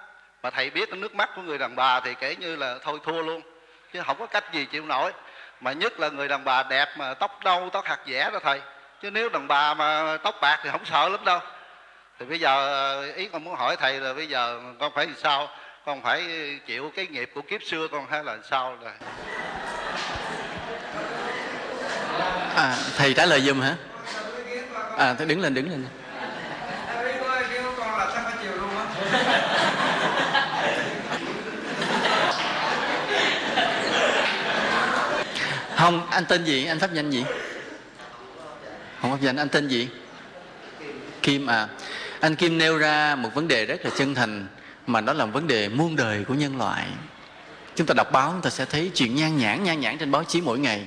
[0.43, 2.99] Mà thầy biết cái nước mắt của người đàn bà thì kể như là thôi
[3.05, 3.43] thua luôn.
[3.93, 5.13] Chứ không có cách gì chịu nổi.
[5.61, 8.61] Mà nhất là người đàn bà đẹp mà tóc đâu tóc hạt dẻ đó thầy.
[9.03, 11.41] Chứ nếu đàn bà mà tóc bạc thì không sợ lắm đâu.
[12.19, 15.17] Thì bây giờ ờ, ý con muốn hỏi thầy là bây giờ con phải làm
[15.17, 15.49] sao?
[15.85, 16.23] Con phải
[16.67, 18.93] chịu cái nghiệp của kiếp xưa con hay là sao rồi
[22.57, 23.77] à thầy trả lời giùm hả?
[24.99, 25.87] À thầy đứng lên đứng lên.
[35.81, 36.67] Không, anh tên gì?
[36.67, 37.25] Anh pháp danh gì?
[39.03, 39.89] Không pháp danh, anh tên gì?
[41.23, 41.69] Kim à.
[42.21, 44.47] Anh kim nêu ra một vấn đề rất là chân thành,
[44.87, 46.87] mà đó là vấn đề muôn đời của nhân loại.
[47.77, 50.25] Chúng ta đọc báo, chúng ta sẽ thấy chuyện nhan nhản nhan nhản trên báo
[50.25, 50.87] chí mỗi ngày.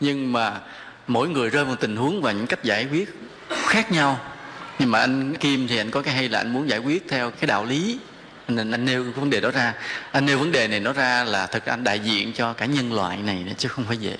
[0.00, 0.60] Nhưng mà
[1.06, 3.14] mỗi người rơi vào tình huống và những cách giải quyết
[3.48, 4.20] khác nhau.
[4.78, 7.30] Nhưng mà anh kim thì anh có cái hay là anh muốn giải quyết theo
[7.30, 7.98] cái đạo lý
[8.48, 9.74] nên anh nêu vấn đề đó ra.
[10.12, 12.66] Anh nêu vấn đề này nó ra là thật ra anh đại diện cho cả
[12.66, 14.16] nhân loại này chứ không phải dễ.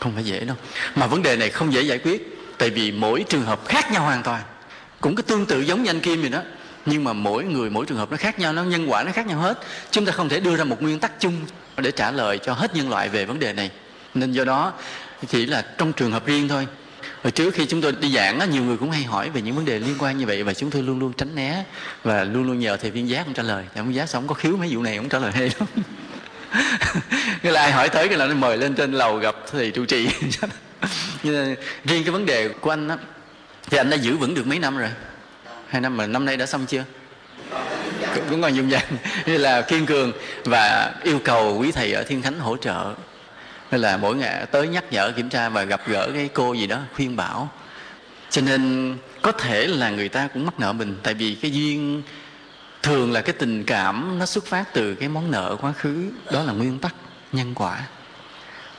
[0.00, 0.56] Không phải dễ đâu.
[0.94, 4.02] Mà vấn đề này không dễ giải quyết, tại vì mỗi trường hợp khác nhau
[4.02, 4.42] hoàn toàn.
[5.00, 6.42] Cũng cái tương tự giống như anh kim vậy đó.
[6.86, 9.26] Nhưng mà mỗi người, mỗi trường hợp nó khác nhau, nó nhân quả nó khác
[9.26, 9.58] nhau hết.
[9.90, 11.40] Chúng ta không thể đưa ra một nguyên tắc chung
[11.76, 13.70] để trả lời cho hết nhân loại về vấn đề này.
[14.14, 14.72] Nên do đó,
[15.28, 16.66] chỉ là trong trường hợp riêng thôi
[17.22, 19.54] hồi trước khi chúng tôi đi giảng á, nhiều người cũng hay hỏi về những
[19.54, 21.64] vấn đề liên quan như vậy và chúng tôi luôn luôn tránh né
[22.02, 23.64] và luôn luôn nhờ thầy viên giác không trả lời.
[23.74, 25.68] Thầy viên giác sao không có khiếu mấy vụ này không trả lời hay lắm.
[27.42, 29.84] Nghĩa là ai hỏi tới cái là nó mời lên trên lầu gặp thầy trụ
[29.84, 30.08] trì.
[31.22, 31.54] Nhưng
[31.84, 32.96] riêng cái vấn đề của anh á
[33.70, 34.90] thì anh đã giữ vững được mấy năm rồi?
[35.68, 36.84] Hai năm mà năm nay đã xong chưa?
[38.30, 38.86] Cũng còn dùng dàng
[39.26, 40.12] như là kiên cường
[40.44, 42.94] và yêu cầu quý thầy ở thiên thánh hỗ trợ
[43.72, 46.66] nên là mỗi ngày tới nhắc nhở, kiểm tra và gặp gỡ cái cô gì
[46.66, 47.50] đó, khuyên bảo.
[48.30, 52.02] Cho nên có thể là người ta cũng mắc nợ mình, tại vì cái duyên
[52.82, 56.42] thường là cái tình cảm nó xuất phát từ cái món nợ quá khứ, đó
[56.42, 56.94] là nguyên tắc,
[57.32, 57.80] nhân quả.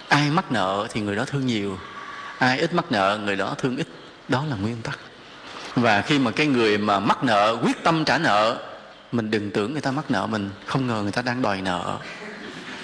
[0.07, 1.77] Ai mắc nợ thì người đó thương nhiều,
[2.37, 3.87] ai ít mắc nợ, người đó thương ít,
[4.27, 4.99] đó là nguyên tắc.
[5.75, 8.57] Và khi mà cái người mà mắc nợ, quyết tâm trả nợ,
[9.11, 11.97] mình đừng tưởng người ta mắc nợ mình, không ngờ người ta đang đòi nợ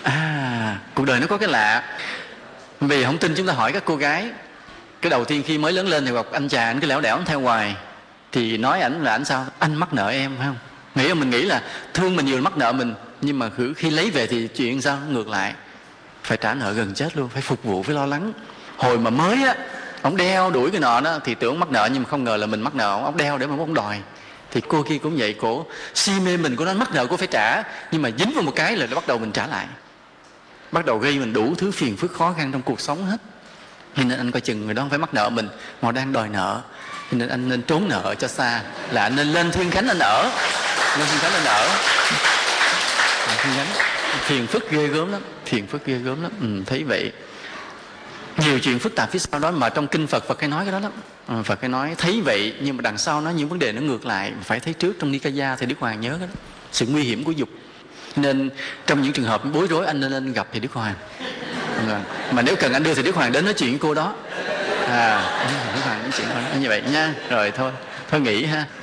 [0.03, 1.83] à cuộc đời nó có cái lạ.
[2.81, 4.27] Vì không tin chúng ta hỏi các cô gái,
[5.01, 7.15] cái đầu tiên khi mới lớn lên thì gặp anh chàng anh cứ lẻo đẻo,
[7.15, 7.75] anh theo hoài.
[8.31, 9.45] Thì nói ảnh là ảnh sao?
[9.59, 10.57] Anh mắc nợ em, phải không?
[10.95, 11.61] Nghĩ là mình nghĩ là
[11.93, 14.97] thương mình nhiều mắc nợ mình, nhưng mà khi lấy về thì chuyện sao?
[15.09, 15.53] Ngược lại.
[16.23, 18.33] Phải trả nợ gần chết luôn, phải phục vụ, phải lo lắng.
[18.77, 19.55] Hồi mà mới á,
[20.01, 22.45] ông đeo đuổi cái nợ đó thì tưởng mắc nợ, nhưng mà không ngờ là
[22.45, 23.01] mình mắc nợ.
[23.03, 23.99] Ông đeo để mà ông đòi.
[24.51, 27.27] Thì cô kia cũng vậy, cổ, si mê mình của nó, mắc nợ cô phải
[27.27, 27.63] trả.
[27.91, 29.65] Nhưng mà dính vào một cái là nó bắt đầu mình trả lại
[30.71, 33.17] bắt đầu gây mình đủ thứ phiền phức khó khăn trong cuộc sống hết.
[33.95, 35.47] Cho nên anh coi chừng người đó không phải mắc nợ mình
[35.81, 36.61] mà đang đòi nợ.
[37.11, 39.99] Cho nên anh nên trốn nợ cho xa là anh nên lên thiên khánh anh
[39.99, 40.23] ở.
[40.97, 41.69] Lên thiên khánh anh ở.
[43.43, 43.67] Thiên khánh.
[44.21, 46.31] Phiền phức ghê gớm lắm phiền phức ghê gớm lắm.
[46.41, 47.11] Ừ, thấy vậy.
[48.37, 50.71] Nhiều chuyện phức tạp phía sau đó mà trong kinh Phật Phật hay nói cái
[50.71, 50.91] đó lắm.
[51.27, 53.81] Ừ, Phật hay nói thấy vậy nhưng mà đằng sau nó những vấn đề nó
[53.81, 54.31] ngược lại.
[54.43, 56.33] Phải thấy trước trong Nikaya thì Đức Hoàng nhớ cái đó.
[56.71, 57.49] Sự nguy hiểm của dục
[58.15, 58.49] nên
[58.87, 60.95] trong những trường hợp bối rối anh nên lên gặp thì Đức Hoàng
[61.87, 62.03] vâng.
[62.31, 64.13] mà nếu cần anh đưa thì Đức Hoàng đến nói chuyện với cô đó.
[64.87, 65.21] À
[65.75, 67.13] Đức Hoàng nói chuyện với như vậy nha.
[67.29, 67.71] Rồi thôi.
[68.11, 68.65] Thôi nghỉ ha.